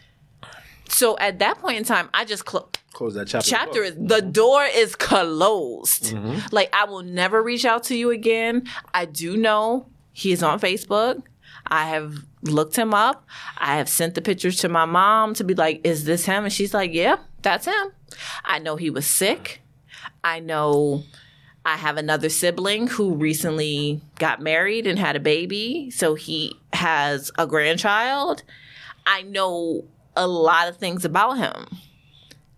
So 0.87 1.17
at 1.17 1.39
that 1.39 1.59
point 1.59 1.75
in 1.77 1.83
time, 1.83 2.09
I 2.13 2.23
just 2.23 2.45
closed 2.45 2.77
Close 2.93 3.15
that 3.15 3.27
chapter. 3.27 3.49
chapter 3.49 3.83
is 3.83 3.95
the 3.97 4.21
door 4.21 4.63
is 4.63 4.95
closed. 4.95 6.13
Mm-hmm. 6.13 6.47
Like 6.51 6.69
I 6.73 6.85
will 6.85 7.01
never 7.01 7.41
reach 7.41 7.65
out 7.65 7.83
to 7.85 7.95
you 7.95 8.11
again. 8.11 8.67
I 8.93 9.05
do 9.05 9.35
know 9.35 9.87
he 10.11 10.31
is 10.31 10.43
on 10.43 10.59
Facebook. 10.59 11.23
I 11.65 11.87
have 11.87 12.13
looked 12.43 12.75
him 12.75 12.93
up. 12.93 13.25
I 13.57 13.77
have 13.77 13.89
sent 13.89 14.15
the 14.15 14.21
pictures 14.21 14.57
to 14.57 14.69
my 14.69 14.85
mom 14.85 15.33
to 15.35 15.43
be 15.43 15.55
like, 15.55 15.81
"Is 15.83 16.05
this 16.05 16.25
him?" 16.25 16.43
And 16.43 16.53
she's 16.53 16.73
like, 16.73 16.93
"Yeah, 16.93 17.17
that's 17.41 17.65
him." 17.65 17.91
I 18.45 18.59
know 18.59 18.75
he 18.75 18.89
was 18.89 19.07
sick. 19.07 19.61
I 20.23 20.39
know 20.39 21.03
I 21.65 21.77
have 21.77 21.97
another 21.97 22.29
sibling 22.29 22.87
who 22.87 23.15
recently 23.15 24.01
got 24.19 24.39
married 24.39 24.85
and 24.85 24.99
had 24.99 25.15
a 25.15 25.19
baby, 25.19 25.89
so 25.89 26.13
he 26.13 26.59
has 26.73 27.31
a 27.37 27.47
grandchild. 27.47 28.43
I 29.05 29.23
know 29.23 29.85
a 30.15 30.27
lot 30.27 30.67
of 30.67 30.77
things 30.77 31.05
about 31.05 31.37
him 31.37 31.67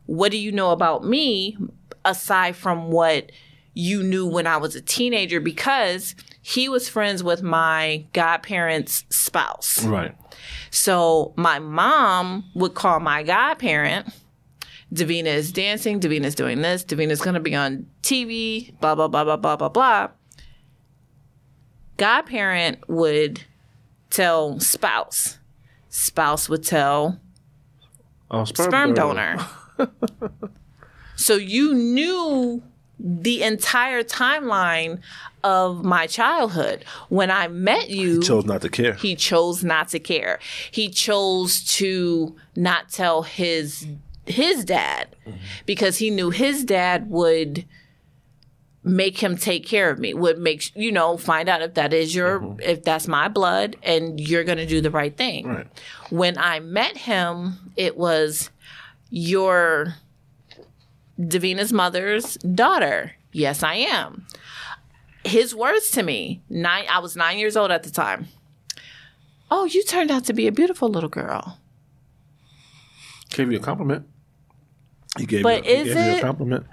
what 0.06 0.32
do 0.32 0.38
you 0.38 0.52
know 0.52 0.72
about 0.72 1.06
me 1.06 1.58
aside 2.04 2.56
from 2.56 2.92
what 2.92 3.32
you 3.74 4.04
knew 4.04 4.26
when 4.28 4.48
I 4.48 4.58
was 4.58 4.76
a 4.76 4.82
teenager? 4.82 5.40
Because 5.40 6.16
he 6.42 6.70
was 6.70 6.88
friends 6.88 7.24
with 7.24 7.42
my 7.42 8.06
godparents' 8.14 9.06
spouse. 9.10 9.84
Right. 9.84 10.16
So 10.70 11.34
my 11.36 11.60
mom 11.60 12.46
would 12.54 12.76
call 12.76 13.00
my 13.00 13.24
godparent. 13.24 14.08
Davina 14.94 15.26
is 15.26 15.52
dancing. 15.52 16.00
Davina 16.00 16.26
is 16.26 16.36
doing 16.36 16.62
this. 16.62 16.84
Davina's 16.84 17.22
going 17.22 17.34
to 17.34 17.40
be 17.40 17.56
on 17.56 17.88
TV. 18.04 18.80
Blah 18.80 18.96
blah 18.96 19.08
blah 19.08 19.24
blah 19.24 19.38
blah 19.38 19.56
blah 19.56 19.70
blah. 19.70 20.10
Godparent 21.98 22.88
would 22.88 23.44
tell 24.10 24.60
spouse. 24.60 25.40
Spouse 25.90 26.50
would 26.50 26.64
tell 26.64 27.20
Oh, 28.30 28.44
sperm, 28.44 28.70
sperm 28.70 28.94
donor. 28.94 29.38
so 31.16 31.36
you 31.36 31.74
knew 31.74 32.64
the 33.00 33.44
entire 33.44 34.04
timeline 34.04 35.00
of 35.44 35.84
my 35.84 36.08
childhood. 36.08 36.86
When 37.10 37.30
I 37.30 37.48
met 37.48 37.90
you, 37.90 38.16
he 38.16 38.22
Chose 38.28 38.46
not 38.46 38.62
to 38.62 38.70
care. 38.70 38.94
he 38.94 39.16
chose 39.16 39.64
not 39.64 39.90
to 39.90 40.00
care. 40.00 40.40
He 40.72 40.90
chose 40.90 41.64
to 41.76 42.36
not 42.56 42.90
tell 42.90 43.24
his 43.24 43.86
his 44.26 44.66
dad 44.66 45.16
because 45.68 45.98
he 46.00 46.10
knew 46.10 46.32
his 46.32 46.64
dad 46.66 47.12
would 47.12 47.64
make 48.84 49.20
him 49.20 49.36
take 49.38 49.66
care 49.66 49.90
of 49.92 50.00
me 50.00 50.14
would 50.16 50.38
make 50.40 50.76
you 50.76 50.92
know 50.92 51.16
find 51.18 51.48
out 51.50 51.62
if 51.62 51.74
that 51.76 51.92
is 51.94 52.14
your 52.16 52.40
mm-hmm. 52.40 52.60
if 52.60 52.84
that's 52.84 53.08
my 53.08 53.28
blood 53.28 53.76
and 53.84 54.20
you're 54.20 54.44
going 54.44 54.58
to 54.60 54.66
do 54.66 54.80
the 54.82 54.90
right 54.92 55.16
thing 55.18 55.48
Right. 55.48 55.68
when 56.12 56.38
i 56.38 56.60
met 56.60 56.96
him 56.98 57.72
it 57.76 57.98
was 57.98 58.50
your 59.16 59.96
davina's 61.18 61.72
mother's 61.72 62.34
daughter. 62.36 63.14
Yes 63.32 63.64
i 63.64 63.76
am. 63.76 64.28
His 65.24 65.56
words 65.56 65.90
to 65.92 66.04
me 66.04 66.42
nine 66.50 66.84
i 66.92 67.00
was 67.00 67.16
nine 67.16 67.40
years 67.40 67.56
old 67.56 67.72
at 67.72 67.84
the 67.84 67.90
time. 67.90 68.28
Oh 69.50 69.64
you 69.64 69.84
turned 69.84 70.12
out 70.12 70.26
to 70.26 70.34
be 70.34 70.48
a 70.48 70.52
beautiful 70.52 70.90
little 70.90 71.10
girl. 71.10 71.60
Gave 73.30 73.52
you 73.52 73.58
a 73.58 73.62
compliment. 73.62 74.06
He 75.18 75.26
gave, 75.26 75.44
But 75.44 75.64
you, 75.66 75.72
is 75.72 75.94
gave 75.94 76.06
you 76.14 76.18
a 76.18 76.22
compliment. 76.22 76.66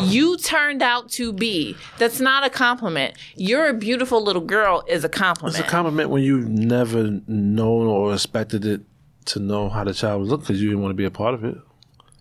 you 0.00 0.38
turned 0.38 0.80
out 0.80 1.10
to 1.10 1.30
be? 1.30 1.76
That's 1.98 2.20
not 2.20 2.42
a 2.42 2.48
compliment. 2.48 3.16
You're 3.34 3.68
a 3.68 3.74
beautiful 3.74 4.22
little 4.22 4.42
girl 4.42 4.82
is 4.88 5.04
a 5.04 5.10
compliment 5.10 5.58
It's 5.58 5.68
a 5.68 5.70
compliment 5.70 6.08
when 6.08 6.22
you've 6.22 6.48
never 6.48 7.20
known 7.26 7.86
or 7.86 8.14
expected 8.14 8.64
it 8.64 8.80
to 9.26 9.40
know 9.40 9.68
how 9.68 9.84
the 9.84 9.94
child 9.94 10.20
would 10.22 10.30
look 10.30 10.40
because 10.40 10.60
you 10.60 10.68
didn't 10.68 10.82
want 10.82 10.90
to 10.90 10.96
be 10.96 11.04
a 11.04 11.10
part 11.10 11.34
of 11.34 11.44
it. 11.44 11.56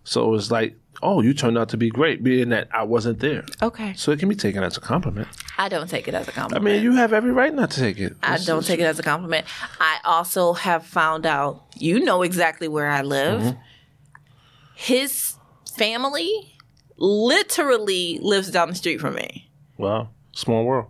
So 0.04 0.34
it's 0.36 0.52
like, 0.52 0.76
oh, 1.02 1.22
you 1.22 1.34
turned 1.34 1.58
out 1.58 1.70
to 1.70 1.78
be 1.78 1.89
great, 1.89 2.24
being 2.24 2.50
that 2.50 2.68
I 2.74 2.84
wasn't 2.84 3.20
there. 3.20 3.44
okay 3.62 3.94
So 3.96 4.12
it 4.12 4.20
can 4.20 4.30
be 4.30 4.36
taken 4.36 4.63
as 4.63 4.78
a 4.78 4.82
compliment. 4.82 5.28
i 5.58 5.68
don't 5.70 5.89
take 5.89 6.08
it 6.08 6.13
as 6.13 6.28
a 6.28 6.32
compliment 6.32 6.62
I 6.68 6.74
mean, 6.74 6.84
you 6.84 6.94
have 6.96 7.12
every 7.13 7.32
right 7.32 7.54
not 7.54 7.72
to 7.72 7.80
take 7.80 7.98
it. 8.00 8.15
I 8.24 8.34
It's- 8.36 8.46
don't 8.46 8.65
take 8.65 8.80
it 8.80 8.84
as 8.86 9.00
a 9.00 9.04
compliment. 9.04 9.46
I 9.80 9.98
also 10.06 10.54
have 10.54 10.86
found 10.86 11.26
out 11.26 11.63
you 11.78 12.00
know 12.00 12.22
exactly 12.24 12.68
where 12.68 12.88
I 12.88 13.02
live. 13.02 13.41
Mm-hmm. 13.41 13.60
His 14.76 15.36
family 15.78 16.58
literally 16.98 18.20
lives 18.22 18.50
down 18.52 18.70
the 18.70 18.76
street 18.76 19.00
from 19.00 19.15
me. 19.15 19.50
Wow, 19.78 20.10
small 20.34 20.63
world. 20.65 20.88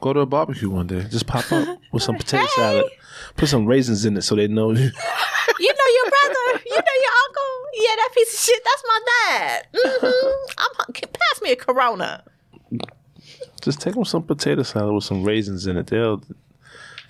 Go 0.00 0.12
to 0.12 0.20
a 0.20 0.26
barbecue 0.26 0.68
one 0.70 0.86
day. 0.88 1.04
Just 1.10 1.26
pop 1.26 1.50
up 1.52 1.78
with 1.92 2.02
some 2.02 2.16
potato 2.16 2.46
salad. 2.56 2.84
Put 3.36 3.48
some 3.48 3.66
raisins 3.66 4.04
in 4.04 4.16
it 4.16 4.22
so 4.22 4.34
they 4.36 4.48
know 4.48 4.72
you. 4.72 4.90
You 5.58 5.68
know 5.68 5.88
your 5.94 6.10
brother, 6.10 6.62
you 6.66 6.76
know 6.76 6.96
your 7.02 7.12
uncle. 7.26 7.68
Yeah, 7.74 7.96
that 7.96 8.08
piece 8.14 8.32
of 8.34 8.40
shit, 8.40 8.62
that's 8.64 8.82
my 8.86 9.00
dad. 9.28 9.66
hmm 9.74 10.54
I'm 10.58 10.92
pass 10.94 11.42
me 11.42 11.52
a 11.52 11.56
Corona. 11.56 12.24
Just 13.60 13.80
take 13.80 13.94
them 13.94 14.04
some 14.04 14.22
potato 14.22 14.62
salad 14.62 14.94
with 14.94 15.04
some 15.04 15.24
raisins 15.24 15.66
in 15.66 15.76
it. 15.76 15.88
They'll 15.88 16.22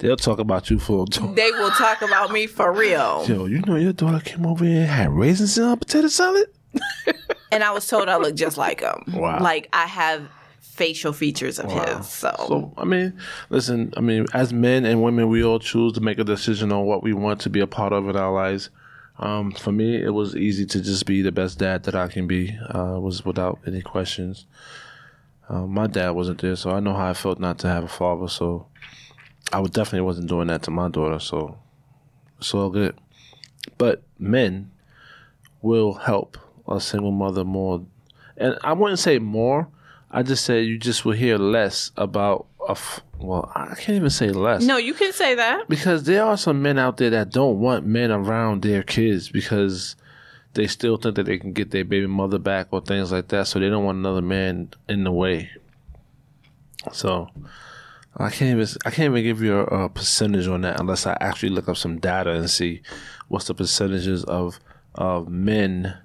they'll 0.00 0.16
talk 0.16 0.38
about 0.38 0.70
you 0.70 0.78
for. 0.78 1.04
A 1.04 1.26
They 1.34 1.50
will 1.52 1.70
talk 1.70 2.02
about 2.02 2.30
me 2.32 2.46
for 2.46 2.72
real. 2.72 3.24
Yo, 3.26 3.46
you 3.46 3.60
know 3.60 3.76
your 3.76 3.92
daughter 3.92 4.20
came 4.20 4.46
over 4.46 4.64
here 4.64 4.80
and 4.82 4.90
had 4.90 5.10
raisins 5.12 5.56
in 5.56 5.64
her 5.64 5.76
potato 5.76 6.08
salad. 6.08 6.46
And 7.50 7.62
I 7.62 7.70
was 7.70 7.86
told 7.86 8.08
I 8.08 8.16
look 8.16 8.34
just 8.34 8.56
like 8.56 8.80
him. 8.80 9.04
Wow. 9.14 9.40
Like 9.42 9.68
I 9.72 9.86
have 9.86 10.26
facial 10.72 11.12
features 11.12 11.58
of 11.58 11.70
his. 11.70 12.08
So, 12.08 12.34
So 12.38 12.72
I 12.78 12.84
mean, 12.84 13.12
listen. 13.50 13.92
I 13.96 14.00
mean, 14.00 14.26
as 14.32 14.52
men 14.52 14.86
and 14.86 15.02
women, 15.02 15.28
we 15.28 15.44
all 15.44 15.58
choose 15.58 15.92
to 15.94 16.00
make 16.00 16.18
a 16.18 16.24
decision 16.24 16.72
on 16.72 16.86
what 16.86 17.02
we 17.02 17.12
want 17.12 17.40
to 17.42 17.50
be 17.50 17.60
a 17.60 17.66
part 17.66 17.92
of 17.92 18.08
in 18.08 18.16
our 18.16 18.32
lives. 18.32 18.70
Um, 19.18 19.52
for 19.52 19.70
me, 19.70 20.02
it 20.02 20.14
was 20.14 20.34
easy 20.34 20.64
to 20.66 20.80
just 20.80 21.04
be 21.04 21.20
the 21.20 21.30
best 21.30 21.58
dad 21.58 21.84
that 21.84 21.94
I 21.94 22.08
can 22.08 22.26
be. 22.26 22.58
Uh, 22.74 22.98
was 22.98 23.24
without 23.24 23.58
any 23.66 23.82
questions. 23.82 24.46
Uh, 25.48 25.66
my 25.66 25.86
dad 25.86 26.10
wasn't 26.10 26.40
there, 26.40 26.56
so 26.56 26.70
I 26.70 26.80
know 26.80 26.94
how 26.94 27.10
I 27.10 27.12
felt 27.12 27.38
not 27.38 27.58
to 27.58 27.68
have 27.68 27.84
a 27.84 27.88
father. 27.88 28.28
So 28.28 28.66
I 29.52 29.60
would 29.60 29.72
definitely 29.72 30.06
wasn't 30.06 30.28
doing 30.28 30.46
that 30.46 30.62
to 30.62 30.70
my 30.70 30.88
daughter. 30.88 31.18
So 31.18 31.58
it's 32.38 32.54
all 32.54 32.70
good. 32.70 32.96
But 33.76 34.02
men 34.18 34.70
will 35.60 35.92
help 35.92 36.38
a 36.66 36.80
single 36.80 37.12
mother 37.12 37.44
more, 37.44 37.84
and 38.38 38.58
I 38.64 38.72
wouldn't 38.72 38.98
say 39.00 39.18
more. 39.18 39.68
I 40.12 40.22
just 40.22 40.44
say 40.44 40.62
you 40.62 40.78
just 40.78 41.04
will 41.04 41.12
hear 41.14 41.38
less 41.38 41.90
about 41.96 42.46
a. 42.68 42.72
F- 42.72 43.00
well, 43.18 43.50
I 43.54 43.74
can't 43.76 43.96
even 43.96 44.10
say 44.10 44.30
less 44.30 44.64
no, 44.64 44.76
you 44.78 44.94
can 44.94 45.12
say 45.12 45.36
that. 45.36 45.68
because 45.68 46.02
there 46.04 46.24
are 46.24 46.36
some 46.36 46.60
men 46.60 46.76
out 46.78 46.96
there 46.96 47.10
that 47.10 47.30
don't 47.30 47.60
want 47.60 47.86
men 47.86 48.10
around 48.10 48.62
their 48.62 48.82
kids 48.82 49.28
because 49.28 49.94
they 50.54 50.66
still 50.66 50.96
think 50.96 51.14
that 51.14 51.26
they 51.26 51.38
can 51.38 51.52
get 51.52 51.70
their 51.70 51.84
baby 51.84 52.06
mother 52.08 52.38
back 52.38 52.66
or 52.72 52.80
things 52.80 53.12
like 53.12 53.28
that. 53.28 53.46
So 53.46 53.58
they 53.60 53.68
don't 53.70 53.84
want 53.84 53.98
another 53.98 54.22
man 54.22 54.70
in 54.88 55.04
the 55.04 55.12
way. 55.12 55.50
So 56.92 57.28
I 58.16 58.30
can't 58.30 58.50
even 58.60 58.66
I 58.84 58.90
can't 58.90 59.12
even 59.12 59.22
give 59.22 59.40
you 59.40 59.58
a, 59.60 59.84
a 59.84 59.88
percentage 59.88 60.48
on 60.48 60.62
that 60.62 60.80
unless 60.80 61.06
I 61.06 61.16
actually 61.20 61.50
look 61.50 61.68
up 61.68 61.76
some 61.76 61.98
data 61.98 62.32
and 62.32 62.50
see 62.50 62.82
what's 63.28 63.46
the 63.46 63.54
percentages 63.54 64.24
of 64.24 64.58
of 64.94 65.28
men. 65.28 65.96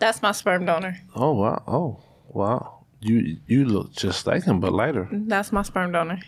That's 0.00 0.20
my 0.22 0.32
sperm 0.32 0.66
donor. 0.66 0.98
Oh 1.14 1.32
wow! 1.32 1.62
Oh 1.66 2.00
wow! 2.28 2.73
You 3.04 3.36
you 3.46 3.66
look 3.66 3.92
just 3.92 4.26
like 4.26 4.44
him 4.44 4.60
but 4.60 4.72
lighter. 4.72 5.06
That's 5.12 5.52
my 5.52 5.60
sperm 5.62 5.92
donor. 5.92 6.18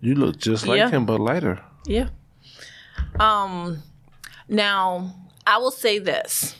You 0.00 0.16
look 0.16 0.36
just 0.38 0.66
like 0.66 0.78
Yeah. 0.78 0.90
him 0.90 1.06
but 1.06 1.20
lighter. 1.20 1.60
Yeah. 1.86 2.08
Um 3.20 3.82
now 4.48 5.14
I 5.46 5.58
will 5.58 5.70
say 5.70 5.98
this. 6.00 6.56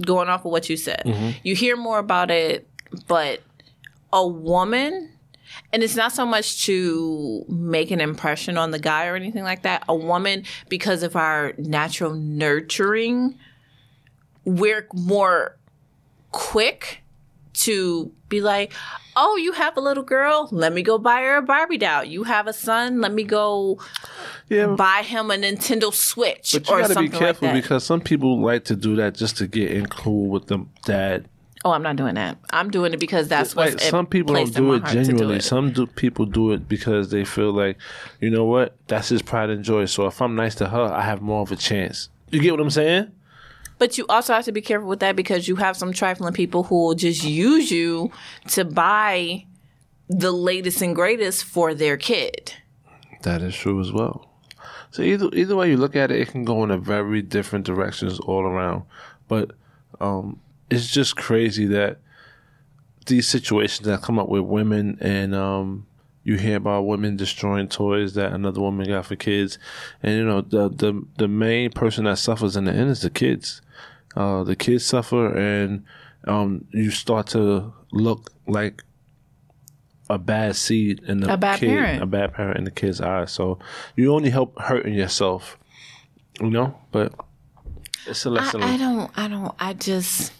Going 0.00 0.28
off 0.30 0.46
of 0.46 0.50
what 0.50 0.70
you 0.70 0.78
said. 0.78 1.02
You 1.42 1.54
hear 1.54 1.76
more 1.76 1.98
about 1.98 2.30
it, 2.30 2.66
but 3.06 3.40
a 4.12 4.26
woman 4.26 5.10
and 5.72 5.82
it's 5.82 5.96
not 5.96 6.12
so 6.12 6.24
much 6.24 6.64
to 6.64 7.44
make 7.48 7.90
an 7.90 8.00
impression 8.00 8.56
on 8.56 8.70
the 8.70 8.78
guy 8.78 9.06
or 9.08 9.14
anything 9.16 9.42
like 9.44 9.62
that. 9.62 9.84
A 9.88 9.94
woman, 9.94 10.44
because 10.68 11.02
of 11.02 11.16
our 11.16 11.52
natural 11.58 12.14
nurturing, 12.14 13.36
we're 14.44 14.86
more 14.94 15.56
quick 16.30 17.02
to 17.60 18.12
be 18.28 18.40
like, 18.40 18.72
oh, 19.16 19.36
you 19.36 19.52
have 19.52 19.76
a 19.76 19.80
little 19.80 20.02
girl? 20.02 20.48
Let 20.50 20.72
me 20.72 20.82
go 20.82 20.98
buy 20.98 21.22
her 21.22 21.36
a 21.36 21.42
Barbie 21.42 21.78
doll. 21.78 22.04
You 22.04 22.24
have 22.24 22.46
a 22.46 22.52
son? 22.52 23.00
Let 23.00 23.12
me 23.12 23.24
go 23.24 23.78
Yeah, 24.48 24.68
buy 24.68 25.02
him 25.02 25.30
a 25.30 25.34
Nintendo 25.34 25.92
Switch 25.92 26.52
But 26.52 26.68
you 26.68 26.78
got 26.78 26.88
to 26.88 27.00
be 27.00 27.08
careful 27.08 27.48
like 27.48 27.62
because 27.62 27.84
some 27.84 28.00
people 28.00 28.40
like 28.40 28.64
to 28.64 28.76
do 28.76 28.96
that 28.96 29.14
just 29.14 29.36
to 29.38 29.46
get 29.46 29.70
in 29.72 29.86
cool 29.86 30.28
with 30.28 30.46
them 30.46 30.70
dad. 30.84 31.28
oh, 31.64 31.72
I'm 31.72 31.82
not 31.82 31.96
doing 31.96 32.14
that. 32.14 32.38
I'm 32.50 32.70
doing 32.70 32.94
it 32.94 33.00
because 33.00 33.28
that's 33.28 33.54
what 33.54 33.72
Like 33.72 33.80
some 33.80 34.06
people 34.06 34.34
don't 34.34 34.54
do 34.54 34.74
it 34.74 34.84
genuinely. 34.86 35.40
Some 35.40 35.72
do, 35.72 35.86
people 35.86 36.24
do 36.24 36.52
it 36.52 36.68
because 36.68 37.10
they 37.10 37.24
feel 37.24 37.52
like, 37.52 37.76
you 38.20 38.30
know 38.30 38.44
what, 38.44 38.76
that's 38.86 39.08
his 39.10 39.22
pride 39.22 39.50
and 39.50 39.62
joy. 39.62 39.84
So 39.84 40.06
if 40.06 40.22
I'm 40.22 40.34
nice 40.34 40.54
to 40.56 40.68
her, 40.68 40.84
I 40.84 41.02
have 41.02 41.20
more 41.20 41.42
of 41.42 41.52
a 41.52 41.56
chance. 41.56 42.08
You 42.30 42.40
get 42.40 42.52
what 42.52 42.60
I'm 42.60 42.70
saying? 42.70 43.12
But 43.80 43.96
you 43.96 44.04
also 44.10 44.34
have 44.34 44.44
to 44.44 44.52
be 44.52 44.60
careful 44.60 44.90
with 44.90 45.00
that 45.00 45.16
because 45.16 45.48
you 45.48 45.56
have 45.56 45.74
some 45.74 45.94
trifling 45.94 46.34
people 46.34 46.64
who 46.64 46.84
will 46.84 46.94
just 46.94 47.24
use 47.24 47.70
you 47.70 48.12
to 48.48 48.66
buy 48.66 49.46
the 50.06 50.32
latest 50.32 50.82
and 50.82 50.94
greatest 50.94 51.44
for 51.44 51.72
their 51.72 51.96
kid. 51.96 52.52
That 53.22 53.40
is 53.40 53.54
true 53.54 53.80
as 53.80 53.90
well. 53.90 54.28
So 54.90 55.00
either 55.00 55.30
either 55.32 55.56
way 55.56 55.70
you 55.70 55.78
look 55.78 55.96
at 55.96 56.10
it, 56.10 56.20
it 56.20 56.28
can 56.28 56.44
go 56.44 56.62
in 56.62 56.70
a 56.70 56.76
very 56.76 57.22
different 57.22 57.64
directions 57.64 58.20
all 58.20 58.42
around. 58.42 58.82
But 59.28 59.52
um, 59.98 60.40
it's 60.68 60.90
just 60.90 61.16
crazy 61.16 61.64
that 61.68 62.00
these 63.06 63.26
situations 63.26 63.86
that 63.86 64.02
come 64.02 64.18
up 64.18 64.28
with 64.28 64.42
women 64.42 64.98
and 65.00 65.34
um, 65.34 65.86
you 66.22 66.36
hear 66.36 66.56
about 66.56 66.82
women 66.86 67.16
destroying 67.16 67.68
toys 67.68 68.14
that 68.14 68.32
another 68.32 68.60
woman 68.60 68.86
got 68.86 69.06
for 69.06 69.16
kids, 69.16 69.58
and 70.02 70.16
you 70.16 70.24
know 70.24 70.40
the 70.42 70.68
the 70.68 71.02
the 71.16 71.28
main 71.28 71.70
person 71.70 72.04
that 72.04 72.18
suffers 72.18 72.56
in 72.56 72.64
the 72.64 72.72
end 72.72 72.90
is 72.90 73.02
the 73.02 73.10
kids. 73.10 73.62
Uh, 74.16 74.42
the 74.44 74.56
kids 74.56 74.84
suffer, 74.84 75.34
and 75.36 75.84
um, 76.26 76.64
you 76.72 76.90
start 76.90 77.28
to 77.28 77.72
look 77.92 78.32
like 78.46 78.82
a 80.10 80.18
bad 80.18 80.56
seed 80.56 81.00
in 81.06 81.20
the 81.20 81.32
A 81.32 81.36
bad 81.36 81.60
kid, 81.60 81.68
parent. 81.68 82.02
a 82.02 82.06
bad 82.06 82.34
parent 82.34 82.58
in 82.58 82.64
the 82.64 82.70
kid's 82.72 83.00
eyes. 83.00 83.30
So 83.32 83.58
you 83.96 84.12
only 84.12 84.30
help 84.30 84.58
hurting 84.58 84.94
yourself, 84.94 85.56
you 86.40 86.50
know. 86.50 86.76
But 86.90 87.14
it's 88.06 88.24
a 88.26 88.30
lesson. 88.30 88.62
I 88.62 88.76
don't. 88.76 89.10
I 89.16 89.28
don't. 89.28 89.54
I 89.60 89.72
just, 89.74 90.32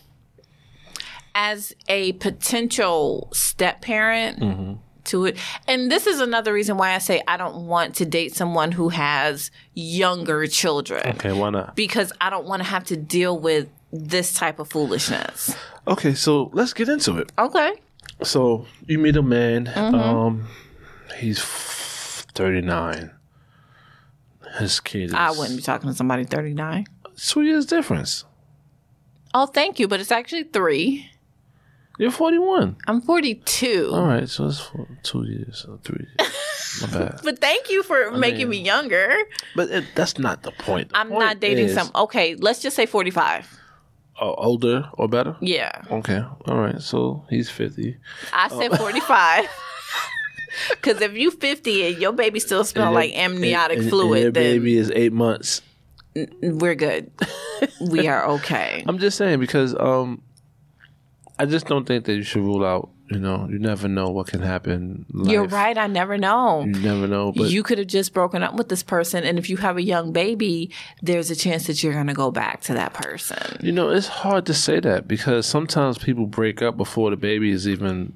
as 1.35 1.73
a 1.89 2.13
potential 2.15 3.29
step 3.33 3.81
parent 3.83 4.41
Mm-hmm. 4.41 4.73
To 5.11 5.27
it, 5.27 5.37
and 5.69 5.91
this 5.91 6.07
is 6.07 6.21
another 6.21 6.53
reason 6.53 6.77
why 6.77 6.95
I 6.95 6.99
say 6.99 7.23
I 7.29 7.37
don't 7.37 7.67
want 7.67 7.95
to 7.97 8.05
date 8.05 8.35
someone 8.35 8.73
who 8.73 8.89
has 8.89 9.51
younger 9.75 10.47
children 10.47 11.07
okay, 11.17 11.33
why 11.33 11.51
not? 11.51 11.77
because 11.77 12.13
I 12.21 12.31
don't 12.31 12.47
want 12.47 12.63
to 12.63 12.69
have 12.69 12.85
to 12.85 12.97
deal 12.97 13.39
with 13.39 13.69
this 13.93 14.33
type 14.33 14.59
of 14.59 14.69
foolishness. 14.71 15.55
Okay, 15.87 16.15
so 16.15 16.51
let's 16.53 16.73
get 16.73 16.89
into 16.89 17.19
it. 17.19 17.33
Okay. 17.39 17.73
So 18.23 18.67
you 18.87 18.99
meet 18.99 19.17
a 19.17 19.23
man. 19.23 19.67
Mm-hmm. 19.67 19.95
Um, 19.95 20.47
he's 21.19 21.39
f- 21.41 22.27
thirty 22.35 22.61
nine. 22.61 23.11
His 24.59 24.81
kid 24.81 25.05
is 25.05 25.15
I 25.15 25.31
wouldn't 25.31 25.57
be 25.57 25.63
talking 25.63 25.89
to 25.91 25.95
somebody 25.97 26.25
39. 26.25 26.87
two 27.17 27.43
years 27.43 27.67
difference. 27.67 28.25
Oh, 29.33 29.47
thank 29.47 29.79
you, 29.79 29.87
but 29.87 30.01
it's 30.01 30.11
actually 30.11 30.45
three. 30.45 31.09
You're 32.01 32.11
forty 32.11 32.39
one. 32.39 32.77
I'm 32.87 33.03
42. 33.03 33.91
All 33.93 34.07
right, 34.07 34.27
so 34.29 34.47
it's 34.47 34.59
for 34.61 34.87
two 35.03 35.25
years, 35.25 35.67
or 35.69 35.79
three. 35.85 36.07
years. 36.19 36.33
My 36.83 36.89
bad. 36.99 37.21
But 37.23 37.39
thank 37.41 37.69
you 37.69 37.83
for 37.83 38.11
making 38.13 38.49
me 38.49 38.57
younger. 38.57 39.13
But 39.55 39.69
it, 39.71 39.85
that's 39.95 40.19
not 40.19 40.43
the 40.43 40.51
point. 40.53 40.89
The 40.89 40.97
I'm 40.97 41.09
point 41.09 41.21
not 41.21 41.41
dating 41.41 41.67
is, 41.67 41.75
some. 41.75 41.91
Okay, 41.95 42.37
let's 42.37 42.61
just 42.63 42.75
say 42.75 42.87
45. 42.87 43.61
uh, 44.19 44.33
older 44.33 44.89
or 44.95 45.09
better. 45.09 45.37
Yeah. 45.43 45.73
Okay, 45.91 46.25
all 46.47 46.57
right. 46.59 46.81
So 46.81 47.25
he's 47.29 47.51
fifty. 47.51 47.99
I 48.33 48.49
said 48.49 48.77
45. 48.79 49.47
Because 50.71 51.01
if 51.01 51.13
you 51.17 51.31
50 51.31 51.87
and 51.87 51.99
your 52.03 52.13
baby 52.13 52.41
still 52.41 52.65
smell 52.65 52.93
like 52.93 53.13
amniotic 53.17 53.77
And- 53.77 53.83
and 53.85 53.91
fluid, 53.91 54.23
your 54.23 54.33
then 54.33 54.43
baby 54.59 54.77
is 54.77 54.91
eight 54.91 55.13
months. 55.13 55.63
we're 56.43 56.75
good. 56.75 57.11
we 57.81 58.09
are 58.09 58.27
okay. 58.31 58.83
I'm 58.89 58.99
just 58.99 59.17
saying 59.17 59.39
because 59.39 59.75
um, 59.79 60.23
I 61.41 61.47
just 61.47 61.67
don't 61.67 61.87
think 61.87 62.05
that 62.05 62.15
you 62.15 62.23
should 62.23 62.43
rule 62.43 62.65
out. 62.65 62.91
You 63.11 63.19
know, 63.19 63.49
you 63.51 63.59
never 63.59 63.89
know 63.89 64.11
what 64.11 64.27
can 64.29 64.41
happen. 64.41 65.07
in 65.13 65.25
You're 65.25 65.47
right. 65.47 65.77
I 65.77 65.87
never 65.87 66.19
know. 66.19 66.65
You 66.65 66.81
never 66.81 67.09
know. 67.09 67.33
But 67.33 67.51
you 67.51 67.63
could 67.63 67.79
have 67.79 67.89
just 67.89 68.13
broken 68.13 68.43
up 68.43 68.55
with 68.55 68.69
this 68.69 68.83
person, 68.83 69.25
and 69.25 69.39
if 69.39 69.49
you 69.49 69.57
have 69.57 69.79
a 69.79 69.83
young 69.83 70.13
baby, 70.13 70.71
there's 71.03 71.31
a 71.31 71.35
chance 71.35 71.67
that 71.67 71.83
you're 71.83 71.95
going 71.95 72.07
to 72.09 72.15
go 72.15 72.31
back 72.31 72.61
to 72.63 72.75
that 72.75 72.93
person. 72.93 73.59
You 73.63 73.73
know, 73.73 73.89
it's 73.89 74.07
hard 74.07 74.45
to 74.47 74.55
say 74.55 74.81
that 74.81 75.09
because 75.09 75.47
sometimes 75.47 75.97
people 75.97 76.27
break 76.27 76.61
up 76.63 76.77
before 76.77 77.11
the 77.11 77.17
baby 77.17 77.51
is 77.51 77.67
even 77.67 78.13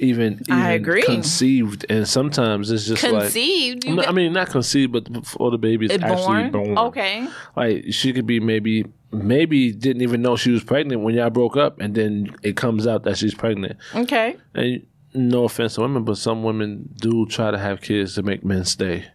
even, 0.00 0.42
I 0.50 0.72
agree. 0.72 1.02
conceived, 1.02 1.84
and 1.88 2.06
sometimes 2.06 2.70
it's 2.70 2.86
just 2.86 3.02
Conceived. 3.02 3.84
like 3.84 4.08
I 4.08 4.12
mean, 4.12 4.32
not 4.32 4.48
conceived, 4.48 4.92
but 4.92 5.12
before 5.12 5.50
the 5.50 5.58
baby 5.58 5.86
is 5.86 5.92
actually 5.92 6.50
born? 6.50 6.74
born. 6.74 6.78
Okay. 6.78 7.28
like 7.56 7.86
she 7.92 8.12
could 8.12 8.26
be 8.26 8.40
maybe 8.40 8.84
maybe 9.10 9.72
didn't 9.72 10.02
even 10.02 10.22
know 10.22 10.36
she 10.36 10.50
was 10.50 10.62
pregnant 10.64 11.02
when 11.02 11.14
y'all 11.14 11.30
broke 11.30 11.56
up, 11.56 11.80
and 11.80 11.94
then 11.94 12.34
it 12.42 12.56
comes 12.56 12.86
out 12.86 13.04
that 13.04 13.16
she's 13.16 13.34
pregnant. 13.34 13.76
Okay. 13.94 14.36
And 14.54 14.86
no 15.14 15.44
offense 15.44 15.74
to 15.74 15.80
women, 15.82 16.04
but 16.04 16.18
some 16.18 16.42
women 16.42 16.88
do 16.96 17.26
try 17.26 17.50
to 17.50 17.58
have 17.58 17.80
kids 17.80 18.14
to 18.14 18.22
make 18.22 18.44
men 18.44 18.64
stay. 18.64 19.06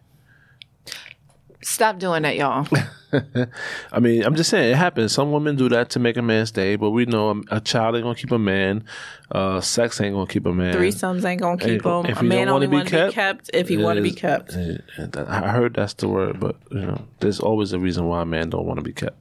Stop 1.62 1.98
doing 1.98 2.22
that, 2.22 2.36
y'all. 2.36 2.68
I 3.92 4.00
mean, 4.00 4.22
I'm 4.22 4.34
just 4.34 4.50
saying 4.50 4.72
it 4.72 4.76
happens. 4.76 5.12
Some 5.12 5.32
women 5.32 5.56
do 5.56 5.70
that 5.70 5.90
to 5.90 5.98
make 5.98 6.18
a 6.18 6.22
man 6.22 6.44
stay, 6.44 6.76
but 6.76 6.90
we 6.90 7.06
know 7.06 7.30
a, 7.30 7.56
a 7.56 7.60
child 7.60 7.94
ain't 7.94 8.04
gonna 8.04 8.14
keep 8.14 8.32
a 8.32 8.38
man. 8.38 8.84
Uh, 9.30 9.62
sex 9.62 9.98
ain't 10.00 10.14
gonna 10.14 10.26
keep 10.26 10.44
a 10.44 10.52
man. 10.52 10.74
Threesomes 10.74 11.24
ain't 11.24 11.40
gonna 11.40 11.56
keep 11.56 11.82
him. 11.82 12.06
if 12.06 12.20
A 12.20 12.24
man 12.24 12.50
only 12.50 12.66
want 12.66 12.88
to 12.88 13.06
be 13.06 13.12
kept, 13.12 13.50
if 13.54 13.68
he 13.68 13.78
want 13.78 13.96
to 13.96 14.02
be 14.02 14.12
kept. 14.12 14.54
I 14.54 15.48
heard 15.48 15.74
that's 15.74 15.94
the 15.94 16.08
word, 16.08 16.38
but 16.38 16.56
you 16.70 16.82
know, 16.82 17.00
there's 17.20 17.40
always 17.40 17.72
a 17.72 17.78
reason 17.78 18.04
why 18.06 18.20
a 18.20 18.26
man 18.26 18.50
don't 18.50 18.66
want 18.66 18.78
to 18.78 18.84
be 18.84 18.92
kept. 18.92 19.18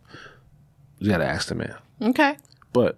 You 1.03 1.09
gotta 1.11 1.25
ask 1.25 1.49
the 1.49 1.55
man. 1.55 1.75
Okay. 2.01 2.37
But 2.71 2.97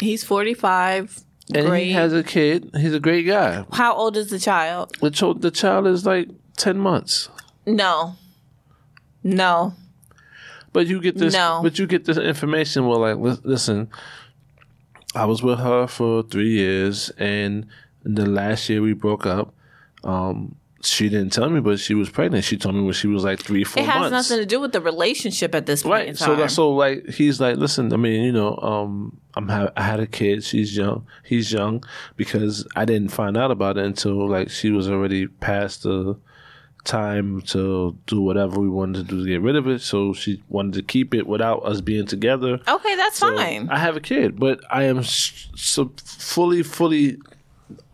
He's 0.00 0.24
45. 0.24 1.20
and 1.54 1.66
Great. 1.66 1.84
he 1.84 1.92
has 1.92 2.12
a 2.14 2.22
kid. 2.22 2.70
He's 2.74 2.94
a 2.94 3.00
great 3.00 3.24
guy. 3.26 3.64
How 3.72 3.94
old 3.94 4.16
is 4.16 4.30
the 4.30 4.38
child? 4.38 4.94
The, 5.02 5.10
ch- 5.10 5.38
the 5.40 5.50
child 5.50 5.86
is 5.86 6.04
like 6.06 6.28
ten 6.56 6.78
months. 6.78 7.28
No. 7.66 8.16
No. 9.22 9.74
But 10.72 10.86
you 10.86 11.00
get 11.00 11.16
this. 11.18 11.34
No. 11.34 11.60
But 11.62 11.78
you 11.78 11.86
get 11.86 12.04
this 12.06 12.16
information. 12.18 12.86
Well, 12.86 13.00
like, 13.00 13.16
li- 13.18 13.40
listen, 13.44 13.90
I 15.14 15.24
was 15.26 15.42
with 15.42 15.58
her 15.58 15.86
for 15.86 16.22
three 16.22 16.50
years, 16.52 17.10
and 17.18 17.66
the 18.02 18.26
last 18.26 18.68
year 18.70 18.80
we 18.82 18.92
broke 18.94 19.26
up. 19.26 19.54
Um, 20.04 20.56
she 20.86 21.08
didn't 21.08 21.32
tell 21.32 21.50
me, 21.50 21.60
but 21.60 21.78
she 21.80 21.94
was 21.94 22.08
pregnant. 22.10 22.44
She 22.44 22.56
told 22.56 22.74
me 22.74 22.82
when 22.82 22.92
she 22.94 23.06
was 23.08 23.24
like 23.24 23.40
three, 23.40 23.64
four 23.64 23.82
It 23.82 23.86
has 23.86 24.10
months. 24.10 24.30
nothing 24.30 24.42
to 24.42 24.46
do 24.46 24.60
with 24.60 24.72
the 24.72 24.80
relationship 24.80 25.54
at 25.54 25.66
this 25.66 25.82
point 25.82 26.02
in 26.02 26.06
right. 26.08 26.16
time. 26.16 26.26
So 26.28 26.36
that, 26.36 26.50
so 26.50 26.70
like 26.70 27.08
he's 27.08 27.40
like, 27.40 27.56
listen. 27.56 27.92
I 27.92 27.96
mean, 27.96 28.22
you 28.24 28.32
know, 28.32 28.56
um, 28.58 29.18
I'm 29.34 29.48
ha- 29.48 29.72
I 29.76 29.82
had 29.82 30.00
a 30.00 30.06
kid. 30.06 30.44
She's 30.44 30.76
young. 30.76 31.06
He's 31.24 31.52
young 31.52 31.84
because 32.16 32.66
I 32.76 32.84
didn't 32.84 33.10
find 33.10 33.36
out 33.36 33.50
about 33.50 33.76
it 33.78 33.84
until 33.84 34.28
like 34.28 34.50
she 34.50 34.70
was 34.70 34.88
already 34.88 35.26
past 35.26 35.82
the 35.82 36.16
time 36.84 37.40
to 37.42 37.98
do 38.06 38.20
whatever 38.20 38.60
we 38.60 38.68
wanted 38.68 39.08
to 39.08 39.14
do 39.16 39.24
to 39.24 39.28
get 39.28 39.42
rid 39.42 39.56
of 39.56 39.66
it. 39.66 39.80
So 39.80 40.12
she 40.12 40.40
wanted 40.48 40.74
to 40.74 40.82
keep 40.82 41.14
it 41.14 41.26
without 41.26 41.64
us 41.64 41.80
being 41.80 42.06
together. 42.06 42.60
okay, 42.68 42.94
that's 42.96 43.18
So 43.18 43.34
fine. 43.36 43.68
I 43.70 43.78
have 43.78 43.96
a 43.96 44.00
kid, 44.00 44.38
but 44.38 44.60
I 44.70 44.84
am 44.84 45.02
so 45.02 45.90
fully, 46.04 46.62
fully 46.62 47.16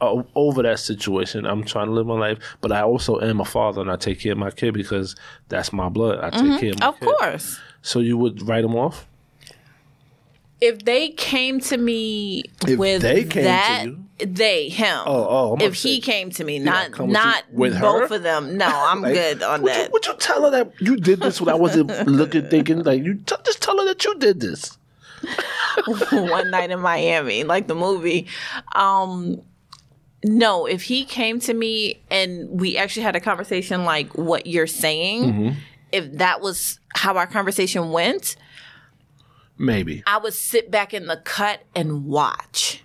over 0.01 0.63
that 0.63 0.79
situation. 0.79 1.47
I'm 1.47 1.65
trying 1.65 1.87
to 1.87 1.93
live 1.93 2.07
my 2.07 2.19
life, 2.19 2.39
but 2.61 2.73
I 2.73 2.83
also 2.83 3.21
am 3.21 3.41
a 3.41 3.45
father, 3.45 3.81
and 3.81 3.91
I 3.91 3.97
take 3.97 4.21
care 4.21 4.33
of 4.33 4.39
my 4.39 4.51
kid 4.51 4.75
because 4.75 5.17
that's 5.49 5.73
my 5.73 5.89
blood. 5.89 6.19
I 6.23 6.31
take 6.31 6.61
care 6.61 6.71
of 6.73 6.81
my 6.81 6.87
of 6.89 7.01
kid. 7.01 7.07
course. 7.09 7.59
So 7.83 8.01
you 8.01 8.17
would 8.19 8.47
write 8.47 8.63
them 8.63 8.77
off? 8.77 9.07
If 10.61 10.85
they 10.85 11.09
came 11.09 11.59
to 11.61 11.77
me 11.77 12.45
If 12.69 12.79
with 12.79 13.03
they 13.03 13.23
came 13.25 13.31
to 13.31 13.43
that, 13.43 13.85
you? 13.85 14.05
they 14.25 14.69
him. 14.69 14.99
Oh, 15.07 15.27
oh, 15.29 15.53
I'm 15.55 15.61
if 15.61 15.67
about 15.69 15.77
he 15.77 16.01
came 16.01 16.31
to 16.31 16.45
me, 16.45 16.57
I 16.61 16.63
not 16.63 16.99
with 16.99 17.11
not 17.11 17.43
you- 17.51 17.59
with 17.59 17.81
both 17.81 18.11
her? 18.11 18.15
of 18.17 18.23
them. 18.23 18.57
No, 18.57 18.67
I'm 18.69 19.03
Like, 19.03 19.15
good 19.15 19.43
on 19.43 19.63
would 19.63 19.73
You, 19.75 19.79
that. 19.83 19.93
would 19.93 20.07
you 20.07 20.15
tell 20.19 20.43
her 20.45 20.51
that 20.51 20.73
you 20.81 20.97
did 20.97 21.19
this 21.21 21.41
when 21.41 21.49
I 21.49 21.57
wasn't 21.59 21.89
looking, 22.07 22.49
thinking? 22.49 22.85
Like 22.85 23.03
you 23.03 23.15
t- 23.15 23.35
just 23.45 23.61
tell 23.61 23.77
her 23.79 23.85
that 23.87 24.05
you 24.05 24.15
did 24.19 24.39
this. 24.41 24.79
one 26.13 26.51
night 26.51 26.71
in 26.71 26.81
Miami, 26.81 27.43
like 27.43 27.67
the 27.67 27.75
movie. 27.75 28.29
Um, 28.77 29.43
no, 30.25 30.67
if 30.67 30.83
he 30.83 31.05
came 31.05 31.41
to 31.41 31.55
me 31.55 32.01
and 32.11 32.49
we 32.49 32.77
actually 32.77 33.03
had 33.03 33.17
a 33.17 33.21
conversation 33.21 33.85
like 33.85 34.17
what 34.17 34.47
you're 34.47 34.67
saying, 34.67 35.25
Mm-hmm. 35.25 35.59
if 35.93 36.13
that 36.19 36.41
was 36.41 36.79
how 36.97 37.17
our 37.17 37.27
conversation 37.27 37.91
went, 37.91 38.37
Maybe 39.59 40.03
I 40.07 40.19
would 40.19 40.33
sit 40.35 40.71
back 40.71 40.93
in 40.95 41.07
the 41.07 41.19
cut 41.19 41.63
and 41.77 42.07
watch. 42.07 42.83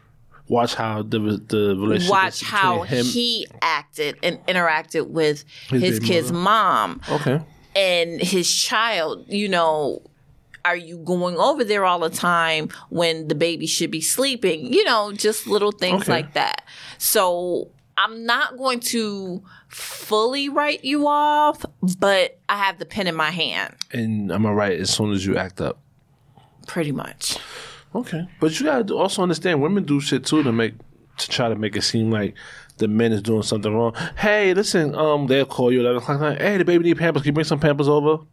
watch 0.47 0.75
how 0.75 1.01
the 1.01 1.19
the 1.19 1.75
relationship. 1.79 2.11
Watch 2.11 2.41
how 2.41 2.81
him. 2.83 3.05
he 3.05 3.47
acted 3.61 4.17
and 4.21 4.37
interacted 4.45 5.07
with 5.09 5.43
His 5.69 5.81
his, 5.81 5.99
kid's 5.99 6.31
mom 6.31 7.01
Okay. 7.09 7.39
and 7.75 8.21
his 8.21 8.53
child, 8.53 9.25
you 9.27 9.47
know, 9.47 10.01
are 10.67 10.77
you 10.77 10.97
going 10.99 11.37
over 11.37 11.63
there 11.63 11.85
all 11.85 11.99
the 11.99 12.09
time 12.09 12.69
when 12.89 13.27
the 13.27 13.35
baby 13.35 13.65
should 13.67 13.91
be 13.91 14.01
sleeping? 14.01 14.71
You 14.73 14.83
know, 14.83 15.11
just 15.13 15.47
little 15.47 15.71
things 15.71 16.03
Okay. 16.03 16.11
like 16.11 16.33
that. 16.33 16.63
So 16.97 17.69
I'm 17.97 18.25
not 18.25 18.57
going 18.57 18.79
to 18.91 19.41
fully 19.69 20.49
write 20.49 20.83
you 20.83 21.07
off, 21.07 21.65
but 21.99 22.37
I 22.49 22.57
have 22.57 22.77
the 22.79 22.85
pen 22.85 23.07
in 23.07 23.15
my 23.15 23.31
hand, 23.31 23.73
And 23.91 24.31
I'm 24.31 24.43
going 24.43 24.53
to 24.53 24.57
write 24.57 24.79
as 24.79 24.89
soon 24.91 25.11
as 25.11 25.25
you 25.25 25.37
act 25.37 25.61
up. 25.61 25.79
pretty 26.67 26.91
much. 26.91 27.37
Okay, 27.95 28.27
but 28.41 28.59
you 28.59 28.65
gotta 28.65 28.93
also 28.93 29.23
understand 29.23 29.61
women 29.61 29.83
do 29.85 29.99
shit 30.01 30.25
too 30.25 30.43
to 30.43 30.51
make 30.51 30.73
to 31.17 31.29
try 31.29 31.47
to 31.49 31.55
make 31.55 31.75
it 31.77 31.81
seem 31.81 32.11
like 32.11 32.35
the 32.77 32.87
men 32.87 33.11
is 33.13 33.21
doing 33.23 33.41
something 33.41 33.73
wrong. 33.73 33.95
Hey, 34.17 34.53
listen, 34.53 34.93
um, 34.93 35.25
they'll 35.27 35.45
call 35.45 35.71
you 35.71 35.79
at 35.79 35.85
eleven 35.85 36.01
o'clock. 36.15 36.37
Hey, 36.37 36.57
the 36.57 36.65
baby 36.65 36.83
need 36.83 36.97
pampers. 36.97 37.23
Can 37.23 37.29
you 37.29 37.33
bring 37.33 37.45
some 37.45 37.59
pampers 37.59 37.87
over? 37.87 38.23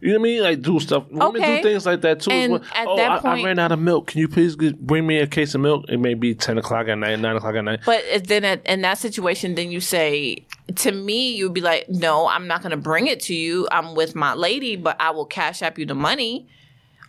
You 0.00 0.12
know 0.12 0.18
what 0.18 0.20
I 0.20 0.22
mean? 0.22 0.42
Like 0.42 0.62
do 0.62 0.70
mm-hmm. 0.70 0.78
stuff. 0.78 1.04
Women 1.10 1.42
Okay. 1.42 1.56
do 1.56 1.68
things 1.68 1.86
like 1.86 2.02
that 2.02 2.20
too. 2.20 2.30
And 2.30 2.52
well. 2.52 2.64
at 2.74 2.86
oh, 2.86 2.96
that 2.96 3.24
I, 3.24 3.40
I 3.40 3.42
ran 3.42 3.58
out 3.58 3.72
of 3.72 3.80
milk. 3.80 4.08
Can 4.08 4.20
you 4.20 4.28
please 4.28 4.54
bring 4.56 5.06
me 5.06 5.18
a 5.18 5.26
case 5.26 5.54
of 5.54 5.60
milk? 5.60 5.86
It 5.88 5.98
may 5.98 6.14
be 6.14 6.34
ten 6.34 6.58
o'clock 6.58 6.88
at 6.88 6.96
night, 6.96 7.18
nine 7.18 7.36
o'clock 7.36 7.54
at 7.56 7.64
night. 7.64 7.80
But 7.84 8.04
uh, 8.12 8.20
then 8.22 8.44
at, 8.44 8.64
in 8.66 8.82
that 8.82 8.98
situation, 8.98 9.56
then 9.56 9.70
you 9.70 9.80
say, 9.80 10.46
to 10.76 10.92
me, 10.92 11.34
you'd 11.34 11.54
be 11.54 11.60
like, 11.60 11.88
no, 11.88 12.28
I'm 12.28 12.46
not 12.46 12.62
going 12.62 12.70
to 12.70 12.76
bring 12.76 13.06
it 13.06 13.20
to 13.22 13.34
you. 13.34 13.66
I'm 13.72 13.94
with 13.94 14.14
my 14.14 14.34
lady, 14.34 14.76
but 14.76 14.96
I 15.00 15.10
will 15.10 15.26
cash 15.26 15.62
app 15.62 15.78
you 15.78 15.86
the 15.86 15.94
money. 15.94 16.48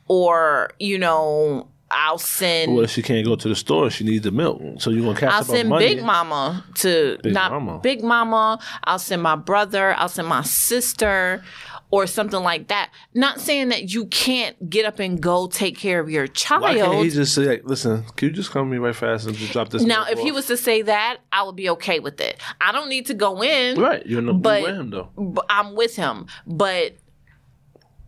Or, 0.08 0.72
you 0.80 0.98
know, 0.98 1.68
I'll 1.92 2.18
send. 2.18 2.74
What 2.76 2.86
if 2.86 2.92
she 2.92 3.02
can't 3.02 3.26
go 3.26 3.36
to 3.36 3.48
the 3.48 3.56
store? 3.56 3.90
She 3.90 4.04
needs 4.04 4.24
the 4.24 4.32
milk, 4.32 4.62
so 4.78 4.90
you're 4.90 5.04
gonna 5.04 5.20
cash 5.20 5.32
I'll 5.32 5.40
up 5.42 5.46
send 5.46 5.70
money. 5.70 5.96
Big 5.96 6.04
Mama 6.04 6.64
to 6.76 7.18
Big 7.24 7.34
not 7.34 7.52
Mama. 7.52 7.80
Big 7.80 8.04
Mama. 8.04 8.60
I'll 8.84 9.00
send 9.00 9.22
my 9.22 9.36
brother. 9.36 9.96
I'll 9.96 10.10
send 10.10 10.28
my 10.28 10.44
sister, 10.44 11.44
or 11.92 12.06
something 12.06 12.42
like 12.44 12.68
that. 12.68 12.92
Not 13.14 13.40
saying 13.40 13.70
that 13.70 13.92
you 13.94 14.06
can't 14.06 14.70
get 14.70 14.86
up 14.86 15.00
and 15.00 15.20
go 15.22 15.48
take 15.48 15.78
care 15.78 16.00
of 16.00 16.10
your 16.10 16.28
child. 16.28 16.62
Why 16.62 16.76
can't 16.76 17.04
he 17.04 17.10
just 17.10 17.34
say, 17.34 17.46
like, 17.46 17.64
"Listen, 17.66 18.04
can 18.16 18.28
you 18.30 18.34
just 18.34 18.52
come 18.52 18.68
to 18.68 18.72
me 18.72 18.78
right 18.78 18.96
fast 18.96 19.26
and 19.28 19.36
just 19.36 19.52
drop 19.54 19.70
this?" 19.70 19.82
now, 19.84 20.06
if 20.06 20.20
he 20.20 20.32
was 20.32 20.46
to 20.48 20.58
say 20.58 20.82
that, 20.84 21.18
I 21.32 21.44
would 21.44 21.56
be 21.56 21.70
okay 21.72 22.00
with 22.00 22.22
it. 22.22 22.40
I 22.62 22.72
don't 22.72 22.90
need 22.90 23.08
to 23.08 23.14
go 23.14 23.42
in. 23.44 23.80
right, 23.80 24.06
you're 24.06 24.22
no, 24.22 24.34
but- 24.34 24.64
with 24.64 24.76
him 24.76 24.90
though. 24.92 25.10
but 25.18 25.46
I'm 25.50 25.76
with 25.76 25.96
him. 25.96 26.28
But 26.46 26.96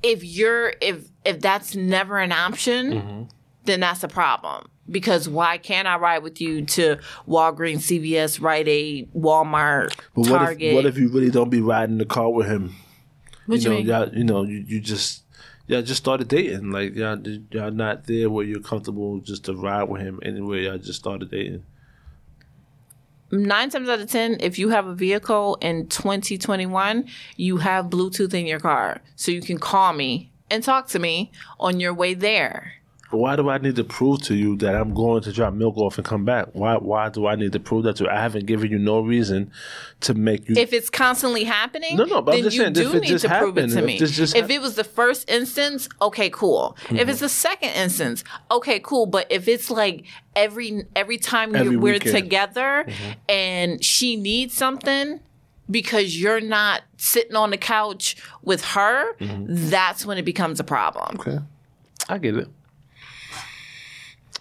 if 0.03 0.23
you're 0.23 0.73
if 0.81 1.07
if 1.25 1.39
that's 1.39 1.75
never 1.75 2.17
an 2.17 2.31
option, 2.31 2.91
Mm-hmm. 2.93 3.23
then 3.65 3.79
that's 3.79 4.03
a 4.03 4.07
problem. 4.07 4.67
Because 4.89 5.29
why 5.29 5.57
can't 5.57 5.87
I 5.87 5.95
ride 5.97 6.23
with 6.23 6.41
you 6.41 6.65
to 6.65 6.97
Walgreens, 7.27 7.83
CVS, 7.83 8.41
Rite 8.41 8.67
Aid, 8.67 9.09
Walmart, 9.13 9.95
But 10.15 10.21
what 10.29 10.39
Target? 10.39 10.61
if 10.63 10.73
what 10.75 10.85
if 10.85 10.97
you 10.97 11.07
really 11.09 11.29
don't 11.31 11.49
be 11.49 11.61
riding 11.61 11.97
the 11.97 12.05
car 12.05 12.29
with 12.29 12.47
him? 12.47 12.75
What 13.45 13.59
you 13.59 13.63
you 13.63 13.69
know, 13.69 13.75
mean? 13.77 13.87
y'all, 13.87 14.17
you 14.17 14.23
know, 14.23 14.43
you, 14.43 14.63
you 14.67 14.79
just 14.79 15.23
y'all 15.67 15.81
just 15.81 16.01
started 16.01 16.27
dating. 16.27 16.71
Like 16.71 16.95
y'all, 16.95 17.19
y'all 17.51 17.71
not 17.71 18.05
there 18.05 18.29
where 18.29 18.45
you're 18.45 18.61
comfortable 18.61 19.19
just 19.19 19.45
to 19.45 19.55
ride 19.55 19.83
with 19.83 20.01
him 20.01 20.19
anywhere. 20.23 20.59
Y'all 20.59 20.77
just 20.77 20.99
started 20.99 21.31
dating. 21.31 21.63
Nine 23.33 23.69
times 23.69 23.87
out 23.87 23.99
of 23.99 24.09
ten, 24.09 24.37
if 24.41 24.59
you 24.59 24.69
have 24.69 24.87
a 24.87 24.93
vehicle 24.93 25.57
in 25.61 25.87
2021, 25.87 27.07
you 27.37 27.57
have 27.57 27.85
Bluetooth 27.85 28.33
in 28.33 28.45
your 28.45 28.59
car, 28.59 29.01
so 29.15 29.31
you 29.31 29.41
can 29.41 29.57
call 29.57 29.93
me 29.93 30.31
and 30.49 30.61
talk 30.61 30.87
to 30.89 30.99
me 30.99 31.31
on 31.57 31.79
your 31.79 31.93
way 31.93 32.13
there. 32.13 32.73
Why 33.11 33.35
do 33.35 33.49
I 33.49 33.57
need 33.57 33.75
to 33.75 33.83
prove 33.83 34.21
to 34.23 34.35
you 34.35 34.55
that 34.57 34.73
I'm 34.75 34.93
going 34.93 35.21
to 35.23 35.31
drop 35.33 35.53
milk 35.53 35.77
off 35.77 35.97
and 35.97 36.05
come 36.05 36.23
back? 36.25 36.47
Why 36.53 36.75
why 36.77 37.09
do 37.09 37.27
I 37.27 37.35
need 37.35 37.51
to 37.53 37.59
prove 37.59 37.83
that 37.83 37.97
to 37.97 38.05
you? 38.05 38.09
I 38.09 38.21
haven't 38.21 38.45
given 38.45 38.71
you 38.71 38.79
no 38.79 39.01
reason 39.01 39.51
to 40.01 40.13
make 40.13 40.47
you 40.47 40.55
if 40.57 40.71
it's 40.73 40.89
constantly 40.89 41.43
happening, 41.43 41.97
No, 41.97 42.05
no, 42.05 42.21
but 42.21 42.35
I'm 42.35 42.43
just 42.43 42.55
you 42.55 42.61
saying, 42.63 42.73
do 42.73 42.93
if 42.95 43.01
need 43.01 43.19
to 43.19 43.29
prove 43.29 43.57
it 43.57 43.67
to 43.71 43.79
if 43.79 43.85
me. 43.85 43.97
just 43.97 44.35
if 44.35 44.49
it 44.49 44.61
was 44.61 44.75
the 44.75 44.83
first 44.83 45.29
instance, 45.29 45.89
okay, 46.01 46.29
cool. 46.29 46.77
If 46.83 46.87
Mm-hmm. 46.97 47.09
it's 47.09 47.19
the 47.19 47.29
second 47.29 47.69
instance, 47.69 48.23
okay, 48.49 48.79
cool. 48.79 49.05
But 49.05 49.27
if 49.29 49.47
it's 49.47 49.69
like 49.69 50.05
every 50.35 50.85
every 50.95 51.17
time 51.17 51.55
Every 51.55 51.75
we're 51.77 51.93
weekend. 51.93 52.15
Mm-hmm. 52.15 52.23
together 52.23 52.85
and 53.27 53.83
she 53.83 54.15
needs 54.15 54.53
something 54.53 55.19
because 55.69 56.19
you're 56.19 56.41
not 56.41 56.81
sitting 56.97 57.35
on 57.35 57.49
the 57.49 57.57
couch 57.57 58.15
with 58.41 58.63
her, 58.65 59.15
that's 59.19 60.05
when 60.05 60.17
it 60.17 60.23
becomes 60.25 60.59
a 60.59 60.63
problem. 60.63 61.17
Mm-hmm. 61.17 61.29
Okay. 61.29 61.39
I 62.09 62.17
get 62.17 62.35
it. 62.35 62.47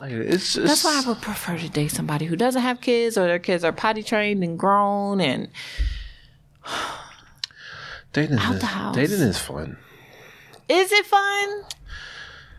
I 0.01 0.09
get 0.09 0.20
it. 0.20 0.34
It's, 0.34 0.57
it's 0.57 0.68
That's 0.68 0.84
why 0.84 1.03
I 1.05 1.09
would 1.09 1.20
prefer 1.20 1.59
to 1.59 1.68
date 1.68 1.90
somebody 1.90 2.24
who 2.24 2.34
doesn't 2.34 2.62
have 2.62 2.80
kids 2.80 3.18
or 3.18 3.26
their 3.26 3.38
kids 3.38 3.64
are 3.64 3.72
potty 3.72 4.03
trained 4.03 4.42
and 4.42 4.59
grown 4.59 5.20
and 5.20 5.48
dating 8.12 8.38
out 8.38 8.55
is, 8.55 8.61
the 8.61 8.66
house. 8.66 8.94
dating 8.94 9.20
is 9.20 9.38
fun. 9.38 9.76
is 10.68 10.90
it 10.90 11.07
fun? 11.07 11.64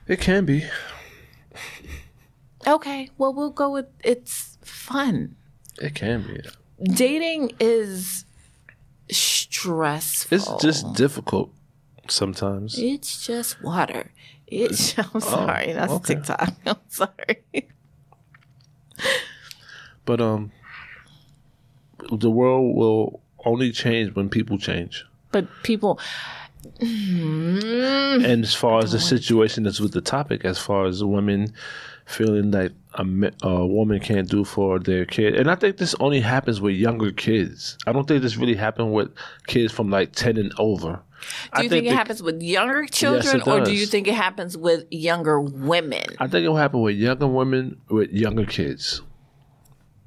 It 0.07 0.19
can 0.19 0.45
be. 0.45 0.65
Okay, 2.67 3.09
well 3.17 3.33
we'll 3.33 3.49
go 3.49 3.71
with 3.71 3.87
it's 4.03 4.59
fun. 4.61 5.35
It 5.81 5.95
can 5.95 6.21
be. 6.21 6.93
dating 6.93 7.53
is 7.59 8.25
stressful. 9.09 10.37
It's 10.37 10.63
just 10.63 10.93
difficult 10.93 11.51
sometimes. 12.07 12.77
it's 12.77 13.25
just 13.25 13.63
water. 13.63 14.11
It's 14.51 14.97
I'm 15.13 15.21
sorry, 15.21 15.71
that's 15.73 15.91
Oh, 15.91 15.95
okay. 15.95 16.15
TikTok. 16.15 16.53
I'm 16.65 16.75
sorry. 16.89 17.67
But 20.05 20.21
um 20.21 20.51
the 22.11 22.29
world 22.29 22.75
will 22.75 23.21
only 23.45 23.71
change 23.71 24.13
when 24.15 24.29
people 24.29 24.57
change. 24.57 25.05
But 25.31 25.47
people 25.63 25.99
And 26.81 28.43
as 28.43 28.53
far 28.53 28.79
as 28.83 28.91
the 28.91 28.99
situation 28.99 29.63
that's 29.63 29.79
with 29.79 29.93
the 29.93 30.01
topic, 30.01 30.45
as 30.45 30.59
far 30.59 30.85
as 30.85 31.03
women 31.03 31.53
feeling 32.11 32.51
that 32.51 32.73
a, 32.95 33.05
a 33.47 33.65
woman 33.65 33.99
can't 33.99 34.29
do 34.29 34.43
for 34.43 34.79
their 34.79 35.05
kid, 35.05 35.35
and 35.35 35.49
I 35.49 35.55
think 35.55 35.77
this 35.77 35.95
only 35.99 36.19
happens 36.19 36.59
with 36.61 36.75
younger 36.75 37.11
kids. 37.11 37.77
I 37.87 37.91
don't 37.93 38.07
think 38.07 38.21
this 38.21 38.37
really 38.37 38.55
happened 38.55 38.93
with 38.93 39.11
kids 39.47 39.71
from 39.73 39.89
like 39.89 40.11
ten 40.13 40.37
and 40.37 40.51
over. 40.59 41.01
do 41.55 41.63
you 41.63 41.69
think, 41.69 41.85
it 41.85 41.93
happens 41.93 42.21
with 42.23 42.41
younger 42.41 42.85
children 42.87 43.37
it 43.37 43.47
or 43.47 43.61
do 43.61 43.73
you 43.73 43.85
think 43.85 44.07
it 44.07 44.15
happens 44.15 44.57
with 44.57 44.85
younger 44.89 45.39
women? 45.39 46.03
I 46.19 46.27
think 46.27 46.43
it 46.45 46.49
will 46.49 46.57
happen 46.57 46.81
with 46.81 46.95
younger 46.95 47.27
women 47.27 47.79
with 47.89 48.11
younger 48.11 48.45
kids. 48.45 49.01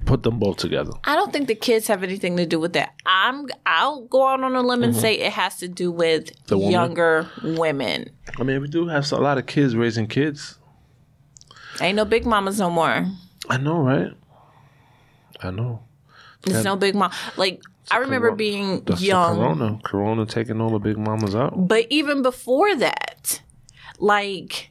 Put 0.06 0.22
them 0.22 0.38
both 0.38 0.58
together. 0.58 0.90
I 1.04 1.14
don't 1.16 1.32
think 1.32 1.48
the 1.48 1.54
kids 1.54 1.86
have 1.86 2.02
anything 2.02 2.36
to 2.36 2.44
do 2.44 2.60
with 2.60 2.74
that. 2.74 2.92
I'm 3.06 3.46
I'll 3.64 4.02
go 4.02 4.26
out 4.28 4.42
on 4.42 4.54
a 4.54 4.60
limb 4.60 4.82
and 4.82 4.94
say 4.94 5.14
it 5.14 5.32
has 5.32 5.56
to 5.58 5.68
do 5.68 5.90
with 5.90 6.26
Mm-hmm. 6.26 6.46
The 6.48 6.58
younger 6.58 7.30
women. 7.42 8.10
I 8.38 8.42
mean, 8.42 8.60
we 8.60 8.68
do 8.68 8.86
have 8.88 9.10
a 9.12 9.16
lot 9.16 9.38
of 9.38 9.46
kids 9.46 9.74
raising 9.74 10.06
kids. 10.06 10.58
Ain't 11.80 11.96
no 11.96 12.04
big 12.04 12.24
mamas 12.26 12.58
no 12.60 12.70
more. 12.70 13.06
I 13.48 13.56
know, 13.56 13.78
right? 13.78 14.12
I 15.40 15.50
know. 15.50 15.82
There's 16.42 16.64
no 16.64 16.76
big 16.76 16.94
mom. 16.94 17.10
Like 17.36 17.62
I 17.90 17.98
remember 17.98 18.32
being 18.32 18.82
young. 18.98 19.36
corona. 19.36 19.78
Corona 19.82 20.26
taking 20.26 20.60
all 20.60 20.70
the 20.70 20.78
big 20.78 20.98
mamas 20.98 21.34
out. 21.34 21.68
But 21.68 21.86
even 21.90 22.22
before 22.22 22.74
that, 22.76 23.40
like 23.98 24.70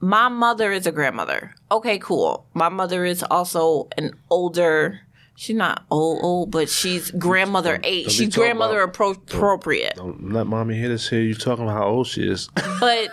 my 0.00 0.28
mother 0.28 0.72
is 0.72 0.86
a 0.86 0.92
grandmother. 0.92 1.54
Okay, 1.70 1.98
cool. 1.98 2.46
My 2.54 2.68
mother 2.68 3.04
is 3.04 3.22
also 3.24 3.88
an 3.98 4.14
older. 4.30 5.00
She's 5.36 5.54
not 5.56 5.84
old, 5.90 6.18
old, 6.24 6.50
but 6.50 6.68
she's 6.68 7.12
grandmother 7.12 7.78
age. 7.84 8.06
don't 8.06 8.12
She's 8.12 8.34
grandmother 8.34 8.82
about- 8.82 8.94
appro- 8.96 9.34
appropriate. 9.34 9.94
Don't 9.96 10.32
let 10.32 10.48
mommy 10.48 10.76
hear 10.76 10.88
this 10.88 11.08
here. 11.08 11.20
You 11.20 11.34
talking 11.36 11.62
about 11.64 11.76
how 11.76 11.86
old 11.88 12.08
she 12.08 12.28
is. 12.28 12.48
But 12.80 13.10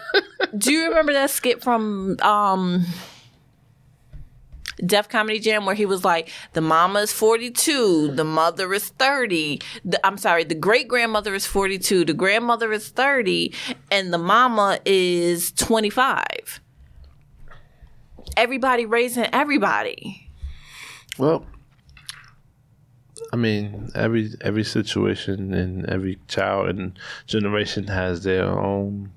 do 0.58 0.72
you 0.74 0.90
remember 0.90 1.14
that 1.14 1.30
skit 1.30 1.62
from 1.64 2.18
um 2.22 2.84
Def 4.84 5.10
Comedy 5.10 5.40
Jam 5.40 5.66
where 5.66 5.76
he 5.76 5.86
was 5.86 6.04
like, 6.04 6.30
the 6.54 6.62
mama 6.62 7.00
is 7.02 7.12
42, 7.12 8.12
the 8.12 8.24
mother 8.24 8.74
is 8.74 8.90
30. 8.90 9.62
The, 9.84 10.06
I'm 10.06 10.18
sorry, 10.18 10.44
the 10.44 10.56
great 10.56 10.88
grandmother 10.88 11.34
is 11.34 11.46
42, 11.46 12.06
the 12.06 12.14
grandmother 12.14 12.72
is 12.72 12.90
30, 12.90 13.54
and 13.92 14.14
the 14.14 14.18
mama 14.18 14.80
is 14.86 15.52
25. 15.54 16.62
Everybody 18.38 18.86
raising 18.86 19.28
everybody. 19.32 20.30
well, 21.18 21.46
I 23.32 23.38
mean, 23.38 23.90
every 23.96 24.32
every 24.42 24.64
situation 24.64 25.54
and 25.54 25.86
every 25.88 26.20
child 26.28 26.70
and 26.70 26.98
generation 27.28 27.88
has 27.88 28.24
their 28.24 28.46
own 28.46 29.12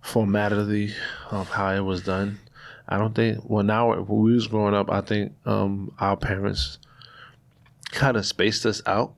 formality 0.00 0.94
of 1.30 1.48
how 1.48 1.72
it 1.74 1.80
was 1.80 2.02
done. 2.02 2.38
I 2.88 2.98
don't 2.98 3.14
think 3.14 3.38
when 3.44 3.70
our 3.70 4.02
when 4.02 4.22
we 4.22 4.34
was 4.34 4.46
growing 4.46 4.74
up, 4.74 4.90
I 4.90 5.00
think 5.00 5.32
um, 5.46 5.92
our 5.98 6.16
parents 6.16 6.78
kind 7.92 8.16
of 8.16 8.26
spaced 8.26 8.66
us 8.66 8.82
out. 8.86 9.14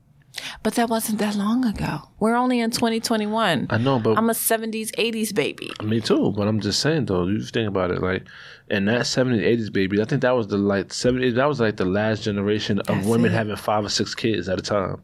But 0.62 0.74
that 0.74 0.90
wasn't 0.90 1.18
that 1.20 1.34
long 1.34 1.64
ago. 1.64 2.00
We're 2.20 2.36
only 2.36 2.60
in 2.60 2.70
2021. 2.70 3.68
I 3.70 3.78
know, 3.78 3.98
but 3.98 4.18
I'm 4.18 4.28
a 4.28 4.34
70s, 4.34 4.90
80s 4.92 5.34
baby. 5.34 5.70
Me 5.82 5.98
too, 6.00 6.30
but 6.36 6.46
I'm 6.46 6.60
just 6.60 6.80
saying 6.80 7.06
though, 7.06 7.26
you 7.26 7.40
think 7.40 7.68
about 7.68 7.90
it, 7.90 8.02
like 8.02 8.24
in 8.68 8.84
that 8.84 9.02
70s, 9.02 9.42
80s 9.42 9.72
baby, 9.72 10.00
I 10.00 10.04
think 10.04 10.22
that 10.22 10.32
was 10.36 10.48
the 10.48 10.58
like 10.58 10.88
70s, 10.88 11.36
that 11.36 11.46
was 11.46 11.58
like 11.58 11.76
the 11.76 11.86
last 11.86 12.22
generation 12.22 12.80
of 12.80 12.86
That's 12.86 13.06
women 13.06 13.32
it. 13.32 13.34
having 13.34 13.56
five 13.56 13.84
or 13.84 13.88
six 13.88 14.14
kids 14.14 14.46
at 14.50 14.58
a 14.58 14.62
time, 14.62 15.02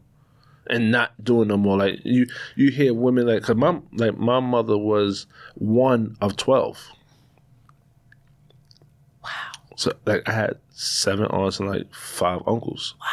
and 0.69 0.91
not 0.93 1.13
doing 1.25 1.49
no 1.49 1.57
more. 1.57 1.79
Like 1.79 2.01
you, 2.05 2.27
you 2.57 2.71
hear 2.71 2.93
women 2.93 3.27
like, 3.27 3.43
cause 3.43 3.57
my 3.57 3.81
like 3.95 4.19
my 4.19 4.39
mother 4.41 4.77
was 4.77 5.27
one 5.55 6.15
of 6.21 6.37
twelve. 6.37 6.79
So 9.83 9.93
like 10.07 10.29
I 10.29 10.33
had 10.33 10.59
seven 10.71 11.27
aunts 11.27 11.59
and 11.61 11.69
like 11.69 11.93
five 11.93 12.41
uncles. 12.47 12.95
Wow. 13.01 13.07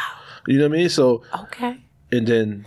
You 0.46 0.58
know 0.58 0.68
what 0.68 0.74
I 0.76 0.78
mean? 0.78 0.88
So 0.88 1.22
Okay. 1.42 1.76
and 2.12 2.26
then 2.26 2.66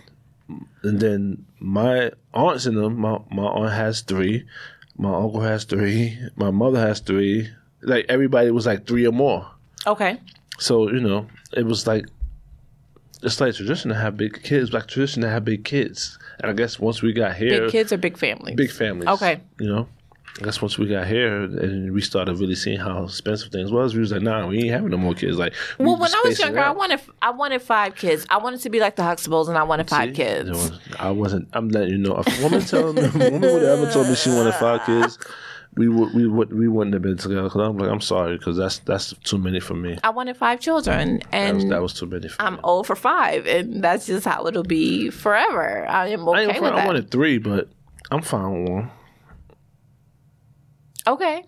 and 0.82 1.00
then 1.00 1.46
my 1.58 2.10
aunts 2.34 2.66
in 2.66 2.74
them 2.74 2.98
my, 3.00 3.18
my 3.30 3.44
aunt 3.44 3.72
has 3.72 4.02
three 4.02 4.44
my 4.98 5.08
uncle 5.14 5.40
has 5.40 5.64
three 5.64 6.18
my 6.36 6.50
mother 6.50 6.78
has 6.78 7.00
three 7.00 7.48
like 7.80 8.04
everybody 8.10 8.50
was 8.50 8.66
like 8.66 8.86
three 8.86 9.06
or 9.06 9.12
more 9.12 9.48
Okay. 9.86 10.20
so 10.58 10.90
you 10.90 11.00
know 11.00 11.26
it 11.56 11.64
was 11.64 11.86
like 11.86 12.04
it's 13.22 13.40
like 13.40 13.54
tradition 13.54 13.88
to 13.88 13.94
have 13.94 14.18
big 14.18 14.42
kids 14.42 14.72
like 14.74 14.86
tradition 14.86 15.22
to 15.22 15.30
have 15.30 15.44
big 15.46 15.64
kids 15.64 16.18
and 16.40 16.50
i 16.50 16.54
guess 16.54 16.78
once 16.78 17.00
we 17.00 17.12
got 17.14 17.34
here 17.34 17.62
Big 17.62 17.70
kids 17.70 17.90
or 17.92 17.96
big 17.96 18.18
families? 18.18 18.54
big 18.56 18.70
families 18.70 19.08
Okay. 19.08 19.40
you 19.58 19.66
know 19.66 19.88
I 20.40 20.44
guess 20.44 20.60
once 20.60 20.76
we 20.78 20.86
got 20.88 21.06
here 21.06 21.42
and 21.44 21.92
we 21.92 22.00
started 22.00 22.38
really 22.40 22.56
seeing 22.56 22.80
how 22.80 23.04
expensive 23.04 23.52
things 23.52 23.70
was, 23.70 23.94
we 23.94 24.00
was 24.00 24.10
like, 24.10 24.22
nah, 24.22 24.46
we 24.48 24.62
ain't 24.62 24.70
having 24.70 24.90
no 24.90 24.96
more 24.96 25.14
kids. 25.14 25.38
Like, 25.38 25.54
we 25.78 25.84
Well, 25.84 25.96
when 25.96 26.12
I 26.12 26.22
was 26.24 26.40
younger, 26.40 26.58
I 26.58 26.72
wanted 26.72 27.00
I 27.22 27.30
wanted 27.30 27.62
five 27.62 27.94
kids. 27.94 28.26
I 28.28 28.38
wanted 28.38 28.60
to 28.62 28.70
be 28.70 28.80
like 28.80 28.96
the 28.96 29.02
Huxtables, 29.04 29.48
and 29.48 29.56
I 29.56 29.62
wanted 29.62 29.88
five 29.88 30.10
See? 30.10 30.16
kids. 30.16 30.50
Was- 30.50 30.72
I 30.98 31.12
wasn't. 31.12 31.48
I'm 31.52 31.68
letting 31.68 31.90
you 31.90 31.98
know. 31.98 32.16
If 32.18 32.38
a 32.38 32.42
woman 32.42 32.62
told 32.64 32.98
a 32.98 33.02
woman 33.30 33.42
would 33.42 33.62
ever 33.62 33.90
told 33.92 34.08
me 34.08 34.16
she 34.16 34.30
wanted 34.30 34.54
five 34.54 34.84
kids, 34.84 35.18
we 35.76 35.86
would 35.88 36.12
we 36.14 36.26
would 36.26 36.52
we 36.52 36.66
wouldn't 36.66 36.94
have 36.94 37.02
been 37.02 37.16
together. 37.16 37.44
Because 37.44 37.68
I'm 37.68 37.78
like, 37.78 37.90
I'm 37.90 38.00
sorry, 38.00 38.36
because 38.36 38.56
that's 38.56 38.80
that's 38.80 39.14
too 39.22 39.38
many 39.38 39.60
for 39.60 39.74
me. 39.74 39.98
I 40.02 40.10
wanted 40.10 40.36
five 40.36 40.58
children, 40.58 41.20
That 41.30 41.54
was, 41.54 41.62
and 41.62 41.72
that 41.72 41.80
was 41.80 41.94
too 41.94 42.06
many 42.06 42.26
for 42.26 42.42
I'm 42.42 42.54
me. 42.54 42.60
old 42.64 42.88
for 42.88 42.96
five, 42.96 43.46
and 43.46 43.84
that's 43.84 44.06
just 44.06 44.24
how 44.24 44.48
it'll 44.48 44.64
be 44.64 45.10
forever. 45.10 45.86
I 45.88 46.08
am 46.08 46.28
okay 46.28 46.40
ain't 46.40 46.48
with 46.48 46.56
front, 46.58 46.74
I 46.74 46.86
wanted 46.86 47.12
three, 47.12 47.38
but 47.38 47.68
I'm 48.10 48.22
fine 48.22 48.64
with 48.64 48.68
one. 48.72 48.90
Okay. 51.06 51.44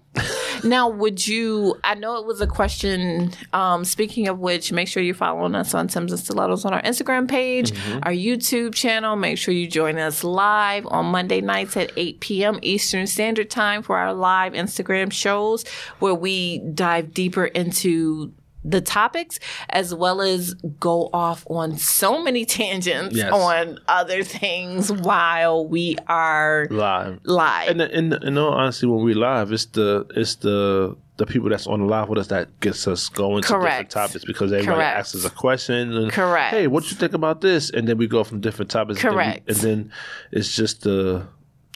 now, 0.64 0.88
would 0.88 1.26
you? 1.26 1.76
I 1.82 1.94
know 1.94 2.18
it 2.18 2.26
was 2.26 2.40
a 2.40 2.46
question. 2.46 3.32
Um, 3.52 3.84
speaking 3.84 4.28
of 4.28 4.38
which, 4.38 4.70
make 4.72 4.86
sure 4.88 5.02
you're 5.02 5.14
following 5.14 5.54
us 5.54 5.72
on 5.74 5.88
Timbs 5.88 6.12
and 6.12 6.20
Stilettos 6.20 6.64
on 6.64 6.74
our 6.74 6.82
Instagram 6.82 7.28
page, 7.28 7.72
Mm-hmm. 7.72 7.98
our 8.02 8.12
YouTube 8.12 8.74
channel. 8.74 9.16
Make 9.16 9.38
sure 9.38 9.54
you 9.54 9.66
join 9.66 9.98
us 9.98 10.22
live 10.24 10.86
on 10.88 11.06
Monday 11.06 11.40
nights 11.40 11.76
at 11.76 11.90
8 11.96 12.20
p.m. 12.20 12.58
Eastern 12.62 13.06
Standard 13.06 13.48
Time 13.50 13.82
for 13.82 13.96
our 13.96 14.12
live 14.12 14.52
Instagram 14.52 15.10
shows 15.12 15.64
where 16.00 16.14
we 16.14 16.58
dive 16.74 17.14
deeper 17.14 17.46
into 17.46 18.32
the 18.68 18.80
topics 18.80 19.38
as 19.70 19.94
well 19.94 20.20
as 20.20 20.54
go 20.80 21.08
off 21.12 21.46
on 21.48 21.76
so 21.78 22.20
many 22.22 22.44
tangents 22.44 23.14
Yes. 23.16 23.32
on 23.32 23.78
other 23.86 24.24
things 24.24 24.90
while 24.90 25.66
we 25.66 25.96
are 26.08 26.66
Live. 26.70 27.20
live. 27.24 27.68
And 27.68 27.80
in, 27.82 28.12
in 28.24 28.36
all 28.36 28.52
honesty, 28.52 28.86
when 28.86 29.04
we 29.04 29.14
live, 29.14 29.52
it's 29.52 29.66
the 29.66 30.06
it's 30.16 30.34
the 30.36 30.96
the 31.16 31.24
people 31.26 31.48
that's 31.48 31.66
on 31.66 31.80
the 31.80 31.86
live 31.86 32.08
with 32.10 32.18
us 32.18 32.26
that 32.26 32.48
gets 32.60 32.86
us 32.86 33.08
going 33.08 33.42
to 33.42 33.48
different 33.54 33.88
topics 33.88 34.24
because 34.24 34.52
everybody 34.52 34.76
Correct. 34.76 34.98
asks 34.98 35.14
us 35.14 35.24
a 35.24 35.30
question 35.30 35.96
and 35.96 36.12
Correct. 36.12 36.50
hey, 36.54 36.66
what 36.66 36.90
you 36.90 36.96
think 36.96 37.14
about 37.14 37.40
this? 37.40 37.70
And 37.70 37.88
then 37.88 37.96
we 37.96 38.06
go 38.06 38.22
from 38.24 38.40
different 38.40 38.70
topics. 38.70 39.02
and 39.02 39.10
then 39.12 39.16
we- 39.16 39.22
Correct. 39.24 39.48
And 39.48 39.56
then, 39.58 39.92
it's 40.30 40.54
just 40.54 40.82
the, 40.82 41.26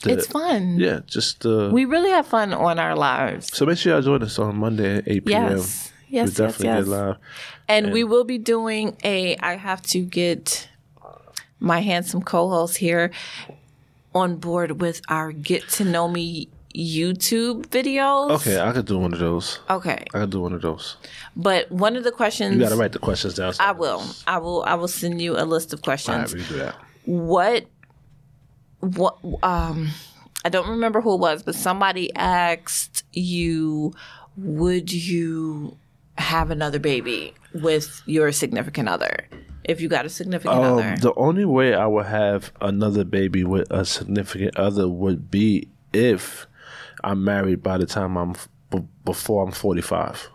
the 0.03 0.12
it's 0.12 0.26
fun. 0.26 0.78
yeah, 0.78 1.01
just 1.07 1.41
the. 1.41 1.70
We 1.72 1.86
really 1.86 2.11
have 2.11 2.26
fun 2.26 2.53
on 2.53 2.78
our 2.78 2.95
lives. 2.95 3.57
so 3.57 3.64
make 3.64 3.78
sure 3.78 3.93
y'all 3.95 4.03
join 4.03 4.22
us 4.22 4.38
on 4.38 4.57
Monday 4.57 4.97
at 4.99 5.05
eight 5.09 5.24
p.m. 5.24 5.57
Yes. 5.57 5.89
We 6.11 6.16
Yes, 6.16 6.28
yes, 6.28 6.36
definitely 6.36 6.66
yes. 6.66 6.84
get 6.84 6.90
live. 6.90 7.16
And 7.68 7.92
we 7.92 8.04
will 8.04 8.24
be 8.24 8.38
doing 8.38 8.96
a 9.04 9.36
I 9.36 9.56
have 9.56 9.82
to 9.82 10.00
get 10.00 10.68
my 11.61 11.80
handsome 11.80 12.22
co-host 12.22 12.78
here 12.78 13.11
on 14.14 14.36
board 14.36 14.80
with 14.80 15.00
our 15.08 15.32
get 15.32 15.68
to 15.68 15.84
know 15.84 16.08
me 16.08 16.48
YouTube 16.74 17.66
videos. 17.66 18.30
Okay, 18.30 18.61
I 18.61 18.72
could 18.72 18.86
do 18.86 18.98
one 18.98 19.12
of 19.12 19.18
those. 19.18 19.61
Okay. 19.68 20.04
I 20.14 20.20
could 20.20 20.30
do 20.30 20.40
one 20.40 20.52
of 20.52 20.62
those. 20.62 20.96
But 21.36 21.70
one 21.70 21.96
of 21.96 22.04
the 22.04 22.12
questions 22.12 22.54
You 22.54 22.61
got 22.61 22.70
to 22.70 22.76
write 22.76 22.92
the 22.92 22.98
questions 22.98 23.34
down. 23.34 23.54
I 23.61 23.72
will. 23.72 24.04
I 24.26 24.38
will 24.38 24.62
I 24.64 24.74
will 24.74 24.88
send 24.88 25.20
you 25.20 25.36
a 25.36 25.44
list 25.44 25.72
of 25.72 25.82
questions. 25.82 26.32
right, 26.32 26.42
we 26.42 26.48
do 26.48 26.56
that. 26.58 26.76
what 27.04 27.66
what 28.80 29.18
um 29.42 29.90
I 30.44 30.48
don't 30.48 30.68
remember 30.68 31.00
who 31.00 31.14
it 31.14 31.20
was, 31.20 31.42
but 31.42 31.54
somebody 31.54 32.14
asked 32.14 33.04
you, 33.12 33.92
would 34.36 34.90
you 34.90 35.76
have 36.20 36.50
another 36.50 36.78
baby 36.78 37.34
with 37.54 38.02
your 38.06 38.32
significant 38.32 38.88
other? 38.88 39.28
If 39.64 39.80
you 39.80 39.88
got 39.88 40.06
a 40.06 40.08
significant 40.08 40.62
other. 40.64 40.82
Um, 40.82 40.96
the 40.96 41.14
only 41.14 41.44
way 41.44 41.74
I 41.74 41.86
would 41.86 42.06
have 42.06 42.52
another 42.60 43.04
baby 43.04 43.44
with 43.44 43.70
a 43.70 43.84
significant 43.84 44.56
other 44.56 44.88
would 44.88 45.30
be 45.30 45.68
if 45.92 46.46
I'm 47.04 47.24
married 47.24 47.62
by 47.62 47.78
the 47.78 47.86
time 47.86 48.16
I'm 48.16 48.34
b- 48.70 48.84
before 49.04 49.44
I'm 49.44 49.52
45. 49.52 50.30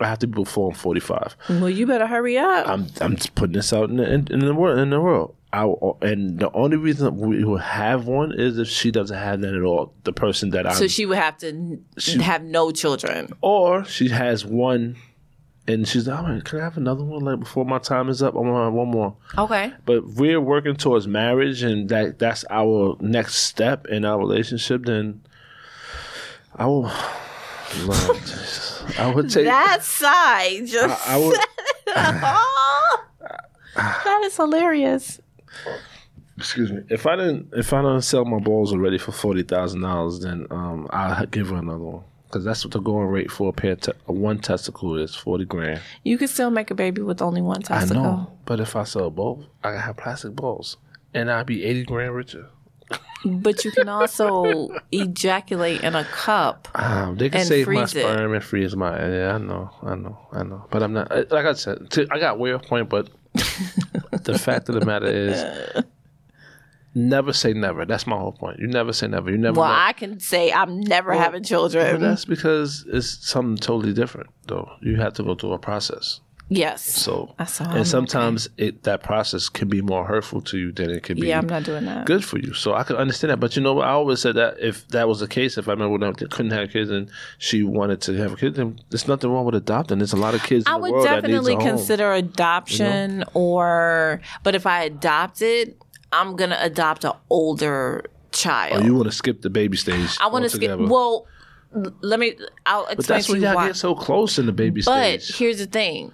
I 0.00 0.06
have 0.06 0.18
to 0.20 0.26
be 0.26 0.34
before 0.34 0.70
I'm 0.70 0.76
45. 0.76 1.36
Well, 1.48 1.70
you 1.70 1.86
better 1.86 2.06
hurry 2.06 2.36
up. 2.38 2.68
I'm 2.68 2.88
I'm 3.00 3.16
just 3.16 3.34
putting 3.34 3.54
this 3.54 3.72
out 3.72 3.90
in 3.90 3.96
the, 3.96 4.12
in, 4.12 4.28
in 4.30 4.40
the 4.40 4.54
world 4.54 4.78
in 4.78 4.90
the 4.90 5.00
world. 5.00 5.34
I 5.52 5.70
and 6.00 6.38
the 6.38 6.50
only 6.52 6.76
reason 6.78 7.16
we 7.18 7.44
will 7.44 7.58
have 7.58 8.06
one 8.06 8.32
is 8.32 8.58
if 8.58 8.68
she 8.68 8.90
doesn't 8.90 9.16
have 9.16 9.40
that 9.42 9.54
at 9.54 9.62
all. 9.62 9.92
The 10.04 10.12
person 10.12 10.50
that 10.50 10.66
I'm 10.66 10.74
so 10.74 10.88
she 10.88 11.04
would 11.06 11.18
have 11.18 11.36
to 11.38 11.48
n- 11.48 11.84
have 12.20 12.42
no 12.42 12.70
children. 12.70 13.28
or 13.42 13.84
she 13.84 14.08
has 14.08 14.46
one, 14.46 14.96
and 15.68 15.86
she's 15.86 16.08
like, 16.08 16.18
"Oh, 16.18 16.40
can 16.42 16.60
I 16.60 16.64
have 16.64 16.76
another 16.78 17.04
one? 17.04 17.22
Like 17.24 17.40
before 17.40 17.66
my 17.66 17.78
time 17.78 18.08
is 18.08 18.22
up, 18.22 18.34
I 18.34 18.38
want 18.38 18.48
to 18.54 18.64
have 18.64 18.72
one 18.72 18.88
more." 18.90 19.16
Okay. 19.36 19.72
but 19.84 20.06
we're 20.06 20.40
working 20.40 20.74
towards 20.74 21.06
marriage 21.06 21.62
and 21.62 21.88
that 21.90 22.18
that's 22.18 22.44
our 22.48 22.96
next 23.00 23.34
step 23.36 23.86
in 23.86 24.04
our 24.04 24.18
relationship 24.18 24.84
then 24.86 25.22
i 26.56 26.66
will 26.66 26.82
Lord, 27.84 28.18
Jesus. 28.20 28.82
i 28.98 29.06
would 29.14 29.30
take 29.30 29.44
That 29.46 29.82
side 29.82 30.66
just. 30.66 31.08
I 31.08 31.16
would 31.18 31.38
that 33.76 34.22
is 34.24 34.36
hilarious. 34.36 35.20
Excuse 36.38 36.72
me 36.72 36.80
if 36.88 37.06
i 37.06 37.14
didn't 37.16 37.48
if 37.54 37.72
i 37.72 37.82
don't 37.82 38.02
sell 38.02 38.24
my 38.24 38.38
balls 38.38 38.72
already 38.72 38.98
for 38.98 39.12
$40000 39.12 40.22
then 40.22 40.46
um 40.50 40.86
i'll 40.90 41.26
give 41.26 41.48
her 41.48 41.56
another 41.56 41.78
one 41.78 42.04
because 42.26 42.44
that's 42.44 42.64
what 42.64 42.72
the 42.72 42.80
going 42.80 43.06
rate 43.08 43.30
for 43.30 43.50
a 43.50 43.52
pair 43.52 43.76
te- 43.76 43.92
one 44.06 44.38
testicle 44.38 44.96
is 44.96 45.14
40 45.14 45.44
grand 45.44 45.80
You 46.02 46.16
could 46.16 46.30
still 46.30 46.50
make 46.50 46.70
a 46.70 46.74
baby 46.74 47.02
with 47.02 47.20
only 47.20 47.42
one 47.42 47.60
testicle. 47.62 48.02
i 48.02 48.06
know 48.06 48.32
but 48.46 48.60
if 48.60 48.74
i 48.76 48.84
sell 48.84 49.10
both 49.10 49.44
i 49.62 49.72
have 49.72 49.96
plastic 49.98 50.34
balls 50.34 50.78
and 51.12 51.30
i'd 51.30 51.46
be 51.46 51.64
80 51.64 51.84
grand 51.84 52.14
richer 52.14 52.48
But 53.24 53.64
you 53.64 53.70
can 53.70 53.88
also 53.88 54.68
ejaculate 54.92 55.82
in 55.84 55.94
a 55.94 56.04
cup. 56.04 56.66
Um, 56.74 57.16
they 57.16 57.30
can 57.30 57.38
And 57.40 57.48
save 57.48 57.66
my 57.68 57.74
freeze 57.86 57.94
it. 57.94 58.00
sperm 58.02 58.34
and 58.34 58.42
freeze 58.44 58.74
my. 58.74 58.98
Yeah, 58.98 59.34
I 59.36 59.38
know, 59.38 59.70
I 59.82 59.94
know, 59.94 60.18
I 60.32 60.42
know. 60.42 60.66
But 60.72 60.82
I'm 60.82 60.92
not. 60.92 61.08
Like 61.30 61.46
I 61.46 61.52
said, 61.52 61.86
I 62.10 62.18
got 62.18 62.40
way 62.40 62.52
off 62.52 62.64
point. 62.66 62.88
But 62.90 63.10
the 63.34 64.38
fact 64.38 64.68
of 64.68 64.74
the 64.74 64.84
matter 64.86 65.06
is, 65.06 65.84
never 66.94 67.32
say 67.32 67.52
never. 67.52 67.84
That's 67.84 68.06
my 68.06 68.16
whole 68.16 68.32
point. 68.32 68.58
You 68.58 68.66
never 68.66 68.92
say 68.92 69.06
never. 69.08 69.30
You 69.30 69.38
never. 69.38 69.60
Well. 69.60 69.70
I 69.70 69.92
can 69.92 70.20
say 70.20 70.52
I'm 70.52 70.80
never 70.80 71.12
having 71.14 71.42
But 71.42 71.48
children. 71.48 72.00
that's 72.00 72.24
because 72.24 72.84
it's 72.88 73.26
something 73.26 73.56
totally 73.56 73.92
different, 73.92 74.30
though. 74.46 74.70
You 74.80 74.96
have 74.96 75.14
to 75.14 75.22
go 75.22 75.34
through 75.34 75.52
a 75.52 75.58
process. 75.58 76.20
Yes. 76.48 76.82
So, 76.82 77.34
That's 77.38 77.60
all. 77.62 77.70
and 77.70 77.86
sometimes 77.88 78.48
it 78.58 78.82
that 78.82 79.02
process 79.02 79.48
can 79.48 79.68
be 79.68 79.80
more 79.80 80.04
hurtful 80.04 80.42
to 80.42 80.58
you 80.58 80.70
than 80.72 80.90
it 80.90 81.02
could 81.02 81.18
be 81.18 81.28
yeah, 81.28 81.38
I'm 81.38 81.46
not 81.46 81.62
doing 81.62 81.86
that. 81.86 82.04
good 82.04 82.22
for 82.24 82.38
you. 82.38 82.52
So 82.52 82.74
I 82.74 82.82
can 82.82 82.96
understand 82.96 83.30
that. 83.30 83.38
But 83.40 83.56
you 83.56 83.62
know 83.62 83.72
what? 83.74 83.86
I 83.88 83.92
always 83.92 84.20
said 84.20 84.34
that 84.34 84.60
if 84.60 84.86
that 84.88 85.08
was 85.08 85.20
the 85.20 85.28
case, 85.28 85.56
if 85.56 85.66
I 85.68 85.72
remember 85.72 85.92
when 85.98 86.02
I 86.02 86.12
couldn't 86.12 86.50
have 86.50 86.70
kids 86.70 86.90
and 86.90 87.08
she 87.38 87.62
wanted 87.62 88.02
to 88.02 88.14
have 88.18 88.32
a 88.34 88.36
kid, 88.36 88.56
then 88.56 88.78
there's 88.90 89.08
nothing 89.08 89.30
wrong 89.30 89.46
with 89.46 89.54
adopting. 89.54 89.98
There's 89.98 90.12
a 90.12 90.16
lot 90.16 90.34
of 90.34 90.42
kids 90.42 90.66
in 90.66 90.72
I 90.72 90.76
the 90.76 90.82
would 90.82 90.92
world 90.92 91.06
that 91.06 91.14
definitely 91.22 91.54
needs 91.54 91.64
a 91.64 91.68
home. 91.68 91.76
consider 91.78 92.12
adoption 92.12 93.24
or 93.32 94.20
but 94.42 94.54
if 94.54 94.66
I 94.66 94.82
adopt 94.82 95.40
it, 95.40 95.78
I'm 96.12 96.36
gonna 96.36 96.58
adopt 96.60 97.04
an 97.04 97.12
older 97.30 98.04
child. 98.32 98.82
Oh, 98.82 98.84
you 98.84 98.94
want 98.94 99.06
to 99.06 99.12
skip 99.12 99.42
the 99.42 99.50
baby 99.50 99.76
stage? 99.76 100.16
I 100.20 100.26
want 100.28 100.44
to 100.44 100.50
skip 100.50 100.78
well 100.78 101.26
let 102.00 102.20
me 102.20 102.36
I'll 102.66 102.86
explain 102.86 102.96
but 102.96 103.06
that's 103.06 103.26
to 103.26 103.36
you 103.36 103.42
y'all 103.42 103.66
get 103.66 103.76
so 103.76 103.94
close 103.94 104.38
in 104.38 104.46
the 104.46 104.52
baby 104.52 104.82
But 104.84 105.20
stage. 105.22 105.36
here's 105.38 105.58
the 105.58 105.66
thing. 105.66 106.12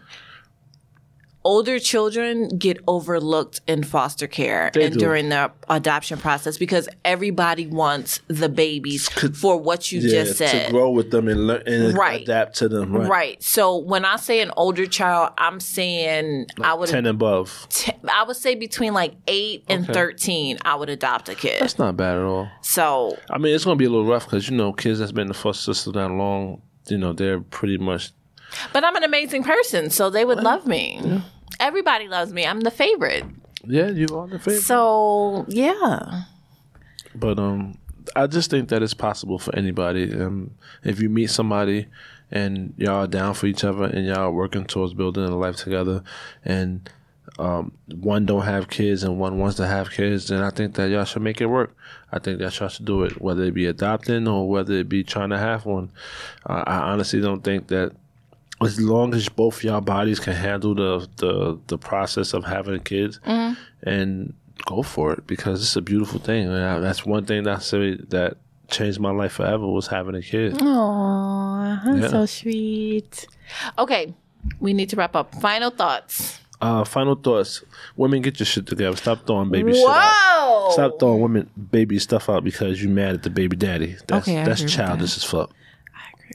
Older 1.49 1.79
children 1.79 2.49
get 2.59 2.77
overlooked 2.87 3.63
in 3.67 3.83
foster 3.83 4.27
care 4.27 4.71
They 4.75 4.85
and 4.85 4.93
do. 4.93 5.01
during 5.01 5.31
the 5.31 5.51
adoption 5.71 6.19
process 6.19 6.59
because 6.59 6.91
everybody 7.07 7.67
wants 7.67 8.21
the 8.29 8.51
babies 8.51 9.09
for 9.41 9.57
what 9.57 9.91
you 9.91 10.01
yeah, 10.01 10.11
just 10.25 10.37
said. 10.37 10.67
to 10.67 10.71
grow 10.73 10.91
with 10.91 11.11
them 11.11 11.27
and 11.27 11.47
learn 11.47 11.63
and 11.67 11.97
Right. 11.97 12.21
adapt 12.23 12.57
to 12.57 12.69
them. 12.69 12.93
Right. 12.95 13.09
Right. 13.09 13.43
So 13.43 13.79
when 13.79 14.05
I 14.05 14.17
say 14.17 14.41
an 14.43 14.51
older 14.59 14.85
child, 14.85 15.31
I'm 15.39 15.59
saying 15.59 16.49
I 16.61 16.75
would 16.75 16.91
Ten 16.91 17.07
above. 17.07 17.67
t- 17.71 17.93
I 18.07 18.25
would 18.25 18.37
say 18.37 18.55
between 18.55 18.93
like 18.93 19.15
8 19.27 19.65
and 19.69 19.85
Okay. 19.85 19.93
13 19.95 20.59
I 20.67 20.75
would 20.75 20.91
adopt 20.91 21.31
a 21.31 21.35
kid. 21.35 21.63
That's 21.63 21.79
not 21.79 21.97
bad 21.97 22.17
at 22.19 22.25
all. 22.25 22.49
So, 22.61 23.17
I 23.31 23.39
mean, 23.39 23.55
it's 23.55 23.65
gonna 23.65 23.77
be 23.77 23.87
a 23.87 23.91
little 23.91 24.05
rough 24.05 24.27
because 24.27 24.51
you 24.51 24.57
know, 24.57 24.75
kids 24.75 24.99
that's 24.99 25.13
been 25.13 25.23
in 25.23 25.29
the 25.29 25.35
foster 25.35 25.73
system 25.73 25.95
that 25.95 26.11
long, 26.11 26.61
you 26.89 26.99
know, 26.99 27.15
they're 27.15 27.41
pretty 27.41 27.79
much. 27.79 28.13
but 28.75 28.85
I'm 28.85 28.97
an 28.97 29.05
amazing 29.05 29.45
person, 29.45 29.89
so 29.89 30.11
they 30.11 30.25
would 30.27 30.43
love 30.43 30.67
me. 30.67 31.23
Everybody 31.61 32.09
loves 32.09 32.33
me. 32.33 32.47
I'm 32.47 32.61
the 32.61 32.71
favorite. 32.71 33.25
Yeah, 33.65 33.89
you 33.89 34.07
are 34.17 34.27
the 34.27 34.39
favorite. 34.39 34.63
So, 34.63 35.45
yeah. 35.49 36.23
But 37.15 37.39
um, 37.39 37.79
I 38.15 38.27
just 38.27 38.51
think 38.51 38.69
that 38.69 38.83
it's 38.83 38.95
possible 38.95 39.39
for 39.39 39.55
anybody. 39.57 40.13
Um, 40.15 40.53
if 40.85 41.01
you 41.01 41.09
meet 41.09 41.31
somebody 41.31 41.87
and 42.31 42.75
y'all 42.77 43.05
are 43.05 43.07
down 43.07 43.35
for 43.35 43.47
each 43.47 43.65
other 43.65 43.85
and 43.85 44.07
y'all 44.07 44.19
are 44.19 44.33
working 44.33 44.65
towards 44.65 44.95
building 44.95 45.25
a 45.25 45.37
life 45.37 45.57
together, 45.57 46.03
and 46.45 46.89
um, 47.39 47.73
one 47.95 48.27
don't 48.27 48.43
have 48.43 48.69
kids 48.69 49.03
and 49.03 49.19
one 49.19 49.39
wants 49.39 49.57
to 49.57 49.67
have 49.67 49.91
kids, 49.91 50.29
then 50.29 50.43
I 50.43 50.51
think 50.51 50.75
that 50.75 50.91
y'all 50.91 51.05
should 51.05 51.23
make 51.23 51.41
it 51.41 51.47
work. 51.47 51.77
I 52.11 52.19
think 52.19 52.39
that 52.39 52.59
y'all 52.59 52.69
should 52.69 52.87
do 52.87 53.03
it, 53.03 53.21
whether 53.21 53.45
it 53.45 53.55
be 53.55 53.67
adopting 53.67 54.27
or 54.27 54.49
whether 54.49 54.75
it 54.75 54.89
be 54.89 55.05
trying 55.05 55.31
to 55.31 55.39
have 55.39 55.67
one. 55.67 55.91
Uh, 56.47 56.65
I 56.67 56.79
honestly 56.91 57.21
don't 57.21 57.45
think 57.45 57.69
that 57.69 57.93
as 58.63 58.81
long 58.81 59.15
as 59.15 59.29
both 59.29 59.63
y'all 59.63 59.81
bodies 59.81 60.19
can 60.21 60.35
handle 60.35 60.75
the 60.75 61.09
the, 61.17 61.59
the 61.69 61.79
process 61.79 62.35
of 62.35 62.45
having 62.45 62.81
kids 62.81 63.21
and 63.83 64.35
go 64.67 64.83
for 64.83 65.13
it 65.13 65.27
because 65.27 65.63
it's 65.63 65.77
a 65.77 65.81
beautiful 65.83 66.19
thing. 66.19 66.49
And 66.49 66.57
I- 66.65 66.81
that's 66.81 67.07
one 67.07 67.25
thing 67.27 67.45
that 67.45 67.57
I 67.57 67.61
say 67.61 67.97
that 68.09 68.39
changed 68.69 68.99
my 69.01 69.11
life 69.11 69.33
forever 69.33 69.67
was 69.67 69.87
having 69.87 70.15
a 70.15 70.23
kid. 70.23 70.55
Aww, 70.55 71.85
that's 71.85 72.01
Yeah. 72.01 72.09
so 72.09 72.27
sweet. 72.27 73.27
Okay, 73.79 74.15
we 74.61 74.73
need 74.75 74.89
to 74.91 74.97
wrap 74.97 75.15
up. 75.17 75.35
Final 75.37 75.71
thoughts. 75.71 76.41
Uh, 76.61 76.83
final 76.85 77.15
thoughts: 77.15 77.63
Women, 77.97 78.21
get 78.21 78.41
your 78.41 78.47
shit 78.47 78.67
together. 78.67 78.97
Stop 78.97 79.25
throwing 79.27 79.49
baby 79.49 79.73
shit 79.73 79.87
out. 79.89 80.71
Stop 80.73 80.99
throwing 80.99 81.21
women 81.21 81.49
baby 81.71 81.99
stuff 82.01 82.29
out 82.29 82.43
because 82.43 82.83
you 82.83 82.89
mad 82.89 83.15
at 83.15 83.23
the 83.23 83.31
baby 83.31 83.57
daddy. 83.57 83.97
That's 84.09 84.27
Okay, 84.27 84.45
that's 84.45 84.65
childish 84.65 85.17
as 85.17 85.23
fuck. 85.25 85.53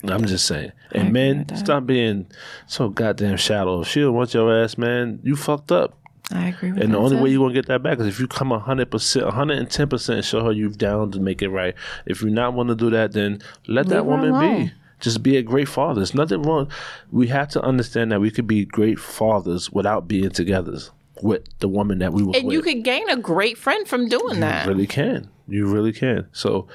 I'm 0.08 0.26
just 0.26 0.46
saying. 0.46 0.72
And 0.92 1.10
agree 1.10 1.12
men, 1.12 1.56
stop 1.56 1.86
being 1.86 2.28
so 2.68 2.90
goddamn 2.90 3.38
shallow. 3.38 3.82
If 3.82 3.88
she 3.88 4.02
don't 4.02 4.14
want 4.14 4.34
your 4.34 4.64
ass, 4.64 4.78
man, 4.78 5.20
you 5.24 5.36
fucked 5.36 5.72
up. 5.72 5.98
I 6.32 6.48
agree 6.48 6.72
with 6.72 6.80
you. 6.80 6.84
And 6.86 6.94
the 6.94 6.98
only 6.98 7.18
too. 7.18 7.24
way 7.24 7.30
you're 7.32 7.44
gonna 7.44 7.54
get 7.54 7.68
that 7.68 7.84
back 7.84 8.00
is 8.00 8.08
if 8.08 8.20
you 8.20 8.28
come 8.28 8.52
hundred 8.52 8.90
percent, 8.92 9.30
hundred 9.30 9.60
and 9.60 9.70
ten 9.70 9.88
percent, 9.90 10.26
show 10.26 10.44
her 10.46 10.52
you've 10.52 10.78
down 10.78 11.12
to 11.12 11.20
make 11.20 11.42
it 11.42 11.50
right. 11.50 11.76
If 12.06 12.22
you're 12.22 12.32
not 12.32 12.54
want 12.54 12.70
to 12.70 12.76
do 12.76 12.90
that, 12.92 13.12
then 13.12 13.42
let 13.68 13.88
that 13.88 14.06
Leave 14.06 14.06
her 14.06 14.10
woman 14.10 14.30
alone. 14.32 14.66
be. 14.66 14.72
Just 15.00 15.22
be 15.22 15.36
a 15.36 15.42
great 15.44 15.68
father. 15.68 15.96
There's 16.00 16.14
nothing 16.16 16.44
wrong. 16.44 16.72
We 17.12 17.28
have 17.28 17.50
to 17.50 17.62
understand 17.62 18.12
that 18.14 18.22
we 18.22 18.32
could 18.32 18.48
be 18.48 18.64
great 18.64 19.00
fathers 19.00 19.70
without 19.70 20.08
being 20.08 20.30
together 20.30 20.78
with 21.22 21.44
the 21.60 21.68
woman 21.68 22.00
that 22.00 22.14
we 22.14 22.24
were 22.24 22.32
and 22.36 22.46
with. 22.46 22.54
you 22.54 22.62
could 22.62 22.84
gain 22.86 23.10
a 23.10 23.18
great 23.18 23.58
friend 23.58 23.86
from 23.86 24.08
doing 24.08 24.40
that. 24.40 24.66
You 24.66 24.72
really 24.72 24.88
can. 24.88 25.30
You 25.48 25.68
really 25.68 25.92
can. 25.92 26.28
So 26.32 26.68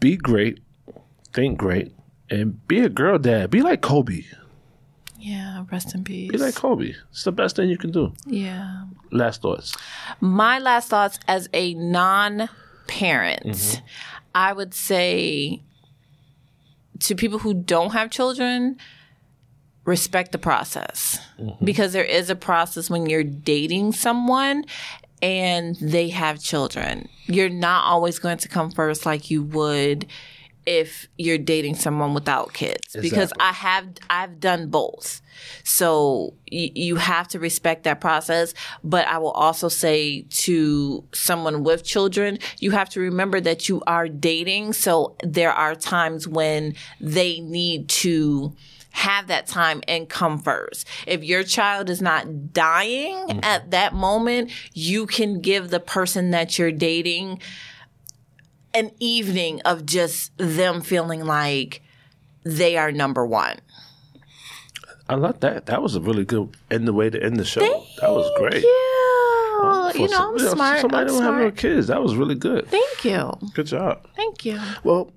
be 0.00 0.16
great, 0.16 0.60
think 1.32 1.56
great, 1.58 1.92
and 2.30 2.66
be 2.68 2.80
a 2.80 2.88
girl 2.88 3.18
dad. 3.18 3.50
Be 3.50 3.62
like 3.62 3.80
Kobe. 3.82 4.22
Yeah, 5.18 5.64
rest 5.70 5.94
in 5.94 6.02
peace. 6.04 6.30
Be 6.30 6.38
like 6.38 6.54
Kobe. 6.54 6.94
It's 7.10 7.24
the 7.24 7.32
best 7.32 7.56
thing 7.56 7.68
you 7.68 7.76
can 7.76 7.90
do. 7.90 8.12
yeah. 8.26 8.84
Last 9.10 9.42
thoughts. 9.42 9.76
My 10.20 10.58
last 10.58 10.88
thoughts 10.88 11.18
as 11.28 11.48
a 11.52 11.74
non 11.74 12.48
parent, 12.86 13.44
Mm-hmm. 13.46 13.84
I 14.34 14.52
would 14.52 14.72
say 14.74 15.62
to 17.00 17.14
people 17.16 17.38
who 17.40 17.52
don't 17.54 17.90
have 17.92 18.10
children, 18.10 18.78
respect 19.84 20.32
the 20.32 20.38
process 20.38 21.18
Mm-hmm. 21.38 21.64
because 21.64 21.92
there 21.92 22.04
is 22.04 22.30
a 22.30 22.36
process 22.36 22.88
when 22.88 23.06
you're 23.06 23.24
dating 23.24 23.92
someone 23.92 24.64
and 25.22 25.76
they 25.80 26.08
have 26.10 26.40
children. 26.42 27.08
You're 27.26 27.48
not 27.50 27.84
always 27.84 28.18
going 28.18 28.38
to 28.38 28.48
come 28.48 28.70
first 28.70 29.04
like 29.04 29.30
you 29.30 29.42
would 29.42 30.06
if 30.70 31.08
you're 31.18 31.36
dating 31.36 31.74
someone 31.74 32.14
without 32.14 32.52
kids. 32.52 32.94
Because 33.00 33.32
I 33.40 33.50
have 33.50 33.88
I've 34.08 34.38
done 34.38 34.68
both. 34.68 35.20
So 35.64 36.34
y- 36.50 36.70
you 36.76 36.94
have 36.94 37.26
to 37.28 37.40
respect 37.40 37.82
that 37.84 38.00
process, 38.00 38.54
but 38.84 39.04
I 39.08 39.18
will 39.18 39.32
also 39.32 39.68
say 39.68 40.22
to 40.30 41.02
someone 41.12 41.64
with 41.64 41.82
children, 41.82 42.38
you 42.60 42.70
have 42.70 42.88
to 42.90 43.00
remember 43.00 43.40
that 43.40 43.68
you 43.68 43.82
are 43.88 44.08
dating, 44.08 44.74
so 44.74 45.16
there 45.24 45.52
are 45.52 45.74
times 45.74 46.28
when 46.28 46.74
they 47.00 47.40
need 47.40 47.88
to 47.88 48.54
have 48.92 49.26
that 49.26 49.48
time 49.48 49.82
and 49.88 50.08
come 50.08 50.38
first. 50.38 50.86
If 51.04 51.24
your 51.24 51.42
child 51.42 51.90
is 51.90 52.00
not 52.00 52.52
dying 52.52 53.16
mm-hmm. 53.16 53.40
at 53.42 53.72
that 53.72 53.92
moment, 53.92 54.52
you 54.72 55.06
can 55.06 55.40
give 55.40 55.70
the 55.70 55.80
person 55.80 56.30
that 56.30 56.58
you're 56.58 56.72
dating 56.72 57.40
an 58.74 58.90
evening 59.00 59.60
of 59.64 59.86
just 59.86 60.32
them 60.38 60.80
feeling 60.82 61.24
like 61.24 61.82
they 62.44 62.76
are 62.76 62.92
number 62.92 63.24
one. 63.26 63.56
I 65.08 65.14
love 65.16 65.40
that. 65.40 65.66
That 65.66 65.82
was 65.82 65.96
a 65.96 66.00
really 66.00 66.24
good 66.24 66.56
end 66.70 66.86
the 66.86 66.92
way 66.92 67.10
to 67.10 67.20
end 67.22 67.36
the 67.36 67.44
show. 67.44 67.60
that 68.00 68.10
was 68.10 68.30
great. 68.38 68.62
Yeah, 68.62 69.90
For 69.92 69.98
you 69.98 70.08
know, 70.08 70.16
some- 70.16 70.30
I'm 70.32 70.36
you 70.38 70.44
know, 70.44 70.54
smart. 70.54 70.80
Somebody 70.80 71.00
I'm 71.10 71.14
don't 71.16 71.22
have 71.22 71.34
no 71.42 71.50
kids. 71.50 71.86
That 71.88 72.00
was 72.02 72.14
really 72.14 72.36
good. 72.36 72.68
Thank 72.68 73.04
you. 73.04 73.32
Good 73.54 73.66
job. 73.66 74.06
Thank 74.14 74.44
you. 74.44 74.60
Well, 74.84 75.10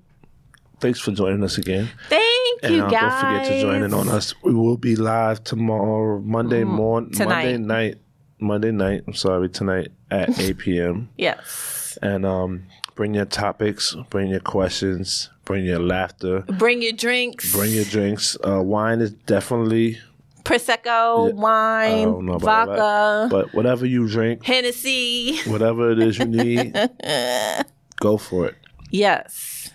thanks 0.80 0.98
for 1.00 1.12
joining 1.12 1.44
us 1.44 1.58
again. 1.58 1.88
Thank 2.08 2.60
And 2.64 2.74
you, 2.74 2.82
uh, 2.82 2.90
guys. 2.90 3.22
don't 3.22 3.32
forget 3.44 3.46
to 3.52 3.60
join 3.60 3.82
in 3.84 3.94
on 3.94 4.08
us. 4.08 4.34
We 4.42 4.52
will 4.52 4.76
be 4.76 4.96
live 4.96 5.44
tomorrow, 5.44 6.18
Monday 6.20 6.64
morning, 6.64 7.10
Mm-hmm. 7.12 7.22
Tonight. 7.22 7.44
Monday 7.44 7.58
night, 7.58 7.98
Monday 8.40 8.70
night. 8.72 9.04
I'm 9.06 9.14
sorry, 9.14 9.48
tonight 9.48 9.88
at 10.10 10.36
8 10.38 10.58
p.m. 10.58 11.08
Yes. 11.16 11.96
And 12.02 12.26
um, 12.26 12.64
bring 12.94 13.14
your 13.14 13.24
topics, 13.24 13.94
bring 14.10 14.28
your 14.30 14.40
questions, 14.40 15.30
bring 15.44 15.64
your 15.64 15.78
laughter, 15.80 16.40
Bring 16.42 16.82
your 16.82 16.92
drinks. 16.92 17.52
bring 17.52 17.72
your 17.72 17.84
drinks. 17.84 18.36
Uh, 18.46 18.62
wine 18.62 19.00
is 19.00 19.12
definitely 19.12 19.98
Prosecco, 20.44 21.30
I 21.30 21.32
wine, 21.32 22.04
don't 22.04 22.26
know 22.26 22.34
about 22.34 22.68
all 22.68 22.76
that. 22.76 22.76
vodka, 22.76 23.28
but 23.30 23.54
whatever 23.54 23.86
you 23.86 24.06
drink, 24.08 24.44
Hennessy. 24.44 25.38
whatever 25.46 25.90
it 25.90 25.98
is 25.98 26.18
you 26.18 26.26
need, 26.26 26.74
go 28.00 28.16
for 28.18 28.46
it. 28.46 28.54
Yes. 28.90 29.70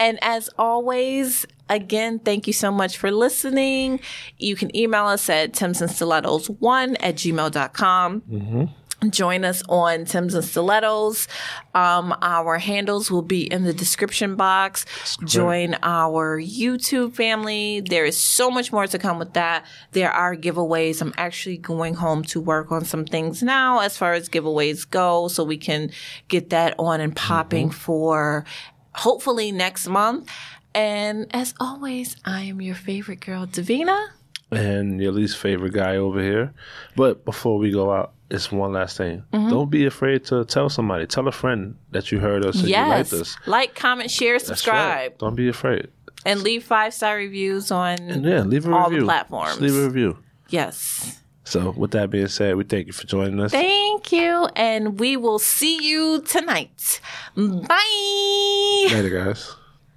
And 0.00 0.18
as 0.22 0.48
always, 0.58 1.46
again, 1.68 2.18
thank 2.20 2.46
you 2.48 2.52
so 2.52 2.72
much 2.72 2.98
for 2.98 3.10
listening. 3.12 4.00
You 4.38 4.56
can 4.56 4.74
email 4.76 5.06
us 5.06 5.28
at 5.28 5.52
timbsandstilettos1 5.52 6.96
at 7.00 7.14
gmail.com. 7.16 8.70
Join 9.08 9.44
us 9.44 9.62
on 9.68 10.04
Timbs 10.04 10.34
and 10.34 10.44
Stilettos. 10.44 11.26
Um, 11.74 12.14
our 12.20 12.58
handles 12.58 13.10
will 13.10 13.22
be 13.22 13.50
in 13.50 13.64
the 13.64 13.72
description 13.72 14.36
box. 14.36 14.84
Join 15.24 15.76
our 15.82 16.38
YouTube 16.38 17.14
family. 17.14 17.80
There 17.80 18.04
is 18.04 18.18
so 18.18 18.50
much 18.50 18.72
more 18.72 18.86
to 18.86 18.98
come 18.98 19.18
with 19.18 19.32
that. 19.32 19.64
There 19.92 20.10
are 20.10 20.36
giveaways. 20.36 21.00
I'm 21.00 21.14
actually 21.16 21.56
going 21.56 21.94
home 21.94 22.24
to 22.24 22.40
work 22.40 22.70
on 22.70 22.84
some 22.84 23.06
things 23.06 23.42
now 23.42 23.80
as 23.80 23.96
far 23.96 24.12
as 24.12 24.28
giveaways 24.28 24.88
go 24.88 25.28
so 25.28 25.44
we 25.44 25.56
can 25.56 25.90
get 26.28 26.50
that 26.50 26.74
on 26.78 27.00
and 27.00 27.16
popping 27.16 27.70
for 27.70 28.44
hopefully 28.92 29.50
next 29.50 29.88
month. 29.88 30.28
And 30.74 31.26
as 31.34 31.54
always, 31.58 32.16
I 32.24 32.42
am 32.42 32.60
your 32.60 32.74
favorite 32.74 33.20
girl, 33.20 33.46
Davina. 33.46 34.08
And 34.50 35.00
your 35.00 35.12
least 35.12 35.36
favorite 35.38 35.72
guy 35.72 35.96
over 35.96 36.20
here. 36.22 36.52
But 36.96 37.24
before 37.24 37.58
we 37.58 37.70
go 37.70 37.92
out, 37.92 38.12
it's 38.30 38.50
one 38.52 38.72
last 38.72 38.96
thing. 38.96 39.24
Mm-hmm. 39.32 39.50
Don't 39.50 39.70
be 39.70 39.86
afraid 39.86 40.24
to 40.26 40.44
tell 40.44 40.68
somebody. 40.68 41.06
Tell 41.06 41.26
a 41.26 41.32
friend 41.32 41.76
that 41.90 42.12
you 42.12 42.20
heard 42.20 42.44
us 42.44 42.56
and 42.56 42.64
you 42.64 42.70
yes. 42.70 43.12
liked 43.12 43.22
us. 43.22 43.36
Like, 43.46 43.74
comment, 43.74 44.10
share, 44.10 44.38
subscribe, 44.38 44.96
right. 44.96 45.18
Don't 45.18 45.34
be 45.34 45.48
afraid. 45.48 45.88
and 46.24 46.42
leave 46.42 46.62
five 46.64 46.94
star 46.94 47.16
reviews 47.16 47.70
on. 47.70 47.98
And 47.98 48.24
yeah, 48.24 48.42
leave 48.42 48.66
a 48.68 48.72
All 48.72 48.84
the 48.88 48.96
review. 48.96 49.06
platforms. 49.06 49.50
Just 49.58 49.60
leave 49.62 49.76
a 49.76 49.84
review. 49.86 50.18
yes. 50.48 51.16
So 51.44 51.70
with 51.72 51.90
that 51.92 52.10
being 52.10 52.28
said, 52.28 52.54
we 52.54 52.62
thank 52.62 52.86
you 52.86 52.92
for 52.92 53.08
joining 53.08 53.40
us. 53.40 53.50
Thank 53.50 54.12
you. 54.12 54.48
And 54.54 55.00
we 55.00 55.16
will 55.16 55.40
see 55.40 55.82
you 55.82 56.22
tonight. 56.22 57.00
Bye. 57.34 58.86
Later, 58.92 59.10
guys. 59.24 59.56